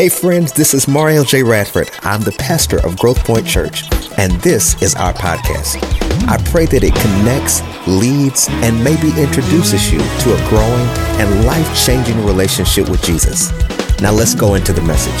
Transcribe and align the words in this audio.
Hey 0.00 0.08
friends, 0.08 0.50
this 0.54 0.72
is 0.72 0.88
Mario 0.88 1.24
J. 1.24 1.42
Radford. 1.42 1.90
I'm 2.00 2.22
the 2.22 2.32
pastor 2.32 2.78
of 2.86 2.98
Growth 2.98 3.22
Point 3.22 3.46
Church, 3.46 3.82
and 4.16 4.32
this 4.40 4.80
is 4.80 4.94
our 4.94 5.12
podcast. 5.12 5.76
I 6.26 6.38
pray 6.50 6.64
that 6.64 6.82
it 6.82 6.94
connects, 6.94 7.60
leads, 7.86 8.48
and 8.48 8.82
maybe 8.82 9.08
introduces 9.20 9.92
you 9.92 9.98
to 9.98 10.32
a 10.32 10.48
growing 10.48 10.86
and 11.20 11.44
life 11.44 11.84
changing 11.84 12.24
relationship 12.24 12.88
with 12.88 13.02
Jesus. 13.02 13.50
Now 14.00 14.12
let's 14.12 14.34
go 14.34 14.54
into 14.54 14.72
the 14.72 14.80
message. 14.80 15.12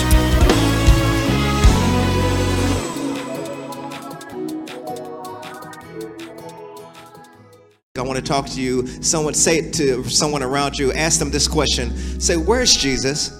I 7.98 8.02
want 8.02 8.16
to 8.16 8.24
talk 8.24 8.48
to 8.48 8.62
you. 8.62 8.86
Someone 9.02 9.34
say 9.34 9.58
it 9.58 9.74
to 9.74 10.04
someone 10.04 10.42
around 10.42 10.78
you. 10.78 10.90
Ask 10.94 11.18
them 11.18 11.30
this 11.30 11.46
question. 11.46 11.94
Say, 12.18 12.38
Where's 12.38 12.74
Jesus? 12.74 13.39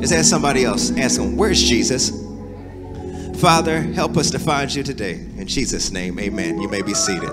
Just 0.00 0.12
ask 0.12 0.28
somebody 0.28 0.64
else. 0.64 0.90
Ask 0.96 1.20
them, 1.20 1.36
Where's 1.36 1.62
Jesus? 1.62 2.10
Father, 3.40 3.80
help 3.80 4.16
us 4.16 4.30
to 4.30 4.38
find 4.38 4.72
you 4.72 4.82
today. 4.82 5.14
In 5.14 5.46
Jesus' 5.46 5.90
name, 5.90 6.18
amen. 6.18 6.60
You 6.60 6.68
may 6.68 6.82
be 6.82 6.94
seated. 6.94 7.30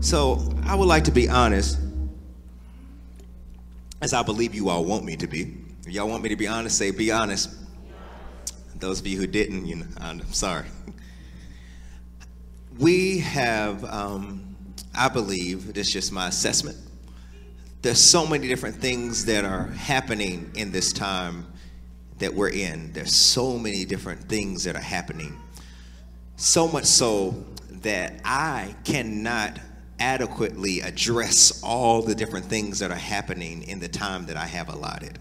So, 0.00 0.52
I 0.64 0.74
would 0.74 0.88
like 0.88 1.04
to 1.04 1.12
be 1.12 1.28
honest, 1.28 1.78
as 4.00 4.12
I 4.12 4.22
believe 4.22 4.54
you 4.54 4.68
all 4.68 4.84
want 4.84 5.04
me 5.04 5.16
to 5.16 5.26
be. 5.26 5.56
If 5.86 5.92
y'all 5.92 6.08
want 6.08 6.22
me 6.22 6.28
to 6.28 6.36
be 6.36 6.48
honest, 6.48 6.78
say, 6.78 6.90
Be 6.90 7.12
honest. 7.12 7.50
Those 8.76 8.98
of 8.98 9.06
you 9.06 9.16
who 9.18 9.28
didn't, 9.28 9.66
you 9.66 9.76
know, 9.76 9.86
I'm 9.98 10.20
sorry 10.32 10.66
we 12.78 13.18
have, 13.20 13.84
um, 13.84 14.56
I 14.94 15.08
believe, 15.08 15.74
this 15.74 15.88
is 15.88 15.92
just 15.92 16.12
my 16.12 16.28
assessment. 16.28 16.76
There's 17.82 18.00
so 18.00 18.26
many 18.26 18.46
different 18.46 18.76
things 18.76 19.24
that 19.24 19.44
are 19.44 19.64
happening 19.64 20.52
in 20.54 20.70
this 20.70 20.92
time 20.92 21.46
that 22.18 22.32
we're 22.32 22.50
in. 22.50 22.92
There's 22.92 23.14
so 23.14 23.58
many 23.58 23.84
different 23.84 24.28
things 24.28 24.64
that 24.64 24.76
are 24.76 24.80
happening. 24.80 25.36
So 26.36 26.68
much 26.68 26.84
so 26.84 27.44
that 27.82 28.20
I 28.24 28.76
cannot 28.84 29.58
adequately 29.98 30.80
address 30.80 31.60
all 31.64 32.02
the 32.02 32.14
different 32.14 32.46
things 32.46 32.78
that 32.78 32.92
are 32.92 32.94
happening 32.94 33.64
in 33.64 33.80
the 33.80 33.88
time 33.88 34.26
that 34.26 34.36
I 34.36 34.46
have 34.46 34.68
allotted. 34.68 35.18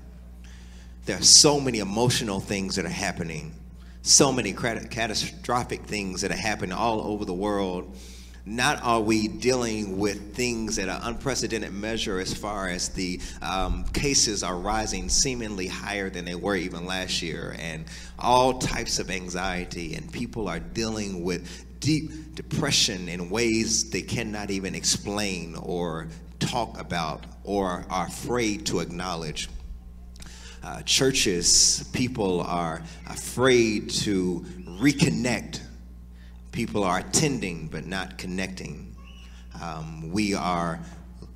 There 1.06 1.18
are 1.18 1.24
so 1.24 1.60
many 1.60 1.80
emotional 1.80 2.40
things 2.40 2.76
that 2.76 2.86
are 2.86 2.90
happening 2.90 3.56
so 4.04 4.32
many 4.32 4.52
catastrophic 4.54 5.84
things 5.84 6.22
that 6.22 6.32
are 6.32 6.36
happening 6.36 6.74
all 6.74 7.02
over 7.02 7.24
the 7.26 7.34
world. 7.34 7.96
Not 8.46 8.82
are 8.84 9.02
we 9.02 9.28
dealing 9.28 9.98
with 9.98 10.36
things 10.36 10.80
at 10.80 10.90
an 10.90 11.00
unprecedented 11.04 11.74
measure 11.74 12.20
as 12.20 12.34
far 12.34 12.70
as 12.70 12.90
the 12.90 13.22
um, 13.42 13.84
cases 13.94 14.44
are 14.44 14.56
rising 14.56 15.10
seemingly 15.10 15.68
higher 15.68 16.10
than 16.10 16.26
they 16.26 16.36
were 16.36 16.56
even 16.56 16.86
last 16.86 17.22
year, 17.22 17.56
and 17.60 17.86
all 18.18 18.60
types 18.60 19.00
of 19.00 19.12
anxiety, 19.12 19.94
and 19.96 20.12
people 20.12 20.48
are 20.48 20.60
dealing 20.60 21.24
with 21.24 21.66
deep 21.80 22.36
depression 22.36 23.10
in 23.10 23.30
ways 23.30 23.90
they 23.90 24.02
cannot 24.02 24.52
even 24.52 24.76
explain 24.76 25.56
or 25.56 26.08
talk 26.40 26.80
about 26.80 27.26
or 27.44 27.86
are 27.90 28.08
afraid 28.08 28.66
to 28.68 28.80
acknowledge 28.80 29.50
uh, 30.64 30.82
churches, 30.84 31.90
people 31.92 32.42
are 32.42 32.84
afraid 33.08 33.90
to 33.90 34.46
reconnect. 34.80 35.60
People 36.52 36.84
are 36.84 37.00
attending 37.00 37.68
but 37.68 37.86
not 37.86 38.18
connecting. 38.18 38.96
Um, 39.62 40.12
we 40.12 40.34
are 40.34 40.80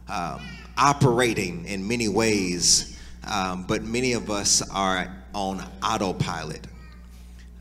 um, 0.09 0.41
operating 0.77 1.65
in 1.65 1.87
many 1.87 2.07
ways, 2.07 2.99
um, 3.27 3.63
but 3.63 3.83
many 3.83 4.13
of 4.13 4.29
us 4.29 4.61
are 4.69 5.15
on 5.33 5.63
autopilot. 5.83 6.67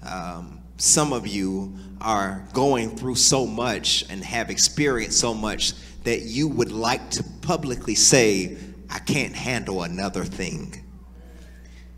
Um, 0.09 0.61
some 0.77 1.13
of 1.13 1.27
you 1.27 1.75
are 2.01 2.45
going 2.53 2.97
through 2.97 3.15
so 3.15 3.47
much 3.47 4.05
and 4.11 4.23
have 4.25 4.51
experienced 4.51 5.19
so 5.19 5.33
much 5.33 5.73
that 6.03 6.23
you 6.23 6.49
would 6.49 6.73
like 6.73 7.11
to 7.11 7.25
publicly 7.41 7.95
say, 7.95 8.57
I 8.91 8.99
can't 8.99 9.35
handle 9.35 9.83
another 9.83 10.25
thing. 10.25 10.85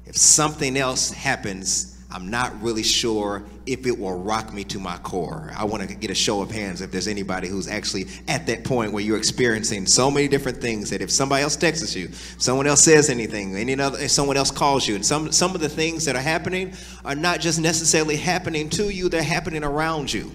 If 0.04 0.16
something 0.16 0.76
else 0.76 1.10
happens, 1.10 1.95
I'm 2.10 2.30
not 2.30 2.62
really 2.62 2.84
sure 2.84 3.42
if 3.66 3.84
it 3.84 3.98
will 3.98 4.16
rock 4.16 4.52
me 4.52 4.62
to 4.64 4.78
my 4.78 4.96
core. 4.98 5.52
I 5.56 5.64
want 5.64 5.88
to 5.88 5.94
get 5.94 6.10
a 6.10 6.14
show 6.14 6.40
of 6.40 6.50
hands 6.52 6.80
if 6.80 6.92
there's 6.92 7.08
anybody 7.08 7.48
who's 7.48 7.66
actually 7.66 8.06
at 8.28 8.46
that 8.46 8.62
point 8.62 8.92
where 8.92 9.02
you're 9.02 9.18
experiencing 9.18 9.86
so 9.86 10.08
many 10.10 10.28
different 10.28 10.60
things 10.60 10.90
that 10.90 11.02
if 11.02 11.10
somebody 11.10 11.42
else 11.42 11.56
texts 11.56 11.96
you, 11.96 12.08
someone 12.38 12.68
else 12.68 12.82
says 12.84 13.10
anything, 13.10 13.56
any 13.56 13.78
other, 13.78 14.06
someone 14.08 14.36
else 14.36 14.52
calls 14.52 14.86
you, 14.86 14.94
and 14.94 15.04
some 15.04 15.32
some 15.32 15.54
of 15.54 15.60
the 15.60 15.68
things 15.68 16.04
that 16.04 16.14
are 16.14 16.22
happening 16.22 16.74
are 17.04 17.16
not 17.16 17.40
just 17.40 17.60
necessarily 17.60 18.16
happening 18.16 18.70
to 18.70 18.88
you; 18.88 19.08
they're 19.08 19.22
happening 19.22 19.64
around 19.64 20.12
you. 20.12 20.30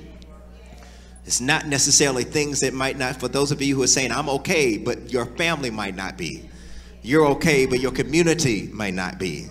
It's 1.26 1.40
not 1.40 1.68
necessarily 1.68 2.26
things 2.26 2.60
that 2.60 2.74
might 2.74 2.98
not. 2.98 3.18
For 3.18 3.30
those 3.30 3.52
of 3.52 3.62
you 3.62 3.76
who 3.76 3.84
are 3.84 3.88
saying 3.88 4.12
I'm 4.12 4.28
okay, 4.28 4.78
but 4.78 5.12
your 5.12 5.26
family 5.26 5.70
might 5.70 5.96
not 5.96 6.18
be. 6.18 6.50
You're 7.02 7.28
okay, 7.28 7.66
but 7.66 7.80
your 7.80 7.92
community 7.92 8.70
might 8.74 8.94
not 8.94 9.18
be. 9.18 9.48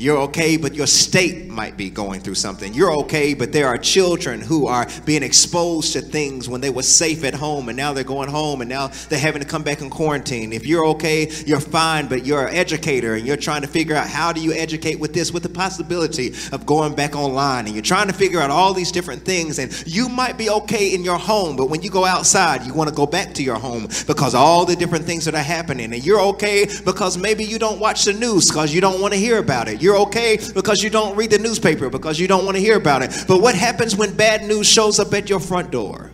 You're 0.00 0.18
okay, 0.18 0.56
but 0.56 0.76
your 0.76 0.86
state 0.86 1.48
might 1.48 1.76
be 1.76 1.90
going 1.90 2.20
through 2.20 2.36
something. 2.36 2.72
You're 2.72 2.96
okay, 3.00 3.34
but 3.34 3.50
there 3.50 3.66
are 3.66 3.76
children 3.76 4.40
who 4.40 4.68
are 4.68 4.86
being 5.04 5.24
exposed 5.24 5.94
to 5.94 6.00
things 6.00 6.48
when 6.48 6.60
they 6.60 6.70
were 6.70 6.84
safe 6.84 7.24
at 7.24 7.34
home 7.34 7.68
and 7.68 7.76
now 7.76 7.92
they're 7.92 8.04
going 8.04 8.28
home 8.28 8.60
and 8.60 8.70
now 8.70 8.92
they're 9.08 9.18
having 9.18 9.42
to 9.42 9.48
come 9.48 9.64
back 9.64 9.80
in 9.80 9.90
quarantine. 9.90 10.52
If 10.52 10.68
you're 10.68 10.86
okay, 10.86 11.28
you're 11.46 11.58
fine, 11.58 12.06
but 12.06 12.24
you're 12.24 12.46
an 12.46 12.54
educator 12.54 13.16
and 13.16 13.26
you're 13.26 13.36
trying 13.36 13.62
to 13.62 13.66
figure 13.66 13.96
out 13.96 14.06
how 14.06 14.32
do 14.32 14.40
you 14.40 14.52
educate 14.52 15.00
with 15.00 15.14
this 15.14 15.32
with 15.32 15.42
the 15.42 15.48
possibility 15.48 16.28
of 16.52 16.64
going 16.64 16.94
back 16.94 17.16
online 17.16 17.66
and 17.66 17.74
you're 17.74 17.82
trying 17.82 18.06
to 18.06 18.14
figure 18.14 18.38
out 18.38 18.50
all 18.50 18.72
these 18.72 18.92
different 18.92 19.22
things 19.22 19.58
and 19.58 19.82
you 19.84 20.08
might 20.08 20.38
be 20.38 20.48
okay 20.48 20.94
in 20.94 21.02
your 21.02 21.18
home, 21.18 21.56
but 21.56 21.70
when 21.70 21.82
you 21.82 21.90
go 21.90 22.04
outside, 22.04 22.64
you 22.64 22.72
want 22.72 22.88
to 22.88 22.94
go 22.94 23.04
back 23.04 23.34
to 23.34 23.42
your 23.42 23.58
home 23.58 23.88
because 24.06 24.32
all 24.32 24.64
the 24.64 24.76
different 24.76 25.06
things 25.06 25.24
that 25.24 25.34
are 25.34 25.42
happening 25.42 25.92
and 25.92 26.06
you're 26.06 26.20
okay 26.20 26.68
because 26.84 27.18
maybe 27.18 27.42
you 27.42 27.58
don't 27.58 27.80
watch 27.80 28.04
the 28.04 28.12
news 28.12 28.46
because 28.46 28.72
you 28.72 28.80
don't 28.80 29.00
want 29.00 29.12
to 29.12 29.18
hear 29.18 29.38
about 29.38 29.66
it. 29.66 29.82
You're 29.82 29.87
okay 29.96 30.38
because 30.54 30.82
you 30.82 30.90
don't 30.90 31.16
read 31.16 31.30
the 31.30 31.38
newspaper, 31.38 31.88
because 31.88 32.20
you 32.20 32.28
don't 32.28 32.44
want 32.44 32.56
to 32.56 32.60
hear 32.60 32.76
about 32.76 33.02
it. 33.02 33.24
But 33.26 33.40
what 33.40 33.54
happens 33.54 33.96
when 33.96 34.14
bad 34.14 34.44
news 34.44 34.68
shows 34.68 34.98
up 34.98 35.12
at 35.14 35.30
your 35.30 35.40
front 35.40 35.70
door? 35.70 36.10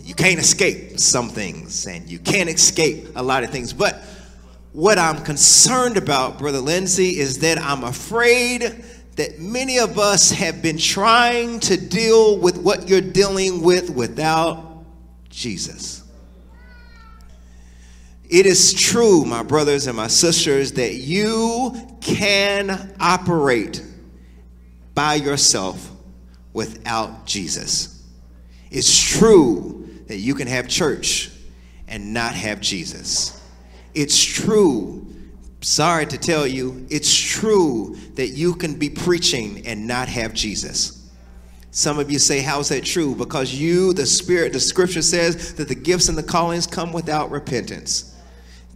You 0.00 0.14
can't 0.14 0.38
escape 0.38 1.00
some 1.00 1.30
things, 1.30 1.86
and 1.86 2.08
you 2.08 2.18
can't 2.18 2.48
escape 2.48 3.08
a 3.16 3.22
lot 3.22 3.42
of 3.42 3.50
things. 3.50 3.72
But 3.72 4.02
what 4.72 4.98
I'm 4.98 5.24
concerned 5.24 5.96
about, 5.96 6.38
Brother 6.38 6.60
Lindsay, 6.60 7.18
is 7.18 7.38
that 7.40 7.58
I'm 7.58 7.84
afraid 7.84 8.84
that 9.16 9.40
many 9.40 9.78
of 9.78 9.98
us 9.98 10.30
have 10.30 10.60
been 10.60 10.78
trying 10.78 11.60
to 11.60 11.76
deal 11.76 12.38
with 12.38 12.58
what 12.58 12.88
you're 12.88 13.00
dealing 13.00 13.62
with 13.62 13.90
without 13.90 14.84
Jesus. 15.30 16.03
It 18.28 18.46
is 18.46 18.72
true, 18.72 19.24
my 19.24 19.42
brothers 19.42 19.86
and 19.86 19.96
my 19.96 20.06
sisters, 20.06 20.72
that 20.72 20.94
you 20.94 21.74
can 22.00 22.94
operate 22.98 23.84
by 24.94 25.14
yourself 25.16 25.90
without 26.52 27.26
Jesus. 27.26 28.02
It's 28.70 28.98
true 28.98 29.88
that 30.06 30.16
you 30.16 30.34
can 30.34 30.46
have 30.48 30.68
church 30.68 31.30
and 31.86 32.14
not 32.14 32.34
have 32.34 32.60
Jesus. 32.60 33.40
It's 33.94 34.22
true, 34.22 35.06
sorry 35.60 36.06
to 36.06 36.18
tell 36.18 36.46
you, 36.46 36.86
it's 36.90 37.14
true 37.14 37.96
that 38.14 38.28
you 38.28 38.54
can 38.54 38.78
be 38.78 38.90
preaching 38.90 39.66
and 39.66 39.86
not 39.86 40.08
have 40.08 40.34
Jesus. 40.34 41.10
Some 41.70 41.98
of 41.98 42.10
you 42.10 42.20
say, 42.20 42.40
How's 42.40 42.68
that 42.68 42.84
true? 42.84 43.14
Because 43.16 43.52
you, 43.52 43.92
the 43.92 44.06
Spirit, 44.06 44.52
the 44.52 44.60
scripture 44.60 45.02
says 45.02 45.54
that 45.54 45.66
the 45.66 45.74
gifts 45.74 46.08
and 46.08 46.16
the 46.16 46.22
callings 46.22 46.66
come 46.66 46.92
without 46.92 47.30
repentance. 47.32 48.13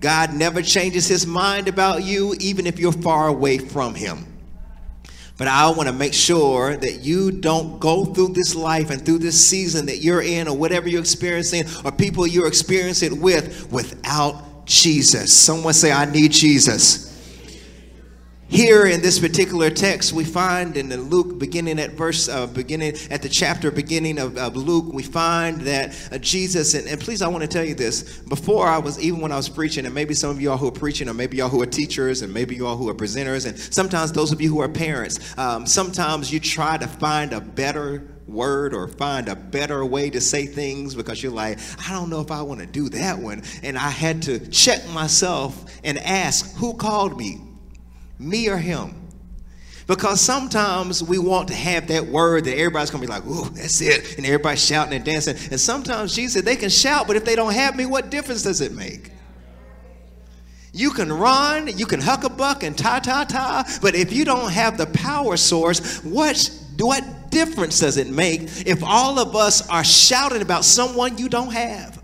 God 0.01 0.35
never 0.35 0.63
changes 0.63 1.09
his 1.09 1.27
mind 1.27 1.69
about 1.69 2.05
you, 2.05 2.35
even 2.41 2.67
if 2.67 2.79
you're 2.79 2.93
far 2.93 3.29
away 3.29 3.59
from 3.59 3.95
him. 3.95 4.25
But 5.37 5.49
I 5.49 5.71
want 5.71 5.89
to 5.89 5.93
make 5.93 6.15
sure 6.15 6.77
that 6.77 7.01
you 7.01 7.31
don't 7.31 7.79
go 7.79 8.05
through 8.05 8.29
this 8.29 8.55
life 8.57 8.91
and 8.91 9.05
through 9.05 9.19
this 9.19 9.45
season 9.45 9.87
that 9.87 9.99
you're 9.99 10.23
in, 10.23 10.49
or 10.49 10.57
whatever 10.57 10.89
you're 10.89 11.01
experiencing, 11.01 11.65
or 11.85 11.93
people 11.93 12.27
you're 12.27 12.49
experiencing 12.49 13.21
with, 13.21 13.71
without 13.73 14.67
Jesus. 14.67 15.33
Someone 15.33 15.75
say, 15.75 15.93
I 15.93 16.05
need 16.05 16.33
Jesus. 16.33 17.08
Here 18.51 18.87
in 18.87 19.03
this 19.03 19.19
particular 19.19 19.69
text, 19.69 20.15
we 20.15 20.25
find 20.25 20.79
in 20.79 20.89
the 20.89 20.97
Luke, 20.97 21.39
beginning 21.39 21.79
at 21.79 21.91
verse, 21.91 22.31
uh, 22.31 22.47
beginning 22.47 22.95
at 23.11 23.21
the 23.21 23.29
chapter 23.29 23.71
beginning 23.71 24.19
of, 24.19 24.39
of 24.39 24.57
Luke, 24.57 24.91
we 24.91 25.03
find 25.03 25.61
that 25.63 25.95
uh, 26.11 26.17
Jesus, 26.17 26.73
and, 26.73 26.89
and, 26.89 26.99
please, 26.99 27.21
I 27.21 27.29
want 27.29 27.43
to 27.43 27.49
tell 27.49 27.63
you 27.63 27.75
this. 27.75 28.21
Before 28.21 28.67
I 28.67 28.79
was, 28.79 28.99
even 29.01 29.21
when 29.21 29.33
I 29.33 29.37
was 29.37 29.51
preaching, 29.51 29.85
and 29.85 29.95
maybe 29.95 30.15
some 30.15 30.31
of 30.31 30.41
y'all 30.41 30.57
who 30.57 30.67
are 30.69 30.73
preaching, 30.73 31.11
or 31.11 31.15
maybe 31.15 31.37
y'all 31.37 31.51
who 31.51 31.61
are 31.61 31.67
teachers, 31.67 32.23
and 32.23 32.33
maybe 32.33 32.57
y'all 32.57 32.79
who 32.79 32.89
are 32.89 32.95
presenters, 32.95 33.47
and 33.47 33.59
sometimes 33.59 34.13
those 34.13 34.33
of 34.33 34.41
you 34.41 34.49
who 34.49 34.63
are 34.63 34.69
parents, 34.69 35.37
um, 35.37 35.67
sometimes 35.67 36.33
you 36.33 36.41
try 36.41 36.79
to 36.79 36.89
find 36.89 37.35
a 37.35 37.43
better 37.43 38.15
word 38.27 38.73
or 38.73 38.89
find 38.89 39.29
a 39.29 39.37
better 39.37 39.85
way 39.85 40.09
to 40.09 40.23
say 40.23 40.47
things 40.47 40.95
because 40.95 41.23
you're 41.23 41.33
like, 41.33 41.59
I 41.87 41.93
don't 41.93 42.09
know 42.09 42.21
if 42.21 42.31
I 42.31 42.41
want 42.41 42.61
to 42.61 42.67
do 42.67 42.89
that 42.91 43.19
one. 43.19 43.43
And 43.63 43.77
I 43.77 43.91
had 43.91 44.23
to 44.23 44.39
check 44.49 44.89
myself 44.89 45.67
and 45.85 45.99
ask, 45.99 46.55
who 46.57 46.75
called 46.75 47.19
me? 47.19 47.43
Me 48.19 48.49
or 48.49 48.57
him? 48.57 49.09
Because 49.87 50.21
sometimes 50.21 51.03
we 51.03 51.19
want 51.19 51.49
to 51.49 51.55
have 51.55 51.89
that 51.89 52.07
word 52.07 52.45
that 52.45 52.59
everybody's 52.59 52.91
gonna 52.91 53.01
be 53.01 53.07
like, 53.07 53.25
ooh, 53.25 53.49
that's 53.51 53.81
it. 53.81 54.19
And 54.19 54.27
everybody's 54.27 54.65
shouting 54.65 54.93
and 54.93 55.05
dancing. 55.05 55.35
And 55.51 55.59
sometimes 55.59 56.15
Jesus 56.15 56.35
said, 56.35 56.45
they 56.45 56.57
can 56.57 56.69
shout, 56.69 57.07
but 57.07 57.17
if 57.17 57.25
they 57.25 57.35
don't 57.35 57.55
have 57.55 57.75
me, 57.75 57.87
what 57.87 58.11
difference 58.11 58.43
does 58.43 58.61
it 58.61 58.73
make? 58.73 59.13
You 60.75 60.91
can 60.91 61.11
run, 61.11 61.69
you 61.79 61.87
can 61.87 62.01
huck 62.01 62.25
a 62.25 62.29
buck 62.29 62.63
and 62.63 62.77
ta 62.77 63.01
ta 63.01 63.25
ta, 63.25 63.65
but 63.81 63.95
if 63.95 64.13
you 64.13 64.27
don't 64.27 64.53
have 64.53 64.77
the 64.77 64.87
power 64.87 65.39
source, 65.39 66.05
what, 66.05 66.51
what 66.79 67.31
difference 67.31 67.81
does 67.81 67.97
it 67.97 68.11
make 68.11 68.43
if 68.67 68.83
all 68.85 69.19
of 69.19 69.35
us 69.35 69.67
are 69.71 69.85
shouting 69.85 70.43
about 70.43 70.67
someone 70.67 71.17
you 71.17 71.31
don't 71.31 71.53
have? 71.53 72.03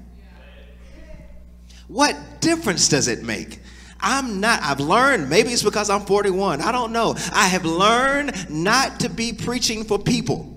What 1.88 2.16
difference 2.40 2.88
does 2.88 3.08
it 3.08 3.22
make? 3.22 3.60
I'm 4.04 4.38
not, 4.38 4.62
I've 4.62 4.80
learned, 4.80 5.30
maybe 5.30 5.48
it's 5.48 5.62
because 5.62 5.88
I'm 5.88 6.02
41, 6.02 6.60
I 6.60 6.70
don't 6.72 6.92
know. 6.92 7.14
I 7.32 7.48
have 7.48 7.64
learned 7.64 8.50
not 8.50 9.00
to 9.00 9.08
be 9.08 9.32
preaching 9.32 9.82
for 9.82 9.98
people. 9.98 10.50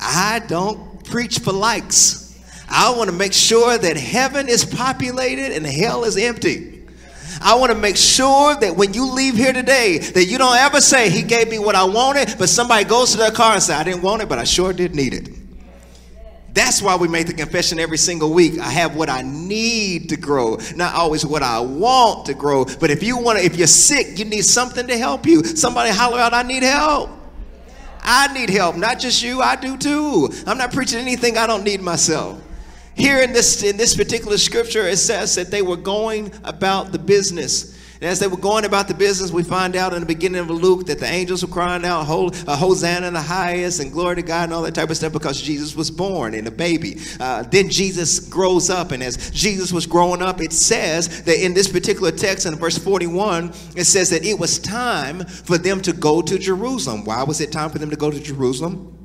I 0.00 0.42
don't 0.48 1.04
preach 1.04 1.40
for 1.40 1.52
likes. 1.52 2.42
I 2.68 2.96
want 2.96 3.10
to 3.10 3.16
make 3.16 3.34
sure 3.34 3.76
that 3.76 3.96
heaven 3.98 4.48
is 4.48 4.64
populated 4.64 5.52
and 5.52 5.66
hell 5.66 6.04
is 6.04 6.16
empty. 6.16 6.86
I 7.42 7.56
want 7.56 7.70
to 7.72 7.78
make 7.78 7.98
sure 7.98 8.56
that 8.56 8.74
when 8.74 8.94
you 8.94 9.12
leave 9.12 9.36
here 9.36 9.52
today, 9.52 9.98
that 9.98 10.24
you 10.24 10.38
don't 10.38 10.56
ever 10.56 10.80
say, 10.80 11.10
He 11.10 11.22
gave 11.22 11.50
me 11.50 11.58
what 11.58 11.74
I 11.74 11.84
wanted, 11.84 12.34
but 12.38 12.48
somebody 12.48 12.84
goes 12.84 13.12
to 13.12 13.18
their 13.18 13.30
car 13.30 13.52
and 13.52 13.62
say, 13.62 13.74
I 13.74 13.84
didn't 13.84 14.02
want 14.02 14.22
it, 14.22 14.30
but 14.30 14.38
I 14.38 14.44
sure 14.44 14.72
did 14.72 14.94
need 14.94 15.12
it. 15.12 15.35
That's 16.56 16.80
why 16.80 16.96
we 16.96 17.06
make 17.06 17.26
the 17.26 17.34
confession 17.34 17.78
every 17.78 17.98
single 17.98 18.32
week. 18.32 18.58
I 18.58 18.70
have 18.70 18.96
what 18.96 19.10
I 19.10 19.20
need 19.20 20.08
to 20.08 20.16
grow, 20.16 20.56
not 20.74 20.94
always 20.94 21.26
what 21.26 21.42
I 21.42 21.60
want 21.60 22.24
to 22.26 22.34
grow. 22.34 22.64
But 22.64 22.90
if 22.90 23.02
you 23.02 23.18
want 23.18 23.38
to, 23.38 23.44
if 23.44 23.56
you're 23.56 23.66
sick, 23.66 24.18
you 24.18 24.24
need 24.24 24.42
something 24.42 24.86
to 24.86 24.96
help 24.96 25.26
you. 25.26 25.44
Somebody 25.44 25.90
holler 25.90 26.18
out, 26.18 26.32
I 26.32 26.44
need 26.44 26.62
help. 26.62 27.10
I 28.00 28.32
need 28.32 28.48
help, 28.48 28.76
not 28.76 28.98
just 28.98 29.22
you, 29.22 29.42
I 29.42 29.56
do 29.56 29.76
too. 29.76 30.30
I'm 30.46 30.56
not 30.56 30.72
preaching 30.72 30.98
anything 30.98 31.36
I 31.36 31.46
don't 31.46 31.62
need 31.62 31.82
myself. 31.82 32.40
Here 32.94 33.20
in 33.20 33.34
this 33.34 33.62
in 33.62 33.76
this 33.76 33.94
particular 33.94 34.38
scripture, 34.38 34.88
it 34.88 34.96
says 34.96 35.34
that 35.34 35.50
they 35.50 35.60
were 35.60 35.76
going 35.76 36.32
about 36.42 36.90
the 36.90 36.98
business. 36.98 37.76
And 38.00 38.04
as 38.04 38.20
they 38.20 38.26
were 38.26 38.36
going 38.36 38.64
about 38.64 38.88
the 38.88 38.94
business, 38.94 39.30
we 39.30 39.42
find 39.42 39.74
out 39.74 39.94
in 39.94 40.00
the 40.00 40.06
beginning 40.06 40.40
of 40.40 40.50
Luke 40.50 40.86
that 40.86 40.98
the 40.98 41.06
angels 41.06 41.44
were 41.44 41.52
crying 41.52 41.84
out, 41.84 42.02
uh, 42.02 42.56
Hosanna 42.56 43.06
in 43.08 43.14
the 43.14 43.22
highest, 43.22 43.80
and 43.80 43.90
glory 43.92 44.16
to 44.16 44.22
God, 44.22 44.44
and 44.44 44.52
all 44.52 44.62
that 44.62 44.74
type 44.74 44.90
of 44.90 44.96
stuff 44.96 45.12
because 45.12 45.40
Jesus 45.40 45.74
was 45.74 45.90
born 45.90 46.34
and 46.34 46.46
a 46.46 46.50
baby. 46.50 46.98
Uh, 47.18 47.42
then 47.42 47.70
Jesus 47.70 48.20
grows 48.20 48.68
up, 48.68 48.92
and 48.92 49.02
as 49.02 49.30
Jesus 49.30 49.72
was 49.72 49.86
growing 49.86 50.20
up, 50.20 50.40
it 50.40 50.52
says 50.52 51.22
that 51.22 51.42
in 51.42 51.54
this 51.54 51.68
particular 51.68 52.10
text, 52.10 52.46
in 52.46 52.54
verse 52.56 52.78
41, 52.78 53.48
it 53.76 53.84
says 53.84 54.10
that 54.10 54.24
it 54.24 54.38
was 54.38 54.58
time 54.58 55.24
for 55.24 55.56
them 55.56 55.80
to 55.82 55.92
go 55.92 56.20
to 56.20 56.38
Jerusalem. 56.38 57.04
Why 57.04 57.22
was 57.22 57.40
it 57.40 57.52
time 57.52 57.70
for 57.70 57.78
them 57.78 57.90
to 57.90 57.96
go 57.96 58.10
to 58.10 58.20
Jerusalem? 58.20 58.95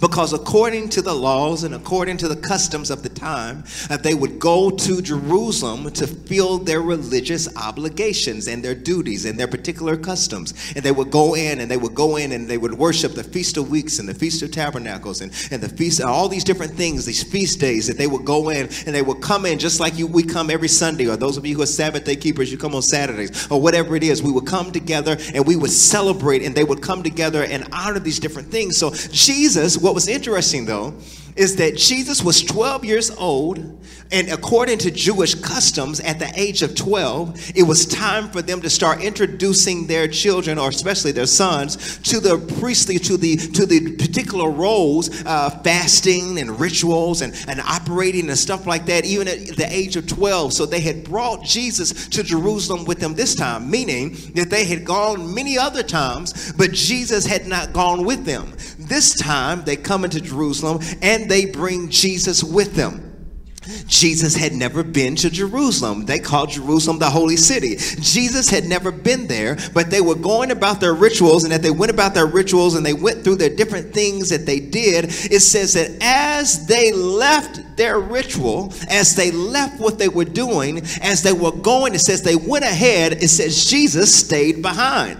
Because 0.00 0.32
according 0.32 0.88
to 0.90 1.02
the 1.02 1.14
laws 1.14 1.64
and 1.64 1.74
according 1.74 2.16
to 2.18 2.28
the 2.28 2.36
customs 2.36 2.90
of 2.90 3.02
the 3.02 3.08
time, 3.08 3.64
that 3.88 4.02
they 4.02 4.14
would 4.14 4.38
go 4.38 4.70
to 4.70 5.02
Jerusalem 5.02 5.90
to 5.92 6.06
fill 6.06 6.58
their 6.58 6.80
religious 6.80 7.54
obligations 7.56 8.48
and 8.48 8.64
their 8.64 8.74
duties 8.74 9.24
and 9.24 9.38
their 9.38 9.46
particular 9.46 9.96
customs. 9.96 10.54
And 10.74 10.84
they 10.84 10.92
would 10.92 11.10
go 11.10 11.34
in 11.34 11.60
and 11.60 11.70
they 11.70 11.76
would 11.76 11.94
go 11.94 12.16
in 12.16 12.32
and 12.32 12.48
they 12.48 12.58
would 12.58 12.74
worship 12.74 13.12
the 13.12 13.24
Feast 13.24 13.56
of 13.56 13.70
Weeks 13.70 13.98
and 13.98 14.08
the 14.08 14.14
Feast 14.14 14.42
of 14.42 14.50
Tabernacles 14.50 15.20
and, 15.20 15.32
and 15.50 15.62
the 15.62 15.68
Feast, 15.68 16.00
and 16.00 16.08
all 16.08 16.28
these 16.28 16.44
different 16.44 16.72
things, 16.72 17.04
these 17.04 17.22
feast 17.22 17.60
days 17.60 17.86
that 17.86 17.98
they 17.98 18.06
would 18.06 18.24
go 18.24 18.48
in 18.48 18.68
and 18.86 18.94
they 18.94 19.02
would 19.02 19.20
come 19.20 19.46
in 19.46 19.58
just 19.58 19.80
like 19.80 19.98
you, 19.98 20.06
we 20.06 20.22
come 20.22 20.50
every 20.50 20.68
Sunday, 20.68 21.06
or 21.06 21.16
those 21.16 21.36
of 21.36 21.46
you 21.46 21.56
who 21.56 21.62
are 21.62 21.66
Sabbath 21.66 22.04
day 22.04 22.16
keepers, 22.16 22.50
you 22.50 22.58
come 22.58 22.74
on 22.74 22.82
Saturdays, 22.82 23.50
or 23.50 23.60
whatever 23.60 23.96
it 23.96 24.02
is. 24.02 24.22
We 24.22 24.32
would 24.32 24.46
come 24.46 24.72
together 24.72 25.16
and 25.34 25.46
we 25.46 25.56
would 25.56 25.70
celebrate 25.70 26.42
and 26.42 26.54
they 26.54 26.64
would 26.64 26.82
come 26.82 27.02
together 27.02 27.44
and 27.44 27.66
honor 27.72 27.98
these 27.98 28.18
different 28.18 28.50
things. 28.50 28.76
So 28.76 28.90
Jesus 28.90 29.73
what 29.78 29.94
was 29.94 30.08
interesting 30.08 30.64
though 30.64 30.94
is 31.36 31.56
that 31.56 31.76
Jesus 31.76 32.22
was 32.22 32.42
12 32.42 32.84
years 32.84 33.10
old, 33.10 33.58
and 34.12 34.28
according 34.28 34.78
to 34.78 34.90
Jewish 34.90 35.34
customs, 35.34 35.98
at 36.00 36.18
the 36.18 36.30
age 36.36 36.62
of 36.62 36.74
12, 36.74 37.52
it 37.56 37.64
was 37.64 37.86
time 37.86 38.28
for 38.28 38.42
them 38.42 38.60
to 38.60 38.70
start 38.70 39.02
introducing 39.02 39.86
their 39.86 40.06
children, 40.06 40.58
or 40.58 40.68
especially 40.68 41.10
their 41.10 41.26
sons, 41.26 41.98
to 41.98 42.20
the 42.20 42.38
priestly, 42.60 42.98
to 43.00 43.16
the 43.16 43.36
to 43.36 43.66
the 43.66 43.96
particular 43.96 44.50
roles, 44.50 45.24
uh, 45.24 45.50
fasting 45.64 46.38
and 46.38 46.60
rituals 46.60 47.22
and, 47.22 47.34
and 47.48 47.60
operating 47.60 48.28
and 48.28 48.38
stuff 48.38 48.66
like 48.66 48.86
that, 48.86 49.04
even 49.04 49.26
at 49.26 49.56
the 49.56 49.66
age 49.68 49.96
of 49.96 50.06
12. 50.06 50.52
So 50.52 50.66
they 50.66 50.80
had 50.80 51.02
brought 51.02 51.42
Jesus 51.42 52.08
to 52.08 52.22
Jerusalem 52.22 52.84
with 52.84 53.00
them 53.00 53.14
this 53.14 53.34
time, 53.34 53.70
meaning 53.70 54.16
that 54.34 54.50
they 54.50 54.64
had 54.64 54.84
gone 54.84 55.34
many 55.34 55.58
other 55.58 55.82
times, 55.82 56.52
but 56.52 56.72
Jesus 56.72 57.26
had 57.26 57.46
not 57.46 57.72
gone 57.72 58.04
with 58.04 58.24
them. 58.24 58.52
This 58.78 59.14
time 59.14 59.64
they 59.64 59.76
come 59.76 60.04
into 60.04 60.20
Jerusalem 60.20 60.80
and 61.02 61.23
they 61.28 61.46
bring 61.46 61.90
Jesus 61.90 62.42
with 62.42 62.74
them. 62.74 63.04
Jesus 63.86 64.36
had 64.36 64.52
never 64.52 64.82
been 64.82 65.16
to 65.16 65.30
Jerusalem. 65.30 66.04
They 66.04 66.18
called 66.18 66.50
Jerusalem 66.50 66.98
the 66.98 67.08
holy 67.08 67.36
city. 67.36 67.76
Jesus 67.76 68.50
had 68.50 68.64
never 68.64 68.90
been 68.90 69.26
there, 69.26 69.56
but 69.72 69.90
they 69.90 70.00
were 70.00 70.14
going 70.14 70.50
about 70.50 70.80
their 70.80 70.94
rituals, 70.94 71.44
and 71.44 71.52
that 71.52 71.62
they 71.62 71.70
went 71.70 71.90
about 71.90 72.14
their 72.14 72.26
rituals 72.26 72.74
and 72.74 72.84
they 72.84 72.92
went 72.92 73.24
through 73.24 73.36
their 73.36 73.54
different 73.54 73.94
things 73.94 74.28
that 74.30 74.46
they 74.46 74.60
did, 74.60 75.06
it 75.06 75.40
says 75.40 75.74
that 75.74 75.96
as 76.02 76.66
they 76.66 76.92
left 76.92 77.76
their 77.76 77.98
ritual, 77.98 78.72
as 78.88 79.16
they 79.16 79.30
left 79.30 79.80
what 79.80 79.98
they 79.98 80.08
were 80.08 80.24
doing, 80.24 80.82
as 81.00 81.22
they 81.22 81.32
were 81.32 81.52
going, 81.52 81.94
it 81.94 82.00
says 82.00 82.22
they 82.22 82.36
went 82.36 82.64
ahead, 82.64 83.14
it 83.14 83.28
says 83.28 83.64
Jesus 83.64 84.14
stayed 84.14 84.60
behind. 84.60 85.18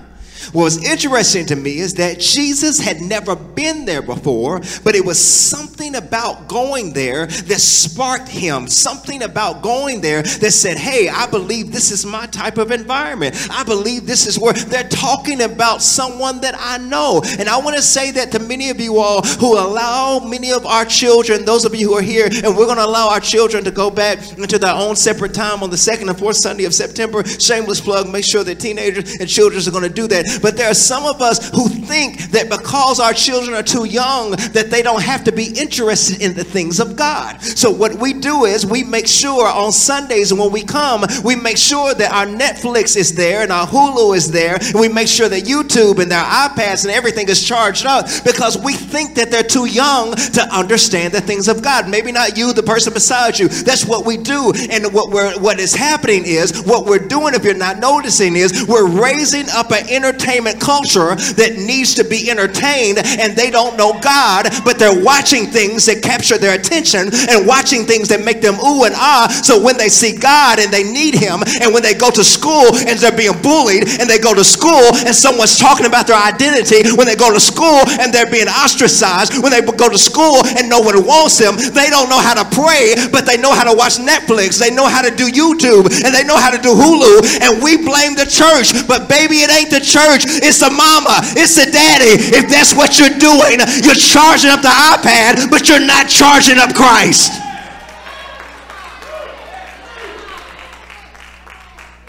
What 0.53 0.65
was 0.65 0.85
interesting 0.85 1.47
to 1.47 1.57
me 1.57 1.79
is 1.79 1.95
that 1.95 2.21
Jesus 2.21 2.79
had 2.79 3.01
never 3.01 3.37
been 3.37 3.85
there 3.85 4.03
before, 4.03 4.61
but 4.83 4.95
it 4.95 5.05
was 5.05 5.19
something 5.19 5.95
about 5.97 6.49
going 6.49 6.93
there 6.93 7.27
that 7.27 7.61
sparked 7.61 8.29
him, 8.29 8.69
something 8.69 9.23
about 9.23 9.63
going 9.63 10.01
there 10.01 10.23
that 10.23 10.53
said, 10.53 10.77
Hey, 10.77 11.09
I 11.09 11.27
believe 11.27 11.73
this 11.73 11.91
is 11.91 12.05
my 12.05 12.27
type 12.27 12.59
of 12.59 12.71
environment. 12.71 13.37
I 13.51 13.65
believe 13.65 14.07
this 14.07 14.27
is 14.27 14.39
where 14.39 14.53
they're 14.53 14.89
talking 14.89 15.43
about 15.43 15.83
someone 15.83 16.41
that 16.41 16.55
I 16.59 16.79
know. 16.79 17.23
And 17.39 17.49
I 17.49 17.59
want 17.59 17.77
to 17.77 17.83
say 17.83 18.11
that 18.13 18.33
to 18.33 18.39
many 18.39 18.71
of 18.71 18.81
you 18.81 18.99
all 18.99 19.23
who 19.23 19.59
allow 19.59 20.21
many 20.21 20.53
of 20.53 20.67
our 20.67 20.85
children, 20.85 21.45
those 21.45 21.65
of 21.65 21.75
you 21.75 21.89
who 21.89 21.95
are 21.95 22.03
here, 22.03 22.27
and 22.27 22.57
we're 22.57 22.67
going 22.67 22.79
to 22.79 22.85
allow 22.85 23.11
our 23.11 23.21
children 23.21 23.65
to 23.65 23.71
go 23.71 23.91
back 23.91 24.19
into 24.39 24.59
their 24.59 24.75
own 24.75 24.97
separate 24.97 25.35
time 25.35 25.63
on 25.63 25.71
the 25.71 25.77
second 25.77 26.09
and 26.09 26.19
fourth 26.19 26.37
Sunday 26.37 26.65
of 26.65 26.75
September. 26.75 27.25
Shameless 27.25 27.81
plug, 27.81 28.11
make 28.11 28.25
sure 28.25 28.45
that 28.45 28.61
teenagers 28.61 29.17
and 29.21 29.29
children 29.29 29.63
are 29.67 29.71
going 29.71 29.85
to 29.85 29.89
do 29.89 30.07
that. 30.09 30.25
But 30.41 30.57
there 30.57 30.71
are 30.71 30.75
some 30.75 31.05
of 31.05 31.21
us 31.21 31.51
who 31.51 31.69
think 31.69 32.19
that 32.31 32.49
because 32.49 33.01
our 33.01 33.13
children 33.13 33.55
are 33.55 33.63
too 33.63 33.85
young, 33.85 34.31
that 34.31 34.69
they 34.71 34.83
don't 34.83 35.03
have 35.03 35.25
to 35.25 35.33
be 35.33 35.47
interested 35.47 36.23
in 36.23 36.35
the 36.35 36.45
things 36.45 36.81
of 36.81 36.97
God. 36.97 37.41
So 37.43 37.71
what 37.71 37.95
we 37.95 38.13
do 38.13 38.45
is 38.45 38.67
we 38.67 38.83
make 38.83 39.07
sure 39.07 39.47
on 39.47 39.73
Sundays 39.73 40.33
when 40.33 40.51
we 40.51 40.63
come, 40.63 41.05
we 41.23 41.37
make 41.37 41.59
sure 41.59 41.95
that 41.95 42.13
our 42.13 42.27
Netflix 42.27 42.97
is 42.97 43.15
there 43.15 43.43
and 43.43 43.53
our 43.53 43.67
Hulu 43.67 44.17
is 44.17 44.31
there, 44.31 44.57
and 44.61 44.81
we 44.81 44.89
make 44.89 45.09
sure 45.09 45.29
that 45.29 45.45
YouTube 45.45 46.01
and 46.01 46.11
their 46.11 46.25
iPads 46.25 46.85
and 46.85 46.93
everything 46.93 47.29
is 47.29 47.47
charged 47.47 47.87
up 47.87 48.07
because 48.25 48.59
we 48.59 48.75
think 48.75 49.15
that 49.15 49.31
they're 49.31 49.43
too 49.43 49.67
young 49.67 50.15
to 50.15 50.43
understand 50.55 51.13
the 51.13 51.21
things 51.21 51.49
of 51.49 51.63
God. 51.63 51.89
Maybe 51.89 52.13
not 52.13 52.37
you, 52.37 52.53
the 52.53 52.63
person 52.63 52.93
beside 52.93 53.39
you. 53.39 53.49
That's 53.49 53.85
what 53.85 54.05
we 54.05 54.17
do. 54.17 54.53
And 54.71 54.93
what 54.93 55.11
we're 55.11 55.39
what 55.39 55.59
is 55.61 55.75
happening 55.75 56.23
is 56.25 56.63
what 56.65 56.87
we're 56.87 56.99
doing, 56.99 57.35
if 57.35 57.45
you're 57.45 57.55
not 57.55 57.79
noticing, 57.79 58.37
is 58.37 58.67
we're 58.67 58.89
raising 58.89 59.49
up 59.51 59.71
an 59.71 59.89
entertainment 59.89 60.24
entertainment 60.25 60.61
culture 60.61 61.15
that 61.37 61.57
needs 61.61 61.95
to 61.95 62.05
be 62.05 62.31
entertained 62.31 62.99
and 63.21 63.37
they 63.37 63.51
don't 63.51 63.77
know 63.77 64.01
God, 64.01 64.49
but 64.65 64.79
they're 64.79 65.05
watching 65.05 65.47
things 65.47 65.85
that 65.87 66.01
capture 66.03 66.39
their 66.39 66.57
attention 66.57 67.13
and 67.29 67.47
watching 67.47 67.85
things 67.85 68.09
that 68.09 68.25
make 68.25 68.41
them 68.41 68.57
ooh 68.65 68.85
and 68.89 68.97
ah. 68.97 69.29
So 69.29 69.61
when 69.61 69.77
they 69.77 69.89
see 69.93 70.17
God 70.17 70.59
and 70.59 70.73
they 70.73 70.83
need 70.85 71.15
Him, 71.15 71.45
and 71.61 71.73
when 71.73 71.83
they 71.83 71.93
go 71.93 72.11
to 72.11 72.25
school 72.25 72.73
and 72.73 72.97
they're 72.99 73.15
being 73.15 73.37
bullied, 73.45 74.01
and 74.01 74.09
they 74.09 74.19
go 74.19 74.33
to 74.33 74.45
school 74.45 74.97
and 75.05 75.13
someone's 75.13 75.61
talking 75.61 75.85
about 75.87 76.09
their 76.09 76.21
identity, 76.21 76.89
when 76.97 77.07
they 77.07 77.17
go 77.17 77.33
to 77.33 77.41
school 77.41 77.85
and 78.01 78.13
they're 78.13 78.31
being 78.31 78.49
ostracized, 78.49 79.37
when 79.45 79.53
they 79.53 79.61
go 79.61 79.93
to 79.93 80.01
school 80.01 80.41
and 80.57 80.69
no 80.69 80.81
one 80.81 80.97
wants 81.05 81.37
them, 81.37 81.57
they 81.77 81.93
don't 81.93 82.09
know 82.09 82.21
how 82.21 82.33
to 82.33 82.47
pray, 82.57 82.97
but 83.13 83.29
they 83.29 83.37
know 83.37 83.53
how 83.53 83.65
to 83.69 83.77
watch 83.77 84.01
Netflix, 84.01 84.57
they 84.57 84.73
know 84.73 84.89
how 84.89 85.03
to 85.05 85.13
do 85.13 85.29
YouTube, 85.29 85.91
and 86.05 86.15
they 86.15 86.25
know 86.25 86.39
how 86.39 86.49
to 86.49 86.61
do 86.61 86.73
Hulu, 86.73 87.45
and 87.45 87.61
we 87.63 87.77
blame 87.77 88.17
the 88.17 88.27
church, 88.27 88.73
but 88.89 89.09
baby, 89.09 89.45
it 89.45 89.51
ain't 89.53 89.71
the 89.71 89.83
church 89.83 90.14
church, 90.15 90.43
it's 90.43 90.61
the 90.61 90.71
mama, 90.71 91.19
it's 91.35 91.59
the 91.59 91.71
daddy. 91.71 92.15
If 92.35 92.49
that's 92.49 92.75
what 92.75 92.99
you're 92.99 93.19
doing, 93.19 93.59
you're 93.83 93.99
charging 93.99 94.51
up 94.51 94.63
the 94.63 94.71
iPad, 94.71 95.51
but 95.51 95.69
you're 95.69 95.83
not 95.83 96.09
charging 96.09 96.59
up 96.59 96.75
Christ. 96.75 97.33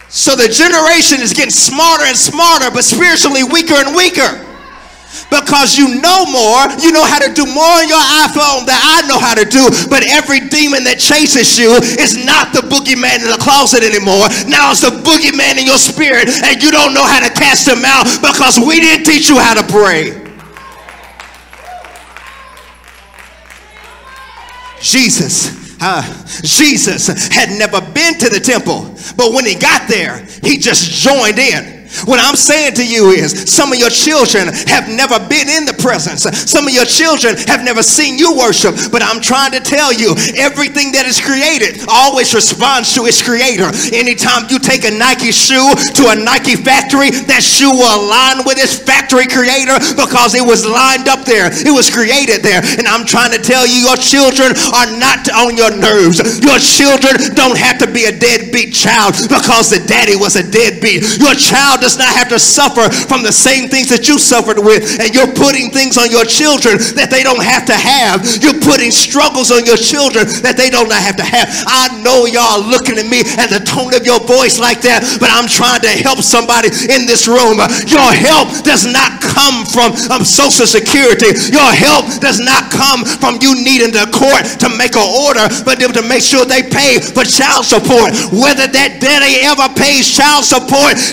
So 0.09 0.35
the 0.35 0.47
generation 0.47 1.19
is 1.19 1.33
getting 1.33 1.51
smarter 1.51 2.05
and 2.05 2.15
smarter, 2.15 2.71
but 2.71 2.83
spiritually 2.83 3.43
weaker 3.43 3.75
and 3.75 3.95
weaker. 3.95 4.54
Because 5.29 5.77
you 5.77 6.01
know 6.01 6.25
more. 6.29 6.69
You 6.79 6.91
know 6.91 7.03
how 7.03 7.19
to 7.19 7.31
do 7.33 7.45
more 7.45 7.75
on 7.81 7.87
your 7.89 8.01
iPhone 8.25 8.65
than 8.65 8.77
I 8.77 9.05
know 9.07 9.19
how 9.19 9.33
to 9.35 9.45
do. 9.45 9.69
But 9.89 10.05
every 10.07 10.45
demon 10.47 10.83
that 10.85 10.99
chases 10.99 11.57
you 11.57 11.75
is 11.99 12.23
not 12.25 12.53
the 12.53 12.61
boogeyman 12.65 13.25
in 13.25 13.29
the 13.31 13.41
closet 13.41 13.83
anymore. 13.83 14.29
Now 14.47 14.71
it's 14.71 14.81
the 14.81 14.93
boogeyman 14.93 15.57
in 15.59 15.65
your 15.65 15.81
spirit, 15.81 16.29
and 16.29 16.61
you 16.61 16.71
don't 16.71 16.93
know 16.93 17.05
how 17.05 17.19
to 17.21 17.31
cast 17.33 17.67
him 17.67 17.83
out 17.85 18.05
because 18.21 18.59
we 18.59 18.79
didn't 18.79 19.05
teach 19.05 19.29
you 19.29 19.39
how 19.39 19.53
to 19.55 19.65
pray. 19.71 20.21
Jesus, 24.81 25.81
uh, 25.81 26.03
Jesus 26.43 27.07
had 27.29 27.49
never 27.57 27.81
been 27.81 28.19
to 28.19 28.29
the 28.29 28.39
temple, 28.39 28.93
but 29.17 29.33
when 29.33 29.45
he 29.45 29.55
got 29.55 29.89
there, 29.89 30.23
he 30.43 30.57
just 30.57 30.91
joined 31.01 31.39
in. 31.39 31.84
What 32.03 32.19
I'm 32.19 32.35
saying 32.35 32.75
to 32.75 32.85
you 32.85 33.15
is 33.15 33.47
some 33.47 33.71
of 33.71 33.79
your 33.79 33.89
children 33.89 34.51
have 34.67 34.91
never 34.91 35.15
been 35.31 35.47
in 35.47 35.63
the 35.63 35.77
presence. 35.79 36.27
Some 36.27 36.67
of 36.67 36.73
your 36.75 36.85
children 36.85 37.39
have 37.47 37.63
never 37.63 37.79
seen 37.81 38.19
you 38.19 38.35
worship. 38.35 38.75
But 38.91 38.99
I'm 38.99 39.23
trying 39.23 39.55
to 39.55 39.63
tell 39.63 39.95
you, 39.95 40.11
everything 40.35 40.91
that 40.99 41.07
is 41.07 41.23
created 41.23 41.87
always 41.87 42.35
responds 42.35 42.91
to 42.99 43.07
its 43.07 43.23
creator. 43.23 43.71
Anytime 43.95 44.51
you 44.51 44.59
take 44.59 44.83
a 44.83 44.91
Nike 44.91 45.31
shoe 45.31 45.71
to 45.95 46.11
a 46.11 46.15
Nike 46.19 46.59
factory, 46.59 47.15
that 47.31 47.39
shoe 47.39 47.71
will 47.71 47.95
align 47.95 48.43
with 48.43 48.59
its 48.59 48.75
factory 48.75 49.31
creator 49.31 49.79
because 49.95 50.35
it 50.35 50.43
was 50.43 50.67
lined 50.67 51.07
up 51.07 51.23
there. 51.23 51.47
It 51.47 51.71
was 51.71 51.87
created 51.87 52.43
there. 52.43 52.59
And 52.75 52.85
I'm 52.85 53.07
trying 53.07 53.31
to 53.31 53.41
tell 53.41 53.63
you, 53.63 53.87
your 53.87 53.97
children 53.97 54.51
are 54.75 54.89
not 54.99 55.31
on 55.31 55.55
your 55.55 55.71
nerves. 55.71 56.19
Your 56.43 56.59
children 56.59 57.15
don't 57.39 57.55
have 57.55 57.79
to 57.79 57.87
be 57.87 58.05
a 58.05 58.13
deadbeat 58.13 58.75
child 58.75 59.15
because 59.31 59.71
the 59.71 59.79
daddy 59.87 60.19
was 60.19 60.35
a 60.35 60.43
deadbeat. 60.43 60.74
Be 60.81 61.01
your 61.17 61.35
child 61.35 61.81
does 61.81 61.97
not 61.97 62.13
have 62.13 62.29
to 62.29 62.39
suffer 62.39 62.87
from 62.89 63.23
the 63.23 63.31
same 63.31 63.67
things 63.67 63.89
that 63.89 64.07
you 64.07 64.19
suffered 64.19 64.59
with. 64.59 64.99
And 64.99 65.13
you're 65.13 65.31
putting 65.31 65.71
things 65.71 65.97
on 65.97 66.11
your 66.11 66.25
children 66.25 66.77
that 66.99 67.09
they 67.09 67.23
don't 67.23 67.41
have 67.41 67.65
to 67.67 67.77
have. 67.77 68.21
You're 68.43 68.61
putting 68.61 68.91
struggles 68.91 69.49
on 69.49 69.65
your 69.65 69.79
children 69.79 70.27
that 70.45 70.55
they 70.59 70.69
don't 70.69 70.91
have 70.91 71.17
to 71.17 71.25
have. 71.25 71.49
I 71.65 71.89
know 72.03 72.27
y'all 72.27 72.61
looking 72.61 72.99
at 72.99 73.07
me 73.07 73.23
and 73.39 73.49
the 73.49 73.63
tone 73.63 73.95
of 73.95 74.05
your 74.05 74.19
voice 74.21 74.59
like 74.59 74.83
that, 74.85 75.03
but 75.17 75.31
I'm 75.31 75.47
trying 75.49 75.81
to 75.85 75.93
help 76.03 76.19
somebody 76.19 76.69
in 76.91 77.07
this 77.07 77.25
room. 77.25 77.57
Your 77.87 78.09
help 78.11 78.51
does 78.67 78.85
not 78.85 79.21
come 79.23 79.65
from 79.65 79.95
um, 80.11 80.23
Social 80.23 80.67
Security. 80.67 81.33
Your 81.51 81.71
help 81.71 82.07
does 82.19 82.39
not 82.39 82.69
come 82.69 83.03
from 83.05 83.39
you 83.41 83.55
needing 83.55 83.91
the 83.91 84.07
court 84.11 84.43
to 84.61 84.67
make 84.77 84.95
an 84.95 85.07
order, 85.07 85.47
but 85.63 85.79
to 85.79 86.03
make 86.07 86.21
sure 86.21 86.43
they 86.45 86.63
pay 86.63 86.99
for 86.99 87.23
child 87.23 87.63
support. 87.65 88.11
Whether 88.33 88.67
that 88.67 88.99
daddy 88.99 89.45
ever 89.45 89.69
pays 89.77 90.09
child 90.09 90.43
support, 90.43 90.64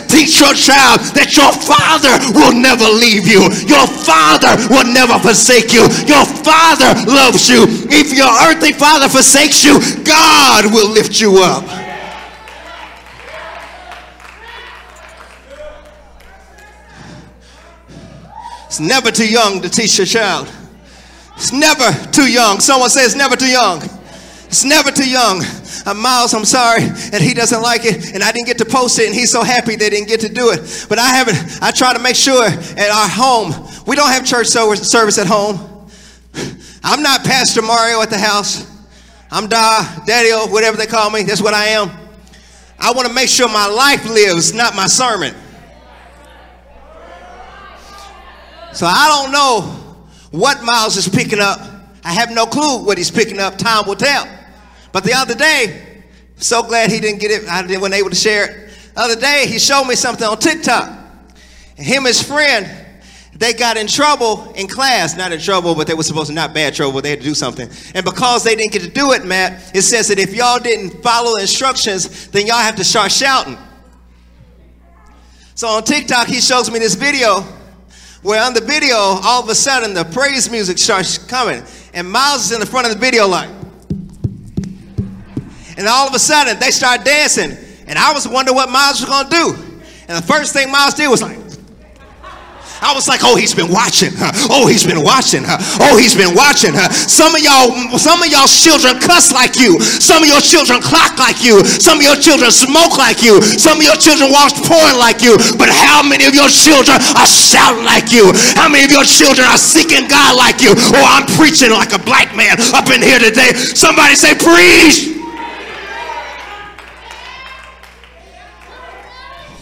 teach 0.09 0.41
your 0.41 0.55
child 0.55 1.01
that 1.17 1.37
your 1.37 1.53
father 1.53 2.13
will 2.33 2.55
never 2.55 2.85
leave 2.85 3.29
you. 3.29 3.49
Your 3.69 3.87
father 3.87 4.57
will 4.69 4.89
never 4.89 5.19
forsake 5.19 5.73
you. 5.73 5.85
Your 6.09 6.25
father 6.45 6.95
loves 7.07 7.49
you. 7.49 7.65
If 7.89 8.13
your 8.17 8.31
earthly 8.49 8.73
father 8.73 9.09
forsakes 9.09 9.65
you, 9.65 9.79
God 10.05 10.73
will 10.73 10.91
lift 10.91 11.21
you 11.21 11.43
up. 11.43 11.65
It's 18.67 18.81
never 18.81 19.11
too 19.11 19.29
young 19.29 19.61
to 19.61 19.69
teach 19.69 19.99
your 19.99 20.07
child. 20.07 20.51
It's 21.37 21.53
never 21.53 21.93
too 22.11 22.31
young. 22.31 22.61
Someone 22.61 22.89
says 22.89 23.15
never 23.15 23.37
too 23.37 23.51
young. 23.51 23.83
It's 24.53 24.67
never 24.67 24.91
too 24.91 25.09
young 25.09 25.41
uh, 25.87 25.95
Miles, 25.95 26.35
I'm 26.35 26.45
sorry, 26.45 26.83
and 26.83 27.23
he 27.23 27.35
doesn't 27.35 27.63
like 27.63 27.85
it, 27.85 28.15
and 28.15 28.23
I 28.23 28.33
didn't 28.33 28.47
get 28.47 28.59
to 28.59 28.65
post 28.65 28.99
it, 28.99 29.07
and 29.07 29.15
he's 29.15 29.31
so 29.31 29.43
happy 29.43 29.77
they 29.77 29.91
didn't 29.91 30.09
get 30.09 30.21
to 30.21 30.29
do 30.29 30.51
it. 30.51 30.87
But 30.91 30.99
I 30.99 31.09
haven't, 31.09 31.63
I 31.63 31.71
try 31.71 31.93
to 31.93 31.99
make 31.99 32.17
sure 32.17 32.45
at 32.45 32.91
our 32.91 33.09
home, 33.09 33.53
we 33.87 33.97
don't 33.97 34.11
have 34.11 34.25
church 34.25 34.49
service 34.49 35.19
at 35.19 35.27
home. 35.27 35.89
I'm 36.85 37.03
not 37.03 37.25
Pastor 37.25 37.63
Mario 37.63 38.03
at 38.03 38.11
the 38.11 38.19
house. 38.19 38.71
I'm 39.31 39.49
Da, 39.49 40.05
Daddy, 40.05 40.31
whatever 40.53 40.77
they 40.77 40.87
call 40.87 41.11
me. 41.11 41.23
That's 41.23 41.41
what 41.41 41.55
I 41.55 41.69
am. 41.69 41.91
I 42.79 42.93
want 42.93 43.09
to 43.09 43.15
make 43.15 43.29
sure 43.29 43.49
my 43.49 43.69
life 43.69 44.05
lives, 44.05 44.53
not 44.53 44.77
my 44.77 44.87
sermon. 44.87 45.35
So 48.75 48.87
I 48.87 49.09
don't 49.09 49.33
know 49.33 49.61
what 50.31 50.63
Miles 50.63 50.97
is 50.97 51.09
picking 51.09 51.41
up. 51.41 51.59
I 52.05 52.13
have 52.13 52.31
no 52.31 52.47
clue 52.47 52.85
what 52.85 52.99
he's 52.99 53.11
picking 53.11 53.39
up. 53.39 53.57
Time 53.57 53.87
will 53.87 53.97
tell. 53.97 54.27
But 54.93 55.05
the 55.05 55.15
other 55.15 55.35
day, 55.35 56.03
so 56.37 56.63
glad 56.63 56.91
he 56.91 57.01
didn't 57.01 57.21
get 57.21 57.31
it, 57.31 57.49
I 57.49 57.63
wasn't 57.63 57.95
able 57.95 58.11
to 58.11 58.17
share 58.17 58.45
it. 58.45 58.71
The 58.95 59.01
other 59.01 59.21
day, 59.21 59.47
he 59.47 59.59
showed 59.59 59.85
me 59.85 59.95
something 59.95 60.27
on 60.27 60.39
TikTok. 60.39 60.99
Him 61.77 61.99
and 61.99 62.07
his 62.09 62.23
friend, 62.23 62.71
they 63.35 63.55
got 63.55 63.77
in 63.77 63.87
trouble 63.87 64.53
in 64.53 64.69
class. 64.69 65.17
Not 65.17 65.33
in 65.33 65.41
trouble, 65.41 65.75
but 65.75 65.87
they 65.87 65.95
were 65.95 66.03
supposed 66.03 66.29
to 66.29 66.35
not 66.35 66.53
bad 66.53 66.75
trouble. 66.75 67.01
They 67.01 67.11
had 67.11 67.21
to 67.21 67.25
do 67.25 67.35
something. 67.35 67.69
And 67.95 68.05
because 68.05 68.45
they 68.45 68.55
didn't 68.55 68.73
get 68.73 68.83
to 68.83 68.91
do 68.91 69.13
it, 69.13 69.25
Matt, 69.25 69.75
it 69.75 69.83
says 69.83 70.09
that 70.09 70.19
if 70.19 70.35
y'all 70.35 70.59
didn't 70.59 71.03
follow 71.03 71.39
instructions, 71.39 72.29
then 72.29 72.47
y'all 72.47 72.59
have 72.59 72.77
to 72.77 72.85
start 72.85 73.11
shouting. 73.11 73.57
So 75.55 75.69
on 75.69 75.85
TikTok, 75.85 76.27
he 76.27 76.41
shows 76.41 76.71
me 76.71 76.79
this 76.79 76.95
video 76.95 77.41
where 78.23 78.45
on 78.45 78.55
the 78.55 78.61
video, 78.61 78.97
all 78.97 79.43
of 79.43 79.49
a 79.49 79.55
sudden, 79.55 79.95
the 79.95 80.05
praise 80.05 80.51
music 80.51 80.79
starts 80.79 81.19
coming. 81.19 81.63
And 81.95 82.11
Miles 82.11 82.47
is 82.47 82.53
in 82.53 82.61
the 82.61 82.67
front 82.67 82.87
of 82.87 82.93
the 82.93 82.99
video 82.99 83.27
like, 83.27 83.49
and 85.77 85.89
all 85.89 86.07
of 86.09 86.15
a 86.15 86.19
sudden, 86.19 86.59
they 86.59 86.71
start 86.71 87.05
dancing. 87.05 87.57
And 87.87 87.99
I 87.99 88.13
was 88.13 88.29
wondering 88.29 88.55
what 88.55 88.71
Miles 88.71 89.01
was 89.01 89.09
going 89.09 89.29
to 89.29 89.31
do. 89.31 89.47
And 90.09 90.17
the 90.17 90.27
first 90.27 90.53
thing 90.53 90.71
Miles 90.71 90.95
did 90.95 91.09
was 91.09 91.23
like, 91.23 91.39
I 92.83 92.99
was 92.99 93.07
like, 93.07 93.23
oh, 93.23 93.39
he's 93.39 93.55
been 93.55 93.71
watching. 93.71 94.11
Oh, 94.51 94.67
he's 94.67 94.83
been 94.83 95.07
watching. 95.07 95.47
Oh, 95.47 95.95
he's 95.95 96.19
been 96.19 96.35
watching. 96.35 96.75
Some 97.07 97.31
of 97.31 97.39
y'all, 97.39 97.71
some 97.95 98.19
of 98.19 98.27
y'all 98.27 98.51
children 98.51 98.99
cuss 98.99 99.31
like 99.31 99.55
you. 99.55 99.79
Some 99.79 100.27
of 100.27 100.29
your 100.29 100.43
children 100.43 100.83
clock 100.83 101.15
like 101.15 101.47
you. 101.47 101.63
Some 101.63 102.03
of 102.03 102.05
your 102.05 102.19
children 102.19 102.51
smoke 102.51 102.99
like 102.99 103.23
you. 103.23 103.39
Some 103.39 103.79
of 103.79 103.87
your 103.87 103.95
children 103.95 104.35
watch 104.35 104.59
porn 104.67 104.99
like 104.99 105.23
you. 105.23 105.39
But 105.55 105.71
how 105.71 106.03
many 106.03 106.27
of 106.27 106.35
your 106.35 106.51
children 106.51 106.99
are 107.15 107.31
shouting 107.31 107.87
like 107.87 108.11
you? 108.11 108.35
How 108.59 108.67
many 108.67 108.83
of 108.83 108.91
your 108.91 109.07
children 109.07 109.47
are 109.47 109.63
seeking 109.63 110.11
God 110.11 110.35
like 110.35 110.59
you? 110.59 110.75
Oh, 110.75 111.07
I'm 111.07 111.31
preaching 111.39 111.71
like 111.71 111.95
a 111.95 112.03
black 112.03 112.35
man 112.35 112.59
up 112.75 112.91
in 112.91 112.99
here 112.99 113.23
today. 113.23 113.55
Somebody 113.79 114.19
say, 114.19 114.35
preach. 114.35 115.22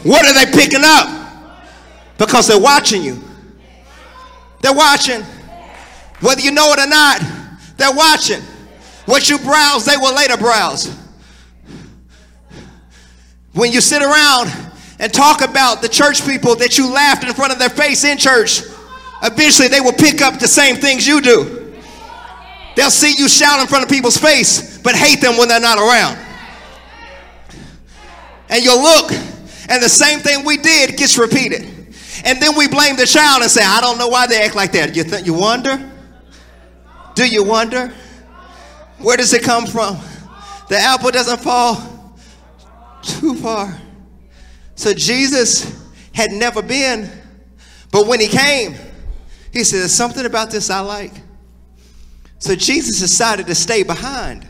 What 0.03 0.25
are 0.25 0.35
they 0.35 0.51
picking 0.51 0.83
up? 0.83 1.19
Because 2.19 2.47
they're 2.49 2.61
watching 2.61 3.03
you. 3.03 3.23
They're 4.63 4.75
watching. 4.75 5.23
Whether 6.21 6.43
you 6.43 6.53
know 6.53 6.73
it 6.73 6.79
or 6.79 6.87
not, 6.87 7.21
they're 7.77 7.95
watching. 7.95 8.41
What 9.07 9.29
you 9.29 9.39
browse, 9.39 9.85
they 9.85 9.97
will 9.97 10.15
later 10.15 10.37
browse. 10.37 10.95
When 13.53 13.73
you 13.73 13.81
sit 13.81 14.03
around 14.03 14.53
and 14.99 15.13
talk 15.13 15.43
about 15.43 15.83
the 15.83 15.89
church 15.89 16.25
people 16.27 16.55
that 16.57 16.79
you 16.79 16.93
laughed 16.93 17.25
in 17.25 17.33
front 17.35 17.53
of 17.53 17.59
their 17.59 17.71
face 17.71 18.05
in 18.05 18.19
church, 18.19 18.63
eventually 19.23 19.69
they 19.69 19.81
will 19.81 19.93
pick 19.93 20.21
up 20.21 20.39
the 20.39 20.47
same 20.47 20.77
things 20.77 21.07
you 21.07 21.21
do. 21.21 21.75
They'll 22.77 22.91
see 22.91 23.15
you 23.17 23.29
shout 23.29 23.61
in 23.61 23.67
front 23.67 23.83
of 23.83 23.91
people's 23.91 24.17
face, 24.17 24.79
but 24.79 24.95
hate 24.95 25.21
them 25.21 25.37
when 25.37 25.49
they're 25.49 25.61
not 25.61 25.79
around. 25.79 26.19
And 28.49 28.63
you'll 28.63 28.83
look 28.83 29.11
and 29.71 29.81
the 29.81 29.89
same 29.89 30.19
thing 30.19 30.45
we 30.45 30.57
did 30.57 30.97
gets 30.97 31.17
repeated. 31.17 31.63
And 32.25 32.43
then 32.43 32.57
we 32.57 32.67
blame 32.67 32.97
the 32.97 33.07
child 33.07 33.43
and 33.43 33.51
say, 33.51 33.63
I 33.65 33.81
don't 33.81 33.99
know 33.99 34.09
why 34.09 34.27
they 34.27 34.43
act 34.43 34.57
like 34.57 34.73
that. 34.73 34.97
You, 34.97 35.05
th- 35.05 35.25
you 35.25 35.33
wonder? 35.33 35.91
Do 37.15 37.27
you 37.27 37.45
wonder? 37.45 37.95
Where 38.99 39.17
does 39.17 39.33
it 39.33 39.43
come 39.45 39.67
from? 39.67 39.97
The 40.69 40.77
apple 40.77 41.13
doesn't 41.13 41.39
fall 41.39 42.17
too 43.03 43.37
far. 43.37 43.81
So 44.75 44.93
Jesus 44.93 45.89
had 46.13 46.33
never 46.33 46.63
been, 46.63 47.09
but 47.93 48.07
when 48.07 48.21
he 48.21 48.29
came, 48.29 48.75
he 49.53 49.65
said, 49.65 49.81
There's 49.81 49.93
something 49.93 50.27
about 50.27 50.51
this 50.51 50.69
I 50.69 50.81
like. 50.81 51.13
So 52.39 52.57
Jesus 52.57 52.99
decided 52.99 53.47
to 53.47 53.55
stay 53.55 53.83
behind. 53.83 54.47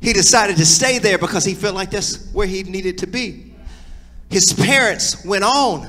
He 0.00 0.12
decided 0.12 0.56
to 0.56 0.66
stay 0.66 0.98
there 0.98 1.16
because 1.16 1.44
he 1.44 1.54
felt 1.54 1.74
like 1.74 1.90
that's 1.90 2.30
where 2.32 2.46
he 2.46 2.62
needed 2.64 2.98
to 2.98 3.06
be. 3.06 3.51
His 4.32 4.54
parents 4.54 5.26
went 5.26 5.44
on. 5.44 5.86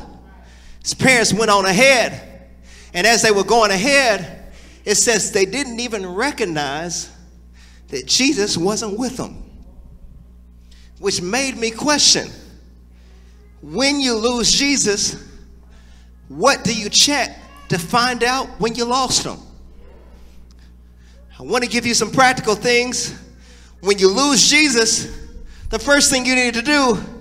His 0.81 0.93
parents 0.93 1.33
went 1.33 1.49
on 1.49 1.65
ahead. 1.65 2.49
And 2.93 3.07
as 3.07 3.21
they 3.21 3.31
were 3.31 3.45
going 3.45 3.71
ahead, 3.71 4.51
it 4.83 4.95
says 4.95 5.31
they 5.31 5.45
didn't 5.45 5.79
even 5.79 6.05
recognize 6.05 7.09
that 7.87 8.05
Jesus 8.05 8.57
wasn't 8.57 8.99
with 8.99 9.15
them. 9.15 9.41
Which 10.99 11.21
made 11.21 11.55
me 11.55 11.71
question 11.71 12.27
when 13.61 14.01
you 14.01 14.15
lose 14.15 14.51
Jesus, 14.51 15.25
what 16.27 16.65
do 16.65 16.75
you 16.75 16.89
check 16.89 17.39
to 17.69 17.79
find 17.79 18.25
out 18.25 18.47
when 18.59 18.75
you 18.75 18.83
lost 18.83 19.25
him? 19.25 19.39
I 21.39 21.43
want 21.43 21.63
to 21.63 21.69
give 21.69 21.85
you 21.85 21.93
some 21.93 22.11
practical 22.11 22.55
things. 22.55 23.17
When 23.79 23.99
you 23.99 24.09
lose 24.09 24.49
Jesus, 24.49 25.17
the 25.69 25.79
first 25.79 26.11
thing 26.11 26.25
you 26.25 26.35
need 26.35 26.55
to 26.55 26.61
do 26.61 27.12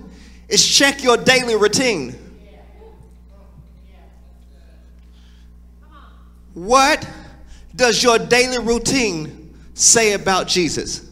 is 0.47 0.67
check 0.67 1.03
your 1.03 1.17
daily 1.17 1.55
routine. 1.55 2.15
What 6.53 7.07
does 7.75 8.03
your 8.03 8.19
daily 8.19 8.59
routine 8.59 9.55
say 9.73 10.13
about 10.13 10.47
Jesus? 10.47 11.09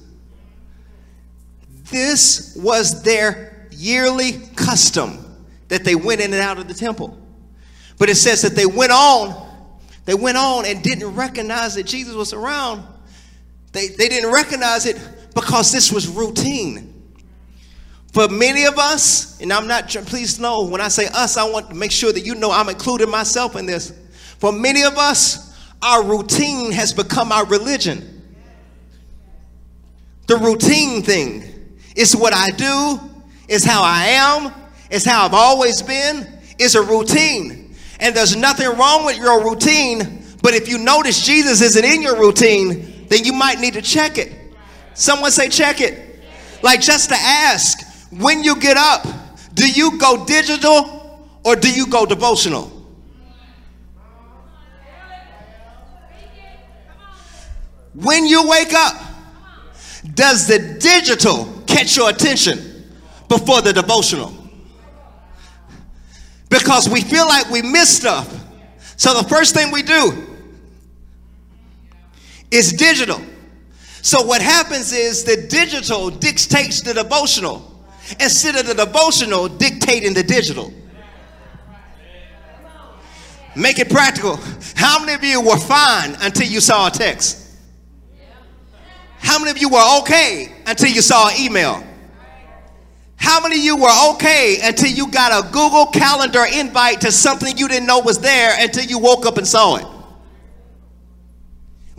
This 1.90 2.56
was 2.56 3.04
their 3.04 3.68
yearly 3.72 4.34
custom 4.56 5.26
that 5.68 5.84
they 5.84 5.96
went 5.96 6.22
in 6.22 6.32
and 6.32 6.42
out 6.42 6.60
of 6.60 6.68
the 6.68 6.74
temple. 6.74 7.18
But 7.98 8.10
it 8.10 8.16
says 8.16 8.42
that 8.44 8.56
they 8.56 8.66
went 8.66 8.92
on, 8.92 9.50
they 10.06 10.14
went 10.14 10.38
on 10.38 10.66
and 10.66 10.82
didn't 10.84 11.16
recognize 11.16 11.76
that 11.76 11.86
Jesus 11.86 12.14
was 12.14 12.34
around. 12.34 12.84
They, 13.72 13.88
they 13.88 14.10
didn't 14.10 14.32
recognize 14.32 14.86
it 14.86 15.00
because 15.34 15.72
this 15.72 15.92
was 15.92 16.08
routine. 16.08 16.91
For 18.12 18.28
many 18.28 18.66
of 18.66 18.78
us, 18.78 19.40
and 19.40 19.54
I'm 19.54 19.68
not, 19.68 19.88
please 19.88 20.38
know, 20.38 20.66
when 20.66 20.82
I 20.82 20.90
say 20.90 21.08
us, 21.08 21.38
I 21.38 21.50
want 21.50 21.70
to 21.70 21.76
make 21.76 21.92
sure 21.92 22.12
that 22.12 22.26
you 22.26 22.36
know 22.36 22.52
I'm 22.52 22.68
including 22.68 23.10
myself 23.10 23.56
in 23.56 23.66
this. 23.66 23.94
For 24.38 24.52
many 24.52 24.84
of 24.84 24.98
us, 24.98 25.58
our 25.82 26.04
routine 26.04 26.72
has 26.74 26.94
become 26.94 27.32
our 27.32 27.46
religion. 27.46 28.22
The 30.28 30.36
routine 30.38 31.02
thing 31.02 31.78
is 31.96 32.16
what 32.16 32.34
I 32.34 32.50
do, 32.52 33.00
is 33.48 33.64
how 33.64 33.82
I 33.82 34.08
am, 34.08 34.54
is 34.90 35.06
how 35.06 35.26
I've 35.26 35.34
always 35.34 35.82
been, 35.82 36.28
is 36.60 36.76
a 36.76 36.82
routine. 36.82 37.76
And 38.02 38.14
there's 38.14 38.36
nothing 38.36 38.68
wrong 38.78 39.06
with 39.06 39.18
your 39.18 39.44
routine, 39.44 40.24
but 40.44 40.54
if 40.54 40.68
you 40.68 40.80
notice 40.80 41.26
Jesus 41.26 41.62
isn't 41.62 41.86
in 41.86 42.02
your 42.02 42.20
routine, 42.20 43.08
then 43.08 43.24
you 43.24 43.32
might 43.32 43.60
need 43.60 43.74
to 43.76 43.82
check 43.82 44.18
it. 44.18 44.34
Someone 44.96 45.32
say, 45.32 45.48
check 45.48 45.80
it. 45.80 46.20
Like 46.62 46.82
just 46.82 47.10
to 47.10 47.16
ask, 47.16 47.91
when 48.12 48.44
you 48.44 48.60
get 48.60 48.78
up, 48.78 49.08
do 49.54 49.70
you 49.70 49.98
go 49.98 50.26
digital 50.26 51.30
or 51.44 51.56
do 51.56 51.72
you 51.72 51.88
go 51.88 52.06
devotional? 52.06 52.72
When 57.94 58.26
you 58.26 58.48
wake 58.48 58.74
up, 58.74 58.96
does 60.14 60.48
the 60.48 60.78
digital 60.80 61.64
catch 61.68 61.98
your 61.98 62.10
attention 62.10 62.86
before 63.28 63.62
the 63.62 63.74
devotional? 63.74 64.34
Because 66.50 66.90
we 66.90 67.02
feel 67.02 67.28
like 67.28 67.50
we 67.50 67.62
miss 67.62 67.96
stuff. 67.96 68.30
So 68.98 69.14
the 69.14 69.28
first 69.28 69.54
thing 69.54 69.72
we 69.72 69.84
do 69.84 70.28
is 72.50 72.74
digital. 72.74 73.22
So 74.02 74.24
what 74.24 74.42
happens 74.42 74.92
is 74.92 75.24
the 75.24 75.48
digital 75.48 76.10
dictates 76.10 76.82
the 76.82 76.94
devotional 76.94 77.71
instead 78.20 78.56
of 78.56 78.68
the 78.68 78.74
devotional 78.74 79.48
dictating 79.48 80.14
the 80.14 80.24
digital. 80.24 80.74
Make 83.56 83.80
it 83.80 83.90
practical. 83.90 84.40
How 84.76 85.00
many 85.00 85.14
of 85.14 85.24
you 85.24 85.42
were 85.42 85.58
fine 85.58 86.16
until 86.22 86.48
you 86.48 86.62
saw 86.62 86.88
a 86.88 86.92
text? 86.92 87.58
How 89.20 89.38
many 89.38 89.52
of 89.52 89.58
you 89.58 89.70
were 89.70 90.00
okay 90.02 90.52
until 90.66 90.90
you 90.90 91.02
saw 91.02 91.30
an 91.30 91.36
email? 91.40 91.84
How 93.18 93.40
many 93.40 93.58
of 93.58 93.64
you 93.64 93.78
were 93.78 94.14
okay 94.14 94.58
until 94.64 94.90
you 94.90 95.12
got 95.12 95.32
a 95.32 95.48
Google 95.52 95.86
Calendar 95.88 96.44
invite 96.52 97.02
to 97.02 97.12
something 97.12 97.56
you 97.56 97.68
didn't 97.68 97.86
know 97.86 98.00
was 98.00 98.20
there 98.20 98.56
until 98.60 98.84
you 98.84 98.98
woke 98.98 99.26
up 99.26 99.38
and 99.38 99.48
saw 99.48 99.76
it? 99.76 99.86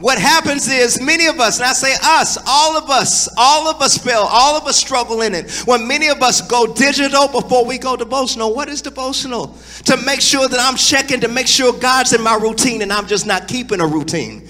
What 0.03 0.19
happens 0.19 0.69
is 0.69 1.01
many 1.01 1.27
of 1.27 1.39
us, 1.39 1.61
and 1.61 1.67
I 1.67 1.73
say 1.75 1.95
us, 2.03 2.37
all 2.45 2.77
of 2.77 2.91
us, 2.91 3.29
all 3.37 3.69
of 3.69 3.81
us 3.81 3.97
fail, 3.97 4.27
all 4.29 4.57
of 4.57 4.67
us 4.67 4.77
struggle 4.77 5.23
in 5.23 5.33
it. 5.33 5.49
When 5.65 5.87
many 5.87 6.09
of 6.09 6.21
us 6.23 6.41
go 6.41 6.75
digital 6.75 7.29
before 7.29 7.65
we 7.65 7.79
go 7.79 7.95
devotional, 7.95 8.53
what 8.53 8.69
is 8.69 8.83
devotional? 8.83 9.57
To 9.85 9.97
make 9.99 10.21
sure 10.21 10.49
that 10.49 10.59
I'm 10.59 10.75
checking 10.75 11.21
to 11.21 11.29
make 11.29 11.47
sure 11.47 11.73
God's 11.73 12.13
in 12.13 12.21
my 12.21 12.35
routine 12.35 12.83
and 12.83 12.93
I'm 12.93 13.07
just 13.07 13.27
not 13.27 13.47
keeping 13.47 13.81
a 13.81 13.87
routine. 13.87 14.49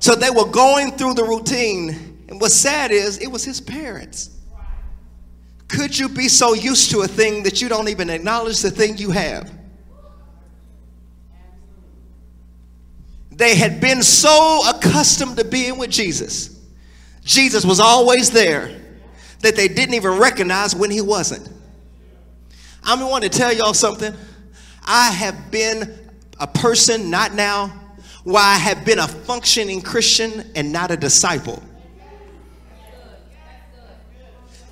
So 0.00 0.16
they 0.16 0.30
were 0.30 0.50
going 0.50 0.96
through 0.96 1.14
the 1.14 1.24
routine, 1.24 2.24
and 2.28 2.40
what's 2.40 2.54
sad 2.54 2.90
is 2.90 3.18
it 3.18 3.28
was 3.28 3.44
his 3.44 3.60
parents. 3.60 4.30
Could 5.68 5.96
you 5.96 6.08
be 6.08 6.26
so 6.26 6.52
used 6.52 6.90
to 6.90 7.02
a 7.02 7.06
thing 7.06 7.44
that 7.44 7.62
you 7.62 7.68
don't 7.68 7.88
even 7.88 8.10
acknowledge 8.10 8.60
the 8.60 8.72
thing 8.72 8.98
you 8.98 9.12
have? 9.12 9.56
They 13.38 13.54
had 13.54 13.80
been 13.80 14.02
so 14.02 14.62
accustomed 14.68 15.36
to 15.36 15.44
being 15.44 15.78
with 15.78 15.90
Jesus. 15.90 16.60
Jesus 17.22 17.64
was 17.64 17.78
always 17.78 18.32
there 18.32 18.76
that 19.42 19.54
they 19.54 19.68
didn't 19.68 19.94
even 19.94 20.18
recognize 20.18 20.74
when 20.74 20.90
he 20.90 21.00
wasn't. 21.00 21.48
I'm 22.82 22.98
going 22.98 23.22
to 23.22 23.28
tell 23.28 23.52
y'all 23.52 23.74
something. 23.74 24.12
I 24.84 25.12
have 25.12 25.52
been 25.52 25.96
a 26.40 26.48
person, 26.48 27.10
not 27.10 27.32
now, 27.32 27.68
why 28.24 28.42
I 28.42 28.56
have 28.56 28.84
been 28.84 28.98
a 28.98 29.06
functioning 29.06 29.82
Christian 29.82 30.50
and 30.56 30.72
not 30.72 30.90
a 30.90 30.96
disciple. 30.96 31.62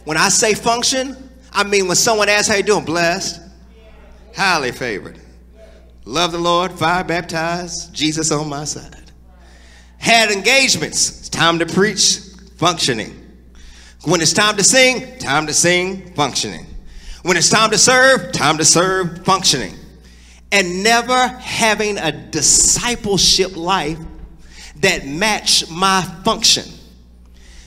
When 0.04 0.16
I 0.16 0.28
say 0.28 0.54
function, 0.54 1.16
I 1.52 1.62
mean 1.62 1.86
when 1.86 1.94
someone 1.94 2.28
asks 2.28 2.48
how 2.48 2.56
you 2.56 2.64
doing, 2.64 2.84
blessed, 2.84 3.40
highly 4.34 4.72
favored. 4.72 5.20
Love 6.06 6.30
the 6.30 6.38
Lord, 6.38 6.70
fire 6.70 7.02
baptized, 7.02 7.92
Jesus 7.92 8.30
on 8.30 8.48
my 8.48 8.62
side. 8.64 9.10
Had 9.98 10.30
engagements, 10.30 11.18
it's 11.18 11.28
time 11.28 11.58
to 11.58 11.66
preach, 11.66 12.20
functioning. 12.58 13.12
When 14.04 14.20
it's 14.20 14.32
time 14.32 14.56
to 14.56 14.62
sing, 14.62 15.18
time 15.18 15.48
to 15.48 15.52
sing, 15.52 16.14
functioning. 16.14 16.64
When 17.22 17.36
it's 17.36 17.50
time 17.50 17.70
to 17.70 17.78
serve, 17.78 18.30
time 18.30 18.56
to 18.58 18.64
serve, 18.64 19.24
functioning. 19.24 19.74
And 20.52 20.84
never 20.84 21.26
having 21.26 21.98
a 21.98 22.12
discipleship 22.12 23.56
life 23.56 23.98
that 24.76 25.08
matched 25.08 25.72
my 25.72 26.02
function. 26.24 26.72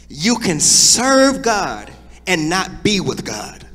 You 0.07 0.37
can 0.37 0.61
serve 0.61 1.41
God 1.41 1.91
and 2.25 2.49
not 2.49 2.83
be 2.83 3.01
with 3.01 3.25
God. 3.25 3.65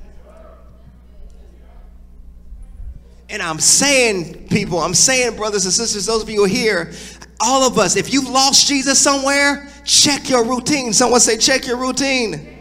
And 3.35 3.42
I'm 3.42 3.59
saying, 3.59 4.47
people, 4.47 4.79
I'm 4.79 4.94
saying, 4.94 5.35
brothers 5.35 5.64
and 5.64 5.75
sisters, 5.75 6.07
those 6.07 6.23
of 6.23 6.31
you 6.31 6.44
here, 6.44 6.92
all 7.40 7.64
of 7.64 7.81
us, 7.81 7.97
if 7.97 8.12
you've 8.12 8.29
lost 8.29 8.68
Jesus 8.68 8.97
somewhere, 8.97 9.68
check 9.85 10.31
your 10.31 10.44
routine. 10.44 10.92
Someone 10.92 11.18
say, 11.18 11.37
check 11.37 11.66
your 11.66 11.77
routine. 11.77 12.57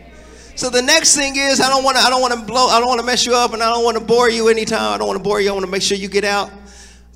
So 0.56 0.72
the 0.72 0.82
next 0.82 1.16
thing 1.16 1.36
is, 1.36 1.62
I 1.62 1.70
don't 1.70 1.84
want 1.84 1.98
to, 1.98 2.02
I 2.02 2.10
don't 2.10 2.22
want 2.22 2.34
to 2.34 2.44
blow, 2.48 2.70
I 2.70 2.80
don't 2.80 2.88
want 2.88 3.00
to 3.02 3.06
mess 3.06 3.24
you 3.24 3.36
up, 3.36 3.54
and 3.54 3.62
I 3.62 3.72
don't 3.72 3.84
want 3.84 4.00
to 4.00 4.04
bore 4.04 4.32
you 4.32 4.48
anytime. 4.48 4.96
I 4.96 4.98
don't 4.98 5.06
want 5.06 5.20
to 5.20 5.24
bore 5.24 5.40
you. 5.40 5.50
I 5.50 5.54
want 5.54 5.64
to 5.64 5.70
make 5.70 5.84
sure 5.84 5.96
you 5.96 6.08
get 6.08 6.24
out. 6.24 6.50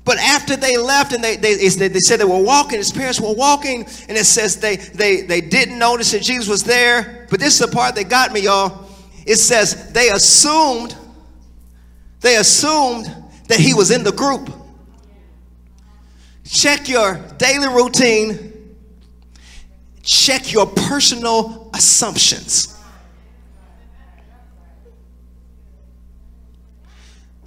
But 0.04 0.18
after 0.18 0.54
they 0.54 0.76
left 0.76 1.12
and 1.12 1.24
they, 1.24 1.34
they, 1.34 1.56
they 1.56 1.98
said 1.98 2.20
they 2.20 2.24
were 2.24 2.40
walking, 2.40 2.78
his 2.78 2.92
parents 2.92 3.20
were 3.20 3.34
walking, 3.34 3.80
and 4.08 4.16
it 4.16 4.24
says 4.24 4.60
they, 4.60 4.76
they, 4.76 5.22
they 5.22 5.40
didn't 5.40 5.80
notice 5.80 6.12
that 6.12 6.22
Jesus 6.22 6.48
was 6.48 6.62
there. 6.62 7.26
But 7.28 7.40
this 7.40 7.60
is 7.60 7.68
the 7.68 7.74
part 7.74 7.96
that 7.96 8.08
got 8.08 8.32
me, 8.32 8.42
y'all. 8.42 8.88
It 9.26 9.38
says 9.38 9.92
they 9.92 10.10
assumed, 10.10 10.96
they 12.20 12.36
assumed 12.36 13.24
that 13.48 13.58
he 13.58 13.74
was 13.74 13.90
in 13.90 14.04
the 14.04 14.12
group. 14.12 14.50
Check 16.44 16.88
your 16.88 17.16
daily 17.36 17.68
routine. 17.68 18.76
Check 20.02 20.52
your 20.52 20.66
personal 20.66 21.70
assumptions. 21.74 22.74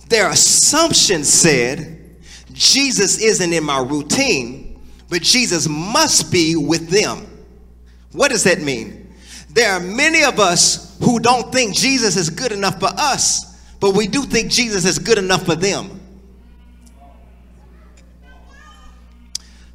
Their 0.09 0.29
assumption 0.29 1.23
said, 1.23 2.17
Jesus 2.51 3.19
isn't 3.19 3.53
in 3.53 3.63
my 3.63 3.79
routine, 3.79 4.79
but 5.09 5.21
Jesus 5.21 5.67
must 5.69 6.31
be 6.31 6.55
with 6.55 6.89
them. 6.89 7.25
What 8.11 8.29
does 8.29 8.43
that 8.43 8.59
mean? 8.61 9.13
There 9.49 9.71
are 9.71 9.79
many 9.79 10.23
of 10.23 10.39
us 10.39 10.97
who 10.99 11.19
don't 11.19 11.51
think 11.51 11.75
Jesus 11.75 12.17
is 12.17 12.29
good 12.29 12.51
enough 12.51 12.79
for 12.79 12.89
us 12.97 13.50
but 13.81 13.95
we 13.95 14.07
do 14.07 14.21
think 14.21 14.51
Jesus 14.51 14.85
is 14.85 14.99
good 14.99 15.17
enough 15.17 15.43
for 15.43 15.55
them. 15.55 15.99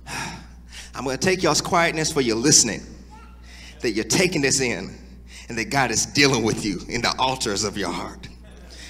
I'm 0.94 1.04
going 1.04 1.18
to 1.18 1.22
take 1.22 1.42
y'all's 1.42 1.60
quietness 1.60 2.12
for 2.12 2.20
your 2.20 2.36
listening, 2.36 2.82
that 3.80 3.90
you're 3.90 4.04
taking 4.04 4.40
this 4.40 4.60
in, 4.60 4.96
and 5.48 5.58
that 5.58 5.70
God 5.70 5.90
is 5.90 6.06
dealing 6.06 6.44
with 6.44 6.64
you 6.64 6.80
in 6.88 7.02
the 7.02 7.12
altars 7.18 7.64
of 7.64 7.76
your 7.76 7.90
heart. 7.90 8.28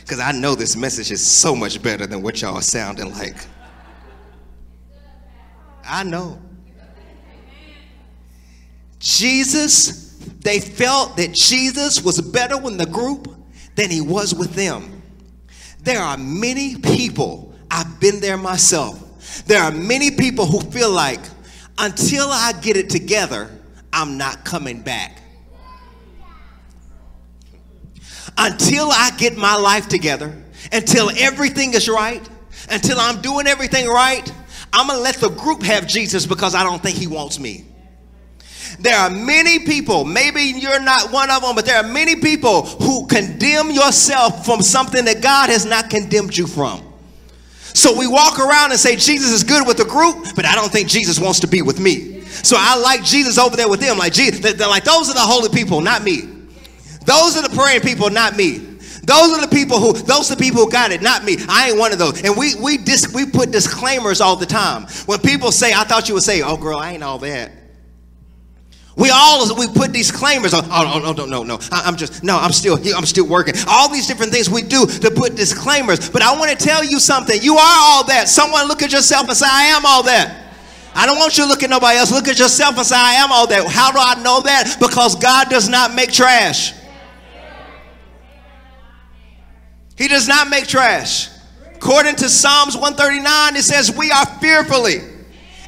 Because 0.03 0.21
I 0.21 0.33
know 0.33 0.55
this 0.55 0.77
message 0.77 1.11
is 1.11 1.25
so 1.27 1.57
much 1.57 1.83
better 1.83 2.07
than 2.07 2.21
what 2.23 2.43
y'all 2.43 2.57
are 2.57 2.63
sounding 2.63 3.11
like. 3.15 3.37
I 5.83 6.05
know. 6.05 6.39
Jesus, 8.99 10.19
they 10.41 10.61
felt 10.61 11.17
that 11.17 11.33
Jesus 11.33 12.03
was 12.03 12.21
better 12.21 12.59
with 12.61 12.77
the 12.77 12.87
group 12.87 13.35
than 13.77 13.91
he 13.91 14.03
was 14.03 14.35
with 14.35 14.53
them. 14.55 14.96
There 15.87 16.03
are 16.03 16.19
many 16.19 16.75
people, 16.75 17.55
I've 17.71 18.01
been 18.01 18.19
there 18.19 18.37
myself. 18.37 19.45
There 19.47 19.63
are 19.63 19.71
many 19.71 20.11
people 20.11 20.45
who 20.45 20.59
feel 20.59 20.91
like 20.91 21.21
until 21.79 22.27
I 22.29 22.55
get 22.61 22.77
it 22.77 22.91
together, 22.91 23.49
I'm 23.93 24.19
not 24.19 24.45
coming 24.45 24.81
back. 24.81 25.23
Until 28.37 28.91
I 28.91 29.13
get 29.17 29.37
my 29.37 29.55
life 29.55 29.87
together, 29.87 30.37
until 30.73 31.09
everything 31.17 31.75
is 31.75 31.89
right, 31.89 32.29
until 32.69 32.99
I'm 32.99 33.21
doing 33.21 33.47
everything 33.47 33.87
right, 33.87 34.29
I'm 34.73 34.89
to 34.89 34.99
let 34.99 35.15
the 35.19 35.29
group 35.29 35.63
have 35.63 35.87
Jesus 35.87 36.27
because 36.27 36.57
I 36.57 36.65
don't 36.65 36.83
think 36.83 36.99
he 36.99 37.07
wants 37.07 37.39
me. 37.39 37.65
There 38.79 38.97
are 38.97 39.11
many 39.11 39.61
people, 39.61 40.05
maybe 40.05 40.43
you're 40.43 40.81
not 40.81 41.11
one 41.11 41.31
of 41.31 41.43
them, 41.43 41.55
but 41.55 41.65
there 41.65 41.77
are 41.77 41.89
many 41.89 42.17
people 42.17 42.63
who 42.63 43.07
condemn 43.07 43.71
yourself 43.71 44.45
from 44.45 44.61
something 44.63 45.05
that 45.07 45.23
God 45.23 45.49
has 45.49 45.65
not 45.65 45.89
condemned 45.89 46.37
you 46.37 46.47
from. 46.47 46.83
So 47.77 47.97
we 47.97 48.07
walk 48.07 48.39
around 48.39 48.71
and 48.71 48.81
say 48.81 48.97
Jesus 48.97 49.31
is 49.31 49.45
good 49.45 49.67
with 49.67 49.77
the 49.77 49.85
group, 49.85 50.35
but 50.35 50.47
I 50.47 50.55
don't 50.55 50.73
think 50.73 50.89
Jesus 50.89 51.19
wants 51.19 51.41
to 51.41 51.47
be 51.47 51.63
with 51.63 51.79
me. 51.79 52.23
So 52.23 52.57
I 52.59 52.77
like 52.77 53.05
Jesus 53.05 53.39
over 53.39 53.57
there 53.57 53.69
with 53.69 53.81
them. 53.81 53.99
Like 53.99 54.13
Jesus, 54.13 54.41
they're 54.41 54.67
like 54.67 54.85
those 54.85 55.11
are 55.11 55.15
the 55.15 55.21
holy 55.21 55.51
people, 55.51 55.81
not 55.81 56.03
me. 56.03 56.23
Those 57.05 57.37
are 57.37 57.47
the 57.47 57.55
praying 57.55 57.83
people, 57.83 58.11
not 58.11 58.37
me. 58.37 58.59
Those 59.05 59.33
are 59.33 59.41
the 59.41 59.49
people 59.55 59.79
who 59.79 59.93
those 59.93 60.31
are 60.31 60.37
the 60.37 60.43
people 60.43 60.65
who 60.65 60.71
got 60.71 60.91
it, 60.91 61.03
not 61.03 61.25
me. 61.25 61.37
I 61.49 61.69
ain't 61.71 61.79
one 61.79 61.93
of 61.93 61.99
those. 61.99 62.25
And 62.25 62.37
we 62.37 62.55
we 62.57 62.79
dis, 62.79 63.13
we 63.15 63.27
put 63.27 63.51
disclaimers 63.51 64.21
all 64.21 64.37
the 64.37 64.47
time. 64.47 64.87
When 65.07 65.19
people 65.21 65.53
say, 65.53 65.73
I 65.73 65.85
thought 65.85 66.09
you 66.09 66.15
would 66.15 66.25
say, 66.25 66.43
oh 66.43 66.57
girl, 66.57 66.79
I 66.79 66.93
ain't 66.93 67.03
all 67.03 67.19
that. 67.19 67.53
We 68.97 69.11
all 69.11 69.55
we 69.57 69.69
put 69.69 69.93
disclaimers 69.93 70.55
on. 70.55 70.65
Oh, 70.67 70.93
oh 70.95 70.99
no 71.01 71.13
no 71.13 71.27
no 71.27 71.43
no! 71.43 71.59
I'm 71.71 71.97
just 71.97 72.25
no. 72.25 72.39
I'm 72.39 72.53
still 72.53 72.77
here. 72.77 72.95
I'm 72.97 73.05
still 73.05 73.27
working. 73.27 73.55
All 73.69 73.93
these 73.93 74.07
different 74.07 74.33
things 74.33 74.49
we 74.49 74.63
do 74.63 74.87
to 74.87 75.11
put 75.11 75.35
disclaimers. 75.35 76.09
But 76.09 76.23
I 76.23 76.35
want 76.39 76.51
to 76.51 76.57
tell 76.57 76.83
you 76.83 76.99
something. 76.99 77.39
You 77.43 77.57
are 77.57 77.79
all 77.79 78.05
that. 78.05 78.27
Someone 78.27 78.69
look 78.69 78.81
at 78.81 78.93
yourself 78.93 79.29
and 79.29 79.37
say, 79.37 79.47
I 79.49 79.65
am 79.65 79.85
all 79.85 80.03
that. 80.05 80.45
I 80.95 81.05
don't 81.05 81.19
want 81.19 81.37
you 81.37 81.45
to 81.45 81.51
look 81.51 81.63
at 81.63 81.69
nobody 81.69 81.99
else. 81.99 82.11
Look 82.11 82.27
at 82.27 82.39
yourself 82.39 82.79
and 82.79 82.87
say, 82.87 82.97
I 82.97 83.15
am 83.15 83.31
all 83.31 83.47
that. 83.49 83.67
How 83.67 83.93
do 83.93 83.99
I 84.01 84.15
know 84.23 84.41
that? 84.41 84.79
Because 84.81 85.15
God 85.15 85.51
does 85.51 85.69
not 85.69 85.95
make 85.95 86.11
trash. 86.11 86.73
He 89.99 90.09
does 90.09 90.27
not 90.27 90.49
make 90.49 90.67
trash. 90.67 91.29
According 91.75 92.17
to 92.17 92.31
Psalms 92.31 92.75
139, 92.75 93.57
it 93.57 93.63
says, 93.63 93.95
We 93.95 94.11
are 94.11 94.25
fearfully 94.41 95.01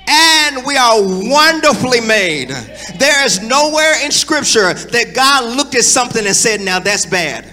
and 0.08 0.64
we 0.64 0.76
are 0.76 1.00
wonderfully 1.02 2.00
made. 2.00 2.48
There 2.48 3.24
is 3.24 3.42
nowhere 3.42 4.04
in 4.04 4.10
Scripture 4.10 4.72
that 4.72 5.12
God 5.14 5.56
looked 5.56 5.74
at 5.74 5.84
something 5.84 6.24
and 6.24 6.34
said, 6.34 6.60
Now 6.60 6.78
that's 6.78 7.06
bad. 7.06 7.44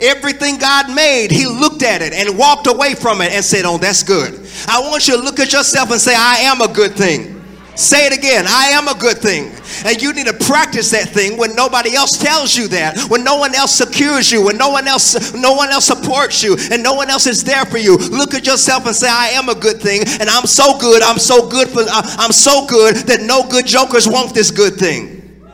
Everything 0.00 0.58
God 0.58 0.94
made, 0.94 1.30
He 1.30 1.46
looked 1.46 1.82
at 1.82 2.02
it 2.02 2.12
and 2.12 2.38
walked 2.38 2.66
away 2.66 2.94
from 2.94 3.20
it 3.20 3.32
and 3.32 3.44
said, 3.44 3.64
Oh, 3.64 3.78
that's 3.78 4.02
good. 4.02 4.48
I 4.68 4.80
want 4.80 5.08
you 5.08 5.16
to 5.16 5.22
look 5.22 5.40
at 5.40 5.52
yourself 5.52 5.90
and 5.90 6.00
say, 6.00 6.14
I 6.16 6.36
am 6.40 6.60
a 6.60 6.68
good 6.72 6.92
thing. 6.94 7.35
Say 7.76 8.06
it 8.06 8.16
again. 8.16 8.46
I 8.48 8.68
am 8.68 8.88
a 8.88 8.94
good 8.94 9.18
thing. 9.18 9.52
And 9.84 10.00
you 10.00 10.14
need 10.14 10.26
to 10.26 10.32
practice 10.32 10.90
that 10.92 11.10
thing 11.10 11.36
when 11.36 11.54
nobody 11.54 11.94
else 11.94 12.16
tells 12.16 12.56
you 12.56 12.68
that, 12.68 12.98
when 13.10 13.22
no 13.22 13.36
one 13.36 13.54
else 13.54 13.72
secures 13.72 14.32
you, 14.32 14.42
when 14.42 14.56
no 14.56 14.70
one 14.70 14.88
else 14.88 15.34
no 15.34 15.52
one 15.52 15.68
else 15.68 15.84
supports 15.84 16.42
you, 16.42 16.56
and 16.72 16.82
no 16.82 16.94
one 16.94 17.10
else 17.10 17.26
is 17.26 17.44
there 17.44 17.66
for 17.66 17.76
you. 17.76 17.98
Look 17.98 18.32
at 18.32 18.46
yourself 18.46 18.86
and 18.86 18.96
say, 18.96 19.08
I 19.10 19.28
am 19.28 19.50
a 19.50 19.54
good 19.54 19.80
thing, 19.82 20.02
and 20.20 20.30
I'm 20.30 20.46
so 20.46 20.78
good, 20.78 21.02
I'm 21.02 21.18
so 21.18 21.48
good 21.48 21.68
for 21.68 21.80
uh, 21.82 22.02
I'm 22.18 22.32
so 22.32 22.66
good 22.66 22.96
that 23.08 23.20
no 23.20 23.46
good 23.46 23.66
jokers 23.66 24.08
want 24.08 24.34
this 24.34 24.50
good 24.50 24.74
thing. 24.76 25.44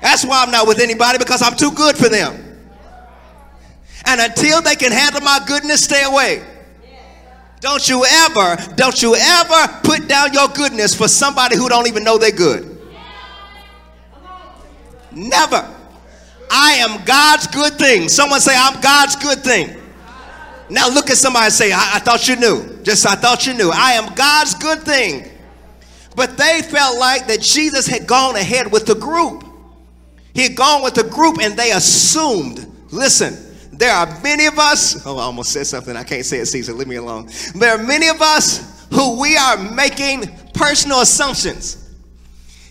That's 0.00 0.24
why 0.24 0.42
I'm 0.42 0.52
not 0.52 0.68
with 0.68 0.80
anybody 0.80 1.18
because 1.18 1.42
I'm 1.42 1.56
too 1.56 1.72
good 1.72 1.96
for 1.96 2.08
them. 2.08 2.60
And 4.04 4.20
until 4.20 4.62
they 4.62 4.76
can 4.76 4.92
handle 4.92 5.20
my 5.20 5.40
goodness, 5.46 5.82
stay 5.84 6.04
away. 6.04 6.44
Don't 7.62 7.88
you 7.88 8.04
ever, 8.04 8.56
don't 8.74 9.00
you 9.00 9.14
ever 9.14 9.80
put 9.84 10.08
down 10.08 10.32
your 10.32 10.48
goodness 10.48 10.96
for 10.96 11.06
somebody 11.06 11.56
who 11.56 11.68
don't 11.68 11.86
even 11.86 12.02
know 12.02 12.18
they're 12.18 12.32
good. 12.32 12.76
Never. 15.12 15.72
I 16.50 16.72
am 16.72 17.04
God's 17.04 17.46
good 17.46 17.74
thing. 17.74 18.08
Someone 18.08 18.40
say, 18.40 18.52
I'm 18.56 18.80
God's 18.80 19.14
good 19.14 19.44
thing. 19.44 19.76
Now 20.70 20.88
look 20.88 21.08
at 21.08 21.16
somebody 21.16 21.50
say, 21.50 21.70
I, 21.70 21.92
I 21.94 21.98
thought 22.00 22.26
you 22.26 22.34
knew. 22.34 22.82
Just 22.82 23.06
I 23.06 23.14
thought 23.14 23.46
you 23.46 23.54
knew. 23.54 23.70
I 23.72 23.92
am 23.92 24.12
God's 24.14 24.56
good 24.56 24.80
thing. 24.80 25.30
But 26.16 26.36
they 26.36 26.62
felt 26.62 26.98
like 26.98 27.28
that 27.28 27.40
Jesus 27.40 27.86
had 27.86 28.08
gone 28.08 28.34
ahead 28.34 28.72
with 28.72 28.86
the 28.86 28.96
group. 28.96 29.44
He 30.34 30.42
had 30.42 30.56
gone 30.56 30.82
with 30.82 30.94
the 30.94 31.04
group 31.04 31.38
and 31.40 31.56
they 31.56 31.70
assumed, 31.70 32.66
listen, 32.90 33.36
there 33.82 33.92
are 33.92 34.20
many 34.22 34.46
of 34.46 34.60
us, 34.60 35.04
oh, 35.04 35.18
I 35.18 35.22
almost 35.22 35.50
said 35.50 35.66
something. 35.66 35.96
I 35.96 36.04
can't 36.04 36.24
say 36.24 36.38
it, 36.38 36.46
Caesar. 36.46 36.72
Leave 36.72 36.86
me 36.86 36.94
alone. 36.94 37.28
There 37.52 37.76
are 37.76 37.82
many 37.82 38.06
of 38.06 38.22
us 38.22 38.86
who 38.90 39.20
we 39.20 39.36
are 39.36 39.56
making 39.56 40.30
personal 40.54 41.00
assumptions. 41.00 41.90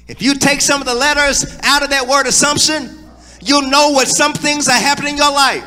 If 0.07 0.21
you 0.21 0.35
take 0.35 0.61
some 0.61 0.79
of 0.79 0.87
the 0.87 0.95
letters 0.95 1.59
out 1.63 1.83
of 1.83 1.89
that 1.89 2.07
word 2.07 2.27
assumption, 2.27 2.97
you'll 3.41 3.69
know 3.69 3.89
what 3.89 4.07
some 4.07 4.31
things 4.31 4.69
are 4.69 4.79
happening 4.79 5.15
in 5.15 5.17
your 5.17 5.33
life. 5.33 5.65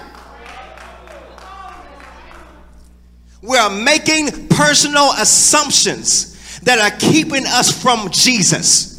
We 3.43 3.59
are 3.59 3.69
making 3.69 4.49
personal 4.49 5.11
assumptions 5.19 6.59
that 6.61 6.79
are 6.79 6.99
keeping 6.99 7.45
us 7.45 7.83
from 7.83 8.09
Jesus 8.11 8.94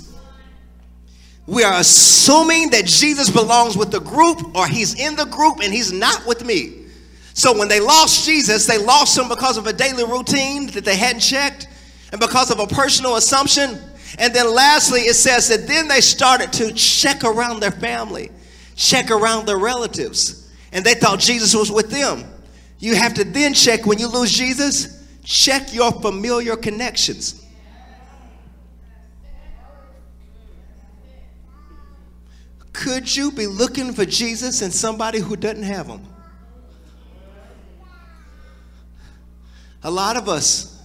we 1.47 1.63
are 1.63 1.79
assuming 1.79 2.71
that 2.71 2.85
Jesus 2.85 3.29
belongs 3.29 3.77
with 3.77 3.91
the 3.91 3.99
group 3.99 4.55
or 4.55 4.67
he's 4.67 4.99
in 4.99 5.15
the 5.15 5.25
group 5.25 5.59
and 5.61 5.71
he's 5.71 5.91
not 5.91 6.25
with 6.25 6.43
me. 6.43 6.85
So 7.33 7.57
when 7.57 7.67
they 7.67 7.79
lost 7.79 8.25
Jesus, 8.25 8.65
they 8.65 8.77
lost 8.77 9.17
him 9.17 9.27
because 9.29 9.57
of 9.57 9.67
a 9.67 9.73
daily 9.73 10.05
routine 10.05 10.67
that 10.67 10.85
they 10.85 10.95
hadn't 10.95 11.19
checked 11.19 11.67
and 12.11 12.19
because 12.19 12.49
of 12.49 12.59
a 12.59 12.67
personal 12.67 13.17
assumption. 13.17 13.77
And 14.17 14.33
then 14.33 14.53
lastly, 14.53 15.01
it 15.01 15.15
says 15.15 15.47
that 15.49 15.67
then 15.67 15.87
they 15.87 16.01
started 16.01 16.51
to 16.53 16.71
check 16.73 17.23
around 17.23 17.59
their 17.59 17.71
family, 17.71 18.31
check 18.75 19.11
around 19.11 19.45
their 19.45 19.57
relatives, 19.57 20.51
and 20.71 20.83
they 20.83 20.93
thought 20.93 21.19
Jesus 21.19 21.53
was 21.53 21.71
with 21.71 21.91
them. 21.91 22.23
You 22.79 22.95
have 22.95 23.13
to 23.15 23.23
then 23.23 23.53
check 23.53 23.85
when 23.85 23.99
you 23.99 24.07
lose 24.07 24.31
Jesus, 24.31 25.05
check 25.23 25.73
your 25.73 25.91
familiar 25.91 26.55
connections. 26.55 27.44
Could 32.75 33.15
you 33.15 33.31
be 33.31 33.47
looking 33.47 33.93
for 33.93 34.05
Jesus 34.05 34.61
in 34.61 34.69
somebody 34.69 35.19
who 35.19 35.37
doesn't 35.37 35.63
have 35.63 35.87
him? 35.87 36.01
A 39.83 39.89
lot 39.89 40.17
of 40.17 40.27
us, 40.27 40.77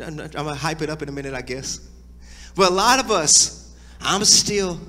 I'm, 0.00 0.16
gonna 0.16 0.54
hype 0.54 0.80
it 0.80 0.88
up 0.88 1.02
in 1.02 1.08
a 1.10 1.12
minute, 1.12 1.34
I 1.34 1.42
guess. 1.42 1.86
But 2.56 2.70
a 2.70 2.74
lot 2.74 2.98
of 2.98 3.10
us, 3.10 3.76
I'm 4.00 4.24
still, 4.24 4.80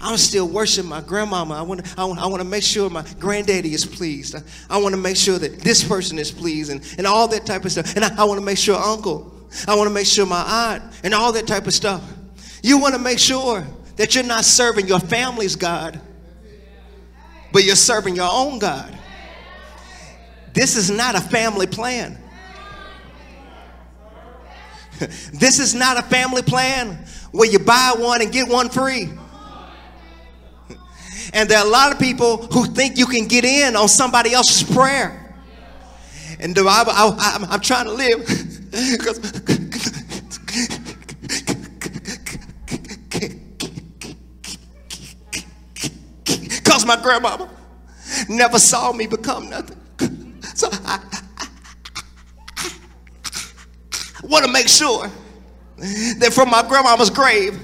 I'm 0.00 0.16
still 0.16 0.48
worshiping 0.48 0.90
my 0.90 1.00
grandmama. 1.00 1.54
I 1.54 1.62
want 1.62 1.96
I 1.96 2.04
want, 2.04 2.18
I 2.18 2.26
want 2.26 2.42
to 2.42 2.48
make 2.48 2.64
sure 2.64 2.90
my 2.90 3.04
granddaddy 3.20 3.72
is 3.72 3.86
pleased. 3.86 4.34
I, 4.34 4.40
I 4.68 4.78
want 4.78 4.96
to 4.96 5.00
make 5.00 5.16
sure 5.16 5.38
that 5.38 5.60
this 5.60 5.84
person 5.86 6.18
is 6.18 6.32
pleased 6.32 6.72
and, 6.72 6.82
and 6.98 7.06
all 7.06 7.28
that 7.28 7.46
type 7.46 7.64
of 7.64 7.70
stuff. 7.70 7.94
And 7.94 8.04
I, 8.04 8.22
I 8.22 8.24
want 8.24 8.40
to 8.40 8.44
make 8.44 8.58
sure 8.58 8.76
uncle. 8.76 9.32
I 9.68 9.76
want 9.76 9.86
to 9.86 9.94
make 9.94 10.06
sure 10.06 10.26
my 10.26 10.72
aunt 10.72 10.82
and 11.04 11.14
all 11.14 11.32
that 11.34 11.46
type 11.46 11.68
of 11.68 11.72
stuff. 11.72 12.02
You 12.64 12.78
want 12.78 12.94
to 12.96 13.00
make 13.00 13.20
sure 13.20 13.64
that 14.00 14.14
you're 14.14 14.24
not 14.24 14.46
serving 14.46 14.88
your 14.88 14.98
family's 14.98 15.56
God, 15.56 16.00
but 17.52 17.64
you're 17.64 17.76
serving 17.76 18.16
your 18.16 18.30
own 18.32 18.58
God. 18.58 18.98
This 20.54 20.74
is 20.74 20.90
not 20.90 21.16
a 21.16 21.20
family 21.20 21.66
plan. 21.66 22.16
this 25.34 25.58
is 25.58 25.74
not 25.74 25.98
a 25.98 26.02
family 26.02 26.40
plan 26.40 27.04
where 27.32 27.46
you 27.46 27.58
buy 27.58 27.92
one 27.98 28.22
and 28.22 28.32
get 28.32 28.48
one 28.48 28.70
free. 28.70 29.10
And 31.34 31.48
there 31.48 31.58
are 31.58 31.66
a 31.66 31.70
lot 31.70 31.92
of 31.92 31.98
people 31.98 32.38
who 32.38 32.64
think 32.64 32.96
you 32.96 33.06
can 33.06 33.28
get 33.28 33.44
in 33.44 33.76
on 33.76 33.86
somebody 33.86 34.32
else's 34.32 34.62
prayer. 34.74 35.36
And 36.40 36.54
the 36.54 36.64
Bible, 36.64 36.92
I, 36.92 37.46
am 37.52 37.60
trying 37.60 37.84
to 37.84 37.92
live 37.92 38.26
because 38.70 39.59
because 46.70 46.86
my 46.86 46.94
grandmama 47.02 47.50
never 48.28 48.56
saw 48.56 48.92
me 48.92 49.08
become 49.08 49.50
nothing. 49.50 49.76
So 50.54 50.68
I, 50.70 51.00
I 54.22 54.26
want 54.26 54.44
to 54.44 54.52
make 54.52 54.68
sure 54.68 55.10
that 55.78 56.30
from 56.32 56.48
my 56.48 56.62
grandmama's 56.62 57.10
grave, 57.10 57.60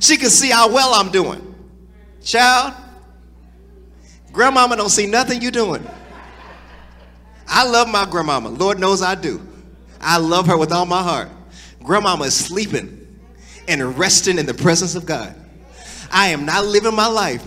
she 0.00 0.18
can 0.18 0.28
see 0.28 0.50
how 0.50 0.70
well 0.70 0.92
I'm 0.92 1.10
doing. 1.10 1.54
Child, 2.22 2.74
grandmama 4.32 4.76
don't 4.76 4.90
see 4.90 5.06
nothing 5.06 5.40
you 5.40 5.50
doing. 5.50 5.86
I 7.48 7.66
love 7.66 7.88
my 7.88 8.04
grandmama. 8.04 8.50
Lord 8.50 8.78
knows 8.78 9.00
I 9.00 9.14
do. 9.14 9.40
I 9.98 10.18
love 10.18 10.46
her 10.46 10.58
with 10.58 10.72
all 10.72 10.84
my 10.84 11.02
heart. 11.02 11.30
Grandmama 11.82 12.24
is 12.24 12.34
sleeping 12.34 13.18
and 13.66 13.98
resting 13.98 14.36
in 14.38 14.44
the 14.44 14.54
presence 14.54 14.94
of 14.94 15.06
God. 15.06 15.34
I 16.10 16.28
am 16.28 16.44
not 16.44 16.66
living 16.66 16.94
my 16.94 17.06
life 17.06 17.42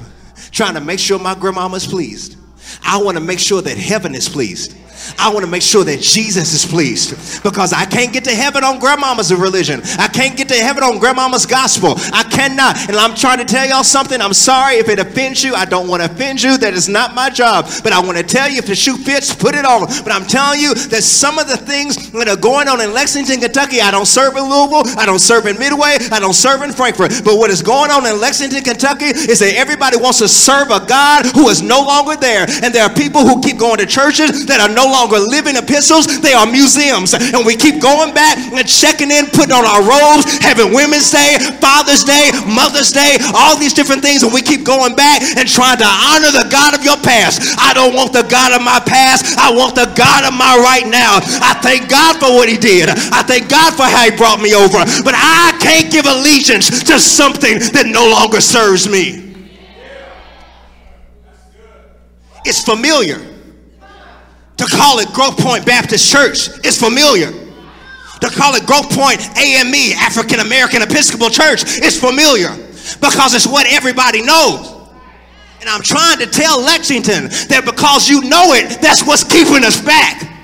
trying 0.55 0.73
to 0.73 0.79
make 0.81 0.99
sure 0.99 1.19
my 1.19 1.35
grandmama 1.35 1.75
is 1.75 1.85
pleased. 1.85 2.37
I 2.81 2.97
want 2.97 3.17
to 3.17 3.23
make 3.23 3.39
sure 3.39 3.61
that 3.61 3.77
heaven 3.77 4.15
is 4.15 4.29
pleased. 4.29 4.73
I 5.17 5.31
want 5.31 5.45
to 5.45 5.51
make 5.51 5.61
sure 5.61 5.83
that 5.83 6.01
Jesus 6.01 6.53
is 6.53 6.65
pleased 6.65 7.43
because 7.43 7.73
I 7.73 7.85
can't 7.85 8.13
get 8.13 8.23
to 8.25 8.35
heaven 8.35 8.63
on 8.63 8.79
grandmama's 8.79 9.33
religion. 9.33 9.81
I 9.99 10.07
can't 10.07 10.37
get 10.37 10.47
to 10.49 10.55
heaven 10.55 10.83
on 10.83 10.99
grandmama's 10.99 11.45
gospel. 11.45 11.95
I 12.13 12.23
cannot. 12.23 12.77
And 12.89 12.97
I'm 12.97 13.15
trying 13.15 13.39
to 13.39 13.45
tell 13.45 13.67
y'all 13.67 13.83
something. 13.83 14.19
I'm 14.21 14.33
sorry 14.33 14.75
if 14.75 14.89
it 14.89 14.99
offends 14.99 15.43
you. 15.43 15.53
I 15.55 15.65
don't 15.65 15.87
want 15.87 16.03
to 16.03 16.11
offend 16.11 16.41
you. 16.41 16.57
That 16.57 16.73
is 16.73 16.89
not 16.89 17.15
my 17.15 17.29
job. 17.29 17.69
But 17.83 17.93
I 17.93 17.99
want 17.99 18.17
to 18.17 18.23
tell 18.23 18.49
you 18.49 18.57
if 18.57 18.67
the 18.67 18.75
shoe 18.75 18.97
fits, 18.97 19.33
put 19.33 19.55
it 19.55 19.65
on. 19.65 19.87
But 20.03 20.11
I'm 20.11 20.25
telling 20.25 20.59
you 20.59 20.73
that 20.73 21.03
some 21.03 21.39
of 21.39 21.47
the 21.47 21.57
things 21.57 22.11
that 22.11 22.27
are 22.27 22.37
going 22.37 22.67
on 22.67 22.81
in 22.81 22.93
Lexington, 22.93 23.39
Kentucky, 23.39 23.81
I 23.81 23.91
don't 23.91 24.07
serve 24.07 24.35
in 24.35 24.43
Louisville. 24.43 24.83
I 24.97 25.05
don't 25.05 25.19
serve 25.19 25.45
in 25.45 25.57
Midway. 25.59 25.97
I 26.11 26.19
don't 26.19 26.35
serve 26.35 26.61
in 26.61 26.71
Frankfort. 26.71 27.11
But 27.23 27.37
what 27.37 27.49
is 27.49 27.61
going 27.61 27.91
on 27.91 28.05
in 28.05 28.19
Lexington, 28.19 28.63
Kentucky 28.63 29.05
is 29.05 29.39
that 29.39 29.53
everybody 29.55 29.97
wants 29.97 30.19
to 30.19 30.27
serve 30.27 30.71
a 30.71 30.85
God 30.85 31.25
who 31.35 31.49
is 31.49 31.61
no 31.61 31.81
longer 31.81 32.15
there. 32.15 32.45
And 32.63 32.73
there 32.73 32.83
are 32.83 32.93
people 32.93 33.21
who 33.27 33.41
keep 33.41 33.57
going 33.57 33.77
to 33.77 33.85
churches 33.85 34.45
that 34.45 34.61
are 34.61 34.73
no 34.73 34.85
longer 34.95 35.19
living 35.19 35.59
epistles, 35.59 36.07
they 36.23 36.31
are 36.31 36.47
museums. 36.47 37.11
And 37.11 37.43
we 37.43 37.59
keep 37.59 37.83
going 37.83 38.15
back 38.15 38.39
and 38.39 38.63
checking 38.63 39.11
in, 39.11 39.27
putting 39.35 39.51
on 39.51 39.67
our 39.67 39.83
robes, 39.83 40.39
having 40.39 40.71
Women's 40.71 41.11
Day, 41.11 41.35
Father's 41.59 42.07
Day, 42.07 42.31
Mother's 42.47 42.95
Day, 42.95 43.19
all 43.35 43.59
these 43.59 43.75
different 43.75 43.99
things. 44.01 44.23
And 44.23 44.31
we 44.31 44.39
keep 44.41 44.63
going 44.63 44.95
back 44.95 45.19
and 45.35 45.43
trying 45.43 45.77
to 45.83 45.89
honor 45.89 46.31
the 46.31 46.47
God 46.47 46.71
of 46.71 46.87
your 46.87 46.97
past. 47.03 47.43
I 47.59 47.75
don't 47.75 47.93
want 47.93 48.15
the 48.15 48.23
God 48.23 48.55
of 48.55 48.63
my 48.63 48.79
past. 48.79 49.35
I 49.35 49.51
want 49.51 49.75
the 49.75 49.91
God 49.99 50.23
of 50.23 50.33
my 50.33 50.55
right 50.63 50.87
now. 50.87 51.19
I 51.43 51.59
thank 51.59 51.91
God 51.91 52.17
for 52.23 52.31
what 52.31 52.47
he 52.47 52.57
did. 52.57 52.89
I 52.89 53.21
thank 53.27 53.51
God 53.51 53.75
for 53.75 53.83
how 53.83 54.07
he 54.07 54.15
brought 54.15 54.39
me 54.39 54.55
over. 54.55 54.79
But 55.03 55.13
I 55.17 55.57
can't 55.59 55.91
give 55.91 56.05
allegiance 56.07 56.83
to 56.87 56.99
something 56.99 57.59
that 57.75 57.85
no 57.91 58.07
longer 58.07 58.39
serves 58.39 58.87
me. 58.87 59.35
It's 62.45 62.63
familiar. 62.63 63.34
To 64.57 64.65
call 64.65 64.99
it 64.99 65.11
Growth 65.13 65.37
Point 65.37 65.65
Baptist 65.65 66.11
Church 66.11 66.49
is 66.65 66.79
familiar. 66.79 67.31
To 68.21 68.29
call 68.29 68.55
it 68.55 68.65
Growth 68.65 68.89
Point 68.91 69.21
AME, 69.37 69.97
African 69.99 70.39
American 70.39 70.81
Episcopal 70.81 71.29
Church, 71.29 71.63
is 71.79 71.99
familiar 71.99 72.55
because 73.01 73.33
it's 73.33 73.47
what 73.47 73.67
everybody 73.67 74.21
knows. 74.21 74.71
And 75.59 75.69
I'm 75.69 75.81
trying 75.81 76.19
to 76.19 76.27
tell 76.27 76.61
Lexington 76.61 77.27
that 77.49 77.63
because 77.65 78.07
you 78.07 78.21
know 78.21 78.53
it, 78.53 78.79
that's 78.81 79.05
what's 79.05 79.23
keeping 79.23 79.63
us 79.63 79.81
back. 79.81 80.34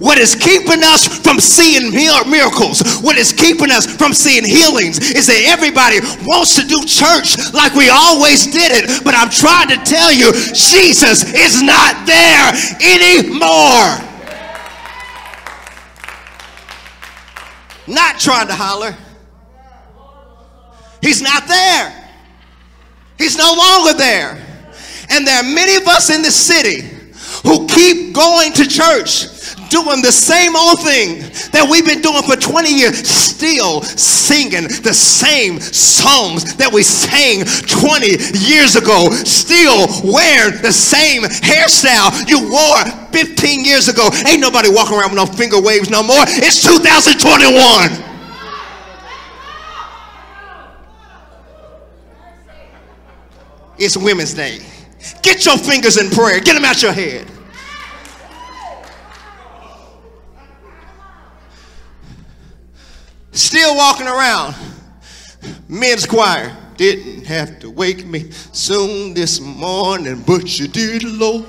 What 0.00 0.16
is 0.16 0.34
keeping 0.34 0.82
us 0.82 1.06
from 1.06 1.38
seeing 1.38 1.92
miracles, 1.92 2.80
what 3.02 3.18
is 3.18 3.34
keeping 3.34 3.70
us 3.70 3.84
from 3.84 4.14
seeing 4.14 4.44
healings, 4.44 4.98
is 5.12 5.26
that 5.28 5.44
everybody 5.46 6.00
wants 6.24 6.56
to 6.56 6.66
do 6.66 6.80
church 6.88 7.36
like 7.52 7.74
we 7.74 7.90
always 7.92 8.46
did 8.46 8.72
it. 8.72 9.04
But 9.04 9.14
I'm 9.14 9.28
trying 9.28 9.68
to 9.68 9.76
tell 9.84 10.10
you, 10.10 10.32
Jesus 10.56 11.34
is 11.36 11.62
not 11.62 12.06
there 12.08 12.48
anymore. 12.80 14.00
Not 17.86 18.18
trying 18.18 18.48
to 18.48 18.54
holler. 18.54 18.96
He's 21.02 21.20
not 21.20 21.46
there. 21.46 21.92
He's 23.18 23.36
no 23.36 23.52
longer 23.52 23.98
there. 23.98 24.46
And 25.10 25.26
there 25.26 25.40
are 25.40 25.54
many 25.54 25.76
of 25.76 25.86
us 25.86 26.08
in 26.08 26.22
this 26.22 26.36
city 26.36 26.88
who 27.44 27.66
keep 27.66 28.14
going 28.14 28.52
to 28.54 28.66
church 28.66 29.39
doing 29.70 30.02
the 30.02 30.12
same 30.12 30.54
old 30.54 30.82
thing 30.82 31.22
that 31.54 31.64
we've 31.70 31.86
been 31.86 32.02
doing 32.02 32.22
for 32.26 32.36
20 32.36 32.68
years, 32.68 32.98
still 33.06 33.80
singing 33.82 34.68
the 34.82 34.92
same 34.92 35.58
songs 35.60 36.56
that 36.56 36.70
we 36.70 36.82
sang 36.82 37.46
20 37.46 38.36
years 38.44 38.76
ago, 38.76 39.08
still 39.24 39.86
wearing 40.04 40.60
the 40.60 40.74
same 40.74 41.22
hairstyle 41.22 42.12
you 42.28 42.50
wore 42.50 42.84
15 43.14 43.64
years 43.64 43.88
ago. 43.88 44.10
Ain't 44.26 44.42
nobody 44.42 44.68
walking 44.68 44.98
around 44.98 45.14
with 45.14 45.22
no 45.22 45.26
finger 45.26 45.62
waves 45.62 45.88
no 45.88 46.02
more. 46.02 46.26
It's 46.26 46.60
2021. 46.66 48.10
It's 53.78 53.96
Women's 53.96 54.34
Day. 54.34 54.58
Get 55.22 55.46
your 55.46 55.56
fingers 55.56 55.96
in 55.96 56.10
prayer. 56.10 56.40
Get 56.40 56.52
them 56.52 56.66
out 56.66 56.82
your 56.82 56.92
head. 56.92 57.26
Still 63.32 63.76
walking 63.76 64.06
around. 64.06 64.54
Men's 65.68 66.06
choir. 66.06 66.56
Didn't 66.76 67.26
have 67.26 67.58
to 67.60 67.70
wake 67.70 68.06
me 68.06 68.30
soon 68.30 69.12
this 69.14 69.40
morning, 69.40 70.22
but 70.26 70.58
you 70.58 70.66
did, 70.66 71.04
Lord. 71.04 71.44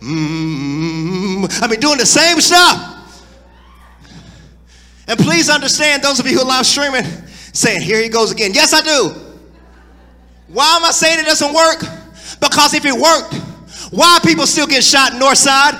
Mm-hmm. 0.00 1.46
I 1.62 1.68
mean, 1.68 1.80
doing 1.80 1.98
the 1.98 2.06
same 2.06 2.40
stuff. 2.40 2.92
And 5.08 5.18
please 5.18 5.48
understand, 5.48 6.02
those 6.02 6.20
of 6.20 6.26
you 6.26 6.34
who 6.34 6.42
are 6.42 6.46
live 6.46 6.66
streaming, 6.66 7.04
saying, 7.52 7.80
Here 7.80 8.02
he 8.02 8.08
goes 8.08 8.30
again. 8.30 8.52
Yes, 8.52 8.74
I 8.74 8.82
do. 8.82 9.14
Why 10.48 10.76
am 10.76 10.84
I 10.84 10.90
saying 10.90 11.20
it 11.20 11.26
doesn't 11.26 11.54
work? 11.54 11.80
Because 12.40 12.74
if 12.74 12.84
it 12.84 12.92
worked, 12.92 13.34
why 13.92 14.18
people 14.22 14.46
still 14.46 14.66
get 14.66 14.84
shot 14.84 15.14
north 15.14 15.38
side? 15.38 15.74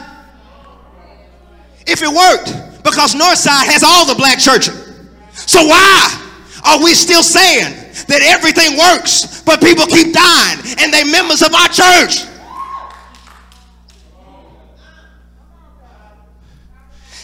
If 1.87 2.03
it 2.03 2.09
worked, 2.09 2.83
because 2.83 3.14
north 3.14 3.38
side 3.38 3.66
has 3.66 3.85
all 3.85 4.07
the 4.07 4.14
black 4.14 4.38
churches. 4.38 4.86
So 5.44 5.66
why 5.66 6.22
are 6.64 6.83
we 6.83 6.94
still 6.94 7.22
saying 7.22 7.75
that 8.09 8.22
everything 8.22 8.79
works, 8.79 9.42
but 9.42 9.61
people 9.61 9.87
keep 9.87 10.12
dying 10.12 10.59
and 10.79 10.92
they 10.92 11.05
members 11.05 11.42
of 11.42 11.55
our 11.55 11.68
church? 11.68 12.25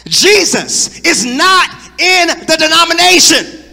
Jesus 0.05 0.99
is 1.01 1.25
not 1.25 1.69
in 1.99 2.27
the 2.45 2.57
denomination. 2.59 3.63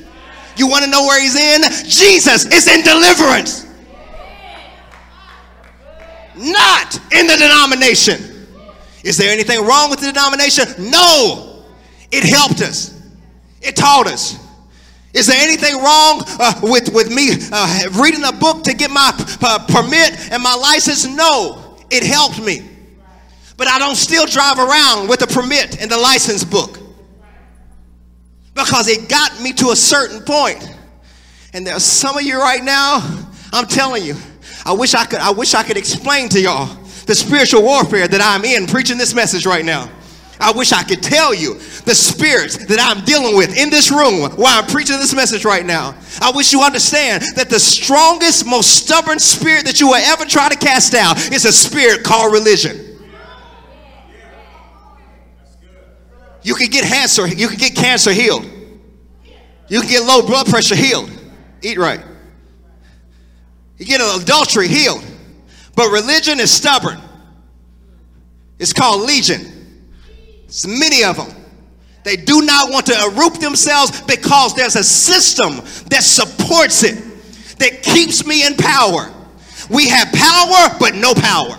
You 0.57 0.69
want 0.69 0.85
to 0.85 0.91
know 0.91 1.03
where 1.03 1.21
he's 1.21 1.37
in? 1.37 1.63
Jesus 1.89 2.47
is 2.47 2.69
in 2.69 2.83
deliverance. 2.83 3.67
Not 6.37 6.97
in 7.13 7.27
the 7.27 7.37
denomination. 7.37 8.49
Is 9.05 9.17
there 9.17 9.33
anything 9.33 9.65
wrong 9.65 9.91
with 9.91 10.01
the 10.01 10.07
denomination? 10.13 10.91
No. 10.91 11.65
It 12.11 12.25
helped 12.25 12.61
us. 12.61 13.00
It 13.61 13.77
taught 13.77 14.07
us. 14.07 14.39
Is 15.13 15.27
there 15.27 15.41
anything 15.41 15.77
wrong 15.77 16.23
uh, 16.39 16.61
with, 16.63 16.95
with 16.95 17.13
me 17.13 17.31
uh, 17.53 17.89
reading 18.01 18.25
a 18.25 18.33
book 18.33 18.63
to 18.65 18.75
get 18.75 18.91
my 18.91 19.11
uh, 19.43 19.59
permit 19.69 20.33
and 20.33 20.43
my 20.43 20.55
license? 20.55 21.07
No, 21.07 21.77
it 21.91 22.05
helped 22.05 22.41
me. 22.41 22.69
But 23.57 23.69
I 23.69 23.79
don't 23.79 23.97
still 23.97 24.25
drive 24.27 24.59
around 24.59 25.09
with 25.09 25.23
a 25.23 25.27
permit 25.27 25.83
and 25.83 25.91
the 25.91 25.99
license 25.99 26.45
book 26.45 26.79
because 28.55 28.89
it 28.89 29.09
got 29.09 29.41
me 29.43 29.53
to 29.55 29.71
a 29.71 29.77
certain 29.77 30.23
point. 30.23 30.77
And 31.53 31.67
there's 31.67 31.85
some 31.85 32.17
of 32.17 32.23
you 32.23 32.39
right 32.39 32.63
now, 32.63 33.01
I'm 33.53 33.67
telling 33.67 34.05
you, 34.05 34.15
I 34.65 34.73
wish 34.73 34.95
I 34.95 35.05
could, 35.05 35.19
I 35.19 35.31
wish 35.31 35.55
I 35.55 35.63
could 35.65 35.77
explain 35.77 36.29
to 36.31 36.41
y'all 36.41 36.67
the 37.07 37.15
spiritual 37.15 37.63
warfare 37.63 38.07
that 38.07 38.21
I'm 38.21 38.45
in 38.45 38.67
preaching 38.67 38.97
this 38.99 39.15
message 39.15 39.45
right 39.45 39.65
now. 39.65 39.91
I 40.41 40.53
wish 40.53 40.73
I 40.73 40.83
could 40.83 41.03
tell 41.03 41.35
you 41.35 41.55
the 41.85 41.95
spirits 41.95 42.57
that 42.67 42.81
I'm 42.81 43.05
dealing 43.05 43.37
with 43.37 43.57
in 43.59 43.69
this 43.69 43.91
room 43.91 44.31
while 44.37 44.63
I'm 44.63 44.67
preaching 44.67 44.97
this 44.97 45.15
message 45.15 45.45
right 45.45 45.65
now. 45.65 45.95
I 46.21 46.33
wish 46.35 46.53
you 46.53 46.63
understand 46.63 47.23
that 47.37 47.51
the 47.51 47.61
strongest, 47.61 48.47
most 48.47 48.71
stubborn 48.71 49.19
spirit 49.19 49.67
that 49.67 49.81
you 49.81 49.89
will 49.89 49.97
ever 49.97 50.25
try 50.25 50.49
to 50.49 50.57
cast 50.57 50.95
out 50.95 51.19
is 51.33 51.45
a 51.45 51.53
spirit 51.53 52.05
called 52.05 52.33
religion. 52.33 52.87
You 56.43 56.55
can 56.55 56.71
get 56.71 56.85
cancer, 56.85 57.27
you 57.27 57.49
can 57.49 57.59
get 57.59 57.75
cancer 57.75 58.13
healed. 58.13 58.47
You 59.69 59.81
can 59.81 59.91
get 59.91 60.03
low 60.05 60.23
blood 60.23 60.47
pressure 60.47 60.75
healed. 60.75 61.11
Eat 61.63 61.79
right. 61.79 62.01
You 63.77 63.85
get 63.85 64.01
adultery 64.01 64.69
healed. 64.69 65.05
But 65.77 65.91
religion 65.91 66.41
is 66.41 66.51
stubborn. 66.51 66.99
It's 68.59 68.73
called 68.73 69.03
legion. 69.03 69.60
It's 70.51 70.67
many 70.67 71.05
of 71.05 71.17
them. 71.17 71.33
They 72.03 72.17
do 72.17 72.43
not 72.43 72.73
want 72.73 72.87
to 72.87 73.13
root 73.15 73.41
themselves 73.41 74.01
because 74.03 74.53
there's 74.57 74.75
a 74.75 74.83
system 74.83 75.59
that 75.91 76.03
supports 76.03 76.83
it, 76.83 76.97
that 77.59 77.85
keeps 77.85 78.27
me 78.27 78.45
in 78.45 78.57
power. 78.57 79.15
We 79.71 79.89
have 79.89 80.13
power, 80.13 80.77
but 80.81 80.97
no 80.97 81.15
power. 81.15 81.57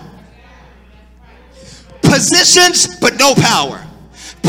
Positions, 2.01 2.99
but 2.99 3.17
no 3.17 3.33
power. 3.33 3.81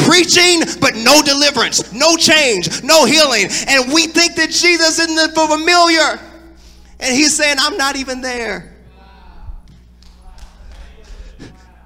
Preaching, 0.06 0.62
but 0.80 0.96
no 0.96 1.22
deliverance, 1.22 1.92
no 1.92 2.16
change, 2.16 2.82
no 2.82 3.04
healing. 3.04 3.46
And 3.68 3.92
we 3.92 4.08
think 4.08 4.34
that 4.34 4.50
Jesus 4.50 4.98
isn't 4.98 5.34
familiar. 5.36 6.18
And 6.98 7.14
he's 7.14 7.36
saying, 7.36 7.58
I'm 7.60 7.76
not 7.76 7.94
even 7.94 8.22
there. 8.22 8.74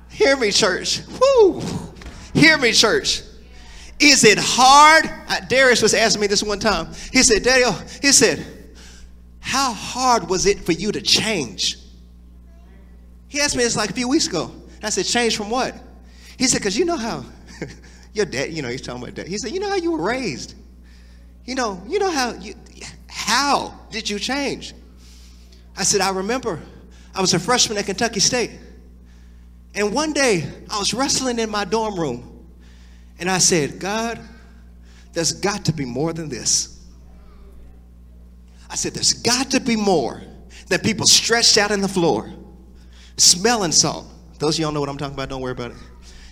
Hear 0.08 0.38
me, 0.38 0.50
church. 0.52 1.02
Woo. 1.20 1.60
Hear 2.36 2.58
me, 2.58 2.72
church. 2.72 3.22
Is 3.98 4.24
it 4.24 4.38
hard? 4.38 5.10
Uh, 5.26 5.40
Darius 5.48 5.80
was 5.80 5.94
asking 5.94 6.20
me 6.20 6.26
this 6.26 6.42
one 6.42 6.58
time. 6.58 6.92
He 7.10 7.22
said, 7.22 7.42
Daniel, 7.42 7.72
he 8.02 8.12
said, 8.12 8.44
how 9.40 9.72
hard 9.72 10.28
was 10.28 10.44
it 10.44 10.58
for 10.58 10.72
you 10.72 10.92
to 10.92 11.00
change? 11.00 11.78
He 13.28 13.40
asked 13.40 13.56
me 13.56 13.64
this 13.64 13.74
like 13.74 13.88
a 13.88 13.94
few 13.94 14.06
weeks 14.06 14.26
ago. 14.26 14.50
And 14.74 14.84
I 14.84 14.90
said, 14.90 15.06
Change 15.06 15.36
from 15.36 15.48
what? 15.48 15.74
He 16.36 16.46
said, 16.46 16.58
Because 16.58 16.76
you 16.76 16.84
know 16.84 16.96
how 16.96 17.24
your 18.12 18.26
dad, 18.26 18.52
you 18.52 18.60
know, 18.60 18.68
he's 18.68 18.82
talking 18.82 19.02
about 19.02 19.14
that. 19.14 19.28
He 19.28 19.38
said, 19.38 19.52
You 19.52 19.60
know 19.60 19.70
how 19.70 19.76
you 19.76 19.92
were 19.92 20.02
raised? 20.02 20.54
You 21.46 21.54
know, 21.54 21.82
you 21.86 21.98
know 21.98 22.10
how 22.10 22.34
you 22.34 22.54
how 23.08 23.72
did 23.90 24.10
you 24.10 24.18
change? 24.18 24.74
I 25.76 25.84
said, 25.84 26.02
I 26.02 26.10
remember 26.10 26.60
I 27.14 27.20
was 27.22 27.32
a 27.32 27.38
freshman 27.38 27.78
at 27.78 27.86
Kentucky 27.86 28.20
State. 28.20 28.50
And 29.76 29.92
one 29.92 30.14
day 30.14 30.50
I 30.70 30.78
was 30.78 30.94
wrestling 30.94 31.38
in 31.38 31.50
my 31.50 31.66
dorm 31.66 32.00
room 32.00 32.46
and 33.18 33.30
I 33.30 33.38
said, 33.38 33.78
God, 33.78 34.18
there's 35.12 35.32
got 35.32 35.66
to 35.66 35.72
be 35.72 35.84
more 35.84 36.14
than 36.14 36.28
this. 36.28 36.82
I 38.68 38.74
said, 38.74 38.94
there's 38.94 39.12
got 39.12 39.50
to 39.52 39.60
be 39.60 39.76
more 39.76 40.22
than 40.68 40.80
people 40.80 41.06
stretched 41.06 41.58
out 41.58 41.70
on 41.70 41.80
the 41.80 41.88
floor, 41.88 42.32
smelling 43.16 43.70
salt. 43.70 44.06
Those 44.38 44.56
of 44.56 44.60
y'all 44.62 44.72
know 44.72 44.80
what 44.80 44.88
I'm 44.88 44.98
talking 44.98 45.14
about, 45.14 45.28
don't 45.28 45.40
worry 45.40 45.52
about 45.52 45.70
it. 45.70 45.76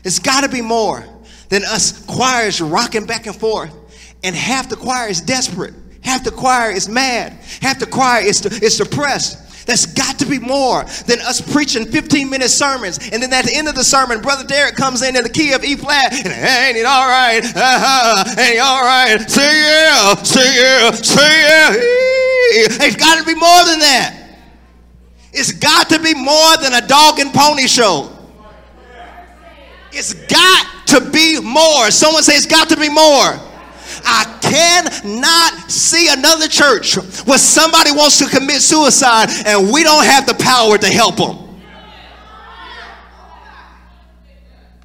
It's 0.02 0.18
got 0.18 0.42
to 0.42 0.48
be 0.48 0.60
more 0.60 1.06
than 1.48 1.64
us 1.64 2.04
choirs 2.06 2.60
rocking 2.60 3.06
back 3.06 3.26
and 3.26 3.36
forth, 3.36 3.74
and 4.22 4.34
half 4.34 4.68
the 4.68 4.76
choir 4.76 5.08
is 5.08 5.20
desperate, 5.20 5.74
half 6.02 6.24
the 6.24 6.30
choir 6.30 6.70
is 6.70 6.88
mad, 6.88 7.32
half 7.60 7.78
the 7.78 7.86
choir 7.86 8.22
is, 8.22 8.44
is 8.44 8.78
depressed. 8.78 9.43
That's 9.66 9.86
got 9.86 10.18
to 10.18 10.26
be 10.26 10.38
more 10.38 10.84
than 11.06 11.20
us 11.20 11.40
preaching 11.40 11.86
15 11.86 12.28
minute 12.28 12.50
sermons. 12.50 12.98
And 13.12 13.22
then 13.22 13.32
at 13.32 13.44
the 13.46 13.54
end 13.54 13.68
of 13.68 13.74
the 13.74 13.84
sermon, 13.84 14.20
Brother 14.20 14.44
Derek 14.44 14.76
comes 14.76 15.02
in 15.02 15.16
in 15.16 15.22
the 15.22 15.28
key 15.28 15.52
of 15.52 15.64
E 15.64 15.76
flat 15.76 16.12
and 16.12 16.26
ain't 16.26 16.76
it 16.76 16.86
all 16.86 17.08
right? 17.08 17.44
Uh-huh. 17.44 18.40
Ain't 18.40 18.56
it 18.56 18.58
all 18.58 18.82
right? 18.82 19.30
Say 19.30 19.42
yeah, 19.42 20.14
say 20.22 20.60
yeah, 20.60 20.90
say 20.90 21.42
yeah. 21.42 22.86
It's 22.86 22.96
got 22.96 23.18
to 23.18 23.24
be 23.24 23.34
more 23.34 23.64
than 23.64 23.78
that. 23.80 24.20
It's 25.32 25.52
got 25.52 25.88
to 25.88 25.98
be 25.98 26.14
more 26.14 26.56
than 26.62 26.74
a 26.74 26.86
dog 26.86 27.18
and 27.18 27.32
pony 27.32 27.66
show. 27.66 28.10
It's 29.92 30.14
got 30.14 30.86
to 30.88 31.10
be 31.10 31.40
more. 31.40 31.90
Someone 31.90 32.22
say 32.22 32.34
it's 32.34 32.46
got 32.46 32.68
to 32.68 32.76
be 32.76 32.88
more. 32.88 33.40
I 34.04 34.38
cannot 34.40 35.70
see 35.70 36.08
another 36.12 36.48
church 36.48 36.96
where 37.24 37.38
somebody 37.38 37.90
wants 37.92 38.18
to 38.18 38.26
commit 38.26 38.60
suicide 38.60 39.28
and 39.46 39.72
we 39.72 39.82
don't 39.82 40.04
have 40.04 40.26
the 40.26 40.34
power 40.34 40.78
to 40.78 40.86
help 40.86 41.16
them. 41.16 41.38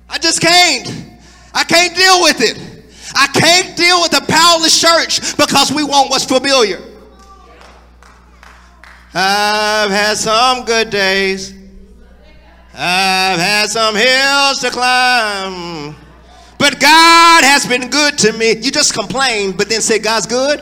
I 0.10 0.17
just 0.17 0.41
can't. 0.41 1.05
I 1.53 1.63
can't 1.63 1.95
deal 1.95 2.23
with 2.23 2.41
it. 2.41 2.69
I 3.15 3.27
can't 3.27 3.75
deal 3.75 4.01
with 4.01 4.15
a 4.15 4.25
powerless 4.25 4.79
church 4.79 5.38
because 5.38 5.71
we 5.71 5.84
want 5.84 6.10
what's 6.10 6.25
familiar. 6.25 6.82
I've 9.13 9.89
had 9.89 10.17
some 10.17 10.65
good 10.65 10.89
days. 10.89 11.53
I've 12.73 13.39
had 13.39 13.69
some 13.69 13.95
hills 13.95 14.60
to 14.62 14.69
climb. 14.69 15.95
But 16.59 16.79
God 16.81 17.43
has 17.45 17.65
been 17.65 17.89
good 17.89 18.17
to 18.19 18.33
me. 18.33 18.49
You 18.49 18.69
just 18.69 18.93
complain, 18.93 19.53
but 19.53 19.69
then 19.69 19.81
say, 19.81 19.97
God's 19.97 20.27
good. 20.27 20.61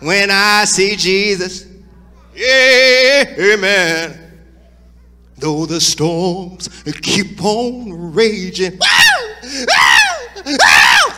When 0.00 0.30
I 0.30 0.64
see 0.64 0.96
Jesus, 0.96 1.66
yeah, 2.34 3.34
amen. 3.38 4.20
Though 5.36 5.66
the 5.66 5.80
storms 5.80 6.68
keep 7.02 7.44
on 7.44 8.14
raging, 8.14 8.78